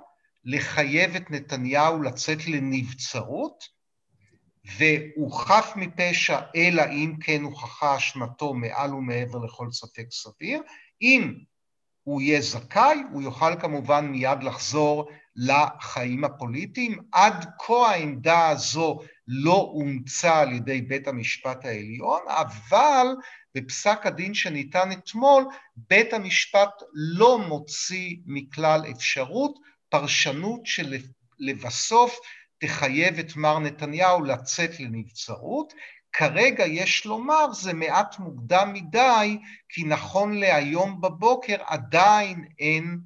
לחייב 0.45 1.16
את 1.16 1.30
נתניהו 1.30 2.03
לצאת 2.03 2.47
לנבצרות, 2.47 3.64
והוא 4.79 5.33
חף 5.33 5.73
מפשע 5.77 6.41
אלא 6.57 6.83
אם 6.91 7.15
כן 7.21 7.43
הוכחה 7.43 7.97
אשמתו 7.97 8.55
מעל 8.55 8.95
ומעבר 8.95 9.39
לכל 9.39 9.71
ספק 9.73 10.07
סביר. 10.11 10.62
אם 11.03 11.35
הוא 12.03 12.21
יהיה 12.21 12.41
זכאי, 12.41 12.99
הוא 13.12 13.23
יוכל 13.23 13.61
כמובן 13.61 14.07
מיד 14.07 14.43
לחזור 14.43 15.11
לחיים 15.37 16.25
הפוליטיים. 16.25 16.99
עד 17.12 17.47
כה 17.59 17.91
העמדה 17.91 18.49
הזו 18.49 19.01
לא 19.29 19.71
אומצה 19.75 20.41
על 20.41 20.53
ידי 20.53 20.83
בית 20.83 21.09
המשפט 21.09 21.65
העליון, 21.65 22.21
אבל 22.29 23.07
בפסק 23.55 24.07
הדין 24.07 24.35
שניתן 24.35 24.93
אתמול, 24.93 25.45
בית 25.77 26.12
המשפט 26.12 26.83
לא 26.95 27.39
מוציא 27.39 28.17
מכלל 28.27 28.81
אפשרות 28.91 29.59
פרשנות 29.89 30.61
שלבסוף 30.65 32.19
תחייב 32.67 33.19
את 33.19 33.37
מר 33.37 33.59
נתניהו 33.59 34.25
לצאת 34.25 34.81
לנבצרות. 34.81 35.73
כרגע 36.12 36.67
יש 36.67 37.07
לומר 37.07 37.53
זה 37.53 37.73
מעט 37.75 38.19
מוקדם 38.19 38.73
מדי, 38.73 39.39
כי 39.69 39.85
נכון 39.85 40.35
להיום 40.35 41.01
בבוקר 41.01 41.57
עדיין 41.67 42.45
אין 42.59 42.99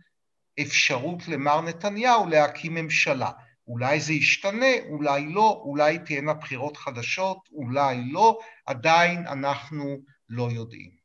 אפשרות 0.61 1.29
למר 1.29 1.61
נתניהו 1.61 2.27
להקים 2.27 2.75
ממשלה. 2.75 3.31
אולי 3.69 4.01
זה 4.01 4.13
ישתנה, 4.13 4.73
אולי 4.89 5.27
לא, 5.33 5.63
אולי 5.65 5.99
תהיינה 5.99 6.35
בחירות 6.35 6.77
חדשות, 6.77 7.49
אולי 7.53 8.03
לא, 8.13 8.39
עדיין 8.67 9.27
אנחנו 9.27 9.99
לא 10.29 10.49
יודעים. 10.53 10.98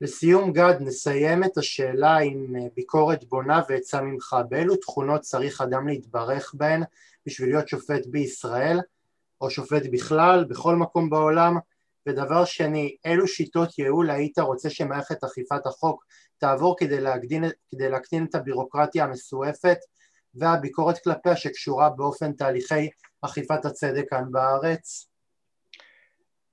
לסיום 0.00 0.52
גד 0.52 0.74
נסיים 0.80 1.44
את 1.44 1.58
השאלה 1.58 2.16
עם 2.16 2.56
אה, 2.56 2.66
ביקורת 2.76 3.24
בונה 3.24 3.62
ועצה 3.68 4.00
ממך 4.00 4.36
באילו 4.48 4.76
תכונות 4.76 5.20
צריך 5.20 5.60
אדם 5.60 5.88
להתברך 5.88 6.54
בהן 6.54 6.82
בשביל 7.26 7.48
להיות 7.48 7.68
שופט 7.68 8.06
בישראל 8.06 8.80
או 9.40 9.50
שופט 9.50 9.82
בכלל 9.92 10.44
בכל 10.44 10.76
מקום 10.76 11.10
בעולם 11.10 11.56
ודבר 12.08 12.44
שני 12.44 12.96
אילו 13.04 13.28
שיטות 13.28 13.78
ייעול 13.78 14.10
היית 14.10 14.38
רוצה 14.38 14.70
שמערכת 14.70 15.24
אכיפת 15.24 15.66
החוק 15.66 16.04
תעבור 16.38 16.76
כדי, 16.78 17.00
להקדין, 17.00 17.44
כדי 17.70 17.88
להקטין 17.88 18.24
את 18.24 18.34
הבירוקרטיה 18.34 19.04
המסועפת 19.04 19.78
והביקורת 20.34 20.98
כלפיה 21.04 21.36
שקשורה 21.36 21.90
באופן 21.90 22.32
תהליכי 22.32 22.88
אכיפת 23.22 23.64
הצדק 23.64 24.04
כאן 24.10 24.24
בארץ? 24.30 25.08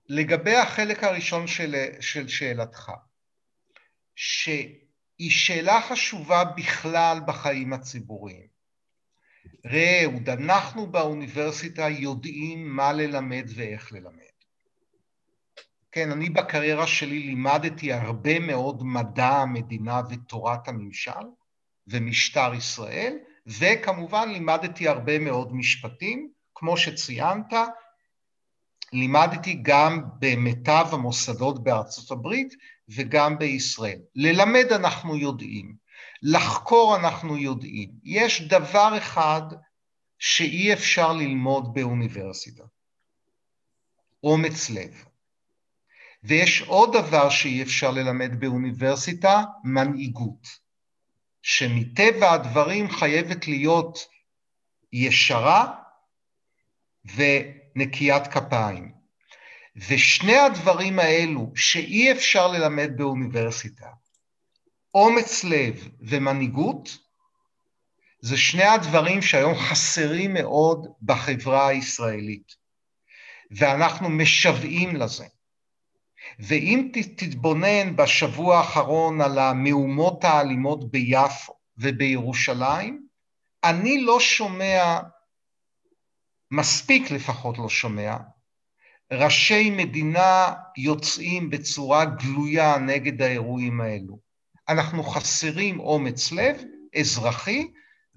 לגבי 0.09 0.55
החלק 0.55 1.03
הראשון 1.03 1.47
של, 1.47 1.75
של 1.99 2.27
שאלתך, 2.27 2.91
שהיא 4.15 5.31
שאלה 5.31 5.81
חשובה 5.81 6.43
בכלל 6.43 7.19
בחיים 7.27 7.73
הציבוריים. 7.73 8.47
ראה 9.65 10.03
אהוד, 10.03 10.29
אנחנו 10.29 10.87
באוניברסיטה 10.87 11.89
יודעים 11.89 12.75
מה 12.75 12.93
ללמד 12.93 13.45
ואיך 13.55 13.91
ללמד. 13.93 14.35
כן, 15.91 16.11
אני 16.11 16.29
בקריירה 16.29 16.87
שלי 16.87 17.19
לימדתי 17.19 17.93
הרבה 17.93 18.39
מאוד 18.39 18.83
מדע 18.83 19.27
המדינה 19.27 20.01
ותורת 20.09 20.67
הממשל 20.67 21.25
ומשטר 21.87 22.53
ישראל, 22.53 23.17
וכמובן 23.47 24.29
לימדתי 24.29 24.87
הרבה 24.87 25.19
מאוד 25.19 25.55
משפטים, 25.55 26.29
כמו 26.55 26.77
שציינת, 26.77 27.53
לימדתי 28.93 29.59
גם 29.61 30.01
במיטב 30.19 30.85
המוסדות 30.91 31.63
בארצות 31.63 32.11
הברית 32.11 32.53
וגם 32.89 33.37
בישראל. 33.37 33.99
ללמד 34.15 34.65
אנחנו 34.71 35.17
יודעים, 35.17 35.75
לחקור 36.21 36.95
אנחנו 36.95 37.37
יודעים. 37.37 37.89
יש 38.03 38.41
דבר 38.41 38.97
אחד 38.97 39.41
שאי 40.19 40.73
אפשר 40.73 41.13
ללמוד 41.13 41.73
באוניברסיטה, 41.73 42.63
אומץ 44.23 44.69
לב. 44.69 45.05
ויש 46.23 46.61
עוד 46.61 46.97
דבר 46.97 47.29
שאי 47.29 47.63
אפשר 47.63 47.91
ללמד 47.91 48.39
באוניברסיטה, 48.39 49.43
מנהיגות, 49.63 50.47
שמטבע 51.41 52.33
הדברים 52.33 52.89
חייבת 52.89 53.47
להיות 53.47 53.99
ישרה 54.93 55.75
ונקיית 57.75 58.27
כפיים. 58.27 58.91
ושני 59.89 60.37
הדברים 60.37 60.99
האלו 60.99 61.51
שאי 61.55 62.11
אפשר 62.11 62.47
ללמד 62.47 62.91
באוניברסיטה, 62.95 63.87
אומץ 64.93 65.43
לב 65.43 65.87
ומנהיגות, 65.99 66.97
זה 68.19 68.37
שני 68.37 68.63
הדברים 68.63 69.21
שהיום 69.21 69.55
חסרים 69.55 70.33
מאוד 70.33 70.87
בחברה 71.01 71.67
הישראלית, 71.67 72.55
ואנחנו 73.51 74.09
משוועים 74.09 74.95
לזה. 74.95 75.25
ואם 76.39 76.89
תתבונן 76.93 77.95
בשבוע 77.95 78.57
האחרון 78.57 79.21
על 79.21 79.39
המהומות 79.39 80.23
האלימות 80.23 80.91
ביפו 80.91 81.53
ובירושלים, 81.77 83.07
אני 83.63 84.01
לא 84.01 84.19
שומע, 84.19 84.99
מספיק 86.51 87.11
לפחות 87.11 87.57
לא 87.57 87.69
שומע, 87.69 88.17
ראשי 89.13 89.69
מדינה 89.69 90.53
יוצאים 90.77 91.49
בצורה 91.49 92.05
גלויה 92.05 92.77
נגד 92.77 93.21
האירועים 93.21 93.81
האלו. 93.81 94.19
אנחנו 94.69 95.03
חסרים 95.03 95.79
אומץ 95.79 96.31
לב 96.31 96.61
אזרחי 96.99 97.67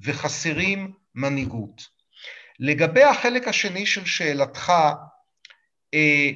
וחסרים 0.00 0.92
מנהיגות. 1.14 1.88
לגבי 2.60 3.02
החלק 3.02 3.48
השני 3.48 3.86
של 3.86 4.04
שאלתך, 4.04 4.72
אה, 5.94 6.30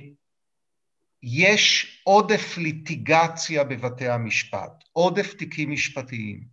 יש 1.23 1.87
עודף 2.05 2.59
ליטיגציה 2.59 3.65
בבתי 3.65 4.09
המשפט, 4.09 4.85
עודף 4.93 5.35
תיקים 5.35 5.71
משפטיים. 5.71 6.52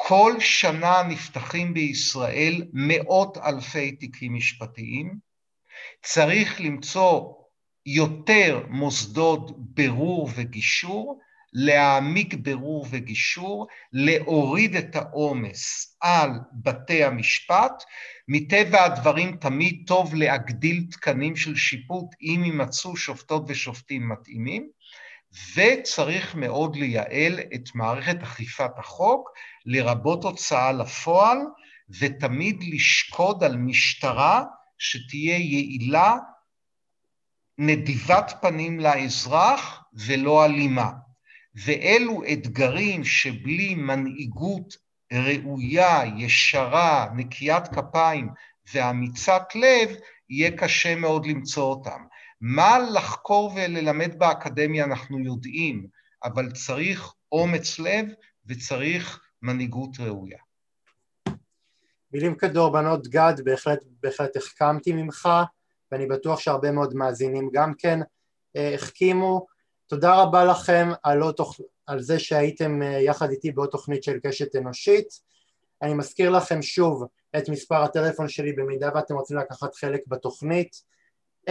כל 0.00 0.32
שנה 0.40 1.02
נפתחים 1.08 1.74
בישראל 1.74 2.62
מאות 2.72 3.38
אלפי 3.38 3.92
תיקים 3.92 4.34
משפטיים. 4.34 5.18
צריך 6.02 6.60
למצוא 6.60 7.34
יותר 7.86 8.66
מוסדות 8.68 9.50
ברור 9.58 10.30
וגישור, 10.34 11.20
להעמיק 11.52 12.34
ברור 12.34 12.86
וגישור, 12.90 13.66
להוריד 13.92 14.76
את 14.76 14.96
העומס 14.96 15.96
על 16.00 16.30
בתי 16.52 17.04
המשפט. 17.04 17.82
מטבע 18.28 18.84
הדברים 18.84 19.36
תמיד 19.36 19.84
טוב 19.86 20.14
להגדיל 20.14 20.86
תקנים 20.90 21.36
של 21.36 21.56
שיפוט 21.56 22.06
אם 22.22 22.42
יימצאו 22.44 22.96
שופטות 22.96 23.44
ושופטים 23.48 24.08
מתאימים, 24.08 24.68
וצריך 25.56 26.34
מאוד 26.34 26.76
לייעל 26.76 27.40
את 27.54 27.74
מערכת 27.74 28.22
אכיפת 28.22 28.78
החוק, 28.78 29.30
לרבות 29.66 30.24
הוצאה 30.24 30.72
לפועל, 30.72 31.38
ותמיד 32.00 32.62
לשקוד 32.62 33.44
על 33.44 33.56
משטרה 33.56 34.44
שתהיה 34.78 35.38
יעילה, 35.38 36.16
נדיבת 37.58 38.32
פנים 38.40 38.80
לאזרח 38.80 39.82
ולא 40.06 40.44
אלימה. 40.44 40.90
ואלו 41.54 42.22
אתגרים 42.32 43.04
שבלי 43.04 43.74
מנהיגות 43.74 44.76
ראויה, 45.12 46.02
ישרה, 46.16 47.08
נקיית 47.14 47.68
כפיים 47.68 48.28
ואמיצת 48.74 49.42
לב, 49.54 49.96
יהיה 50.30 50.50
קשה 50.56 50.94
מאוד 50.94 51.26
למצוא 51.26 51.64
אותם. 51.64 52.04
מה 52.40 52.78
לחקור 52.78 53.52
וללמד 53.56 54.18
באקדמיה 54.18 54.84
אנחנו 54.84 55.18
יודעים, 55.18 55.86
אבל 56.24 56.52
צריך 56.52 57.14
אומץ 57.32 57.78
לב 57.78 58.06
וצריך 58.46 59.20
מנהיגות 59.42 59.90
ראויה. 60.00 60.38
מילים 62.12 62.34
כדורבנות 62.34 63.08
גד, 63.08 63.34
בהחלט, 63.44 63.84
בהחלט 64.02 64.36
החכמתי 64.36 64.92
ממך, 64.92 65.28
ואני 65.92 66.06
בטוח 66.06 66.40
שהרבה 66.40 66.70
מאוד 66.70 66.94
מאזינים 66.94 67.50
גם 67.52 67.72
כן 67.78 67.98
אה, 68.56 68.74
החכימו. 68.74 69.46
תודה 69.86 70.22
רבה 70.22 70.44
לכם 70.44 70.88
על, 71.02 71.32
תוכ... 71.32 71.60
על 71.86 72.00
זה 72.00 72.18
שהייתם 72.18 72.82
אה, 72.82 73.00
יחד 73.00 73.30
איתי 73.30 73.52
בעוד 73.52 73.68
תוכנית 73.68 74.02
של 74.04 74.18
קשת 74.22 74.56
אנושית. 74.56 75.08
אני 75.82 75.94
מזכיר 75.94 76.30
לכם 76.30 76.62
שוב 76.62 77.04
את 77.38 77.48
מספר 77.48 77.82
הטלפון 77.82 78.28
שלי 78.28 78.52
במידה 78.52 78.90
ואתם 78.94 79.14
רוצים 79.14 79.36
לקחת 79.36 79.74
חלק 79.74 80.00
בתוכנית 80.06 80.82
050-353-1729 81.48 81.50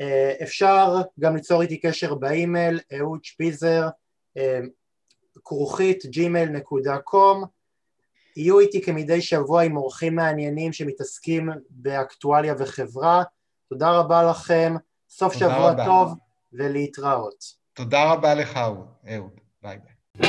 אה, 0.00 0.32
אפשר 0.42 0.94
גם 1.20 1.36
ליצור 1.36 1.62
איתי 1.62 1.80
קשר 1.80 2.14
באימייל 2.14 2.80
אהוד 2.98 3.24
שפיזר 3.24 3.88
אה, 4.36 4.60
כרוכית 5.44 6.02
gmail.com 6.04 7.46
יהיו 8.36 8.58
איתי 8.58 8.82
כמדי 8.82 9.22
שבוע 9.22 9.62
עם 9.62 9.76
אורחים 9.76 10.14
מעניינים 10.14 10.72
שמתעסקים 10.72 11.48
באקטואליה 11.70 12.54
וחברה 12.58 13.22
תודה 13.68 13.90
רבה 13.90 14.22
לכם, 14.30 14.74
סוף 15.08 15.34
שבוע 15.34 15.70
רבה. 15.70 15.84
טוב 15.84 16.14
ולהתראות. 16.52 17.44
תודה 17.72 18.12
רבה 18.12 18.34
לך 18.34 18.56
אהוד, 18.56 19.40
ביי 19.62 19.78
ביי. 19.78 20.28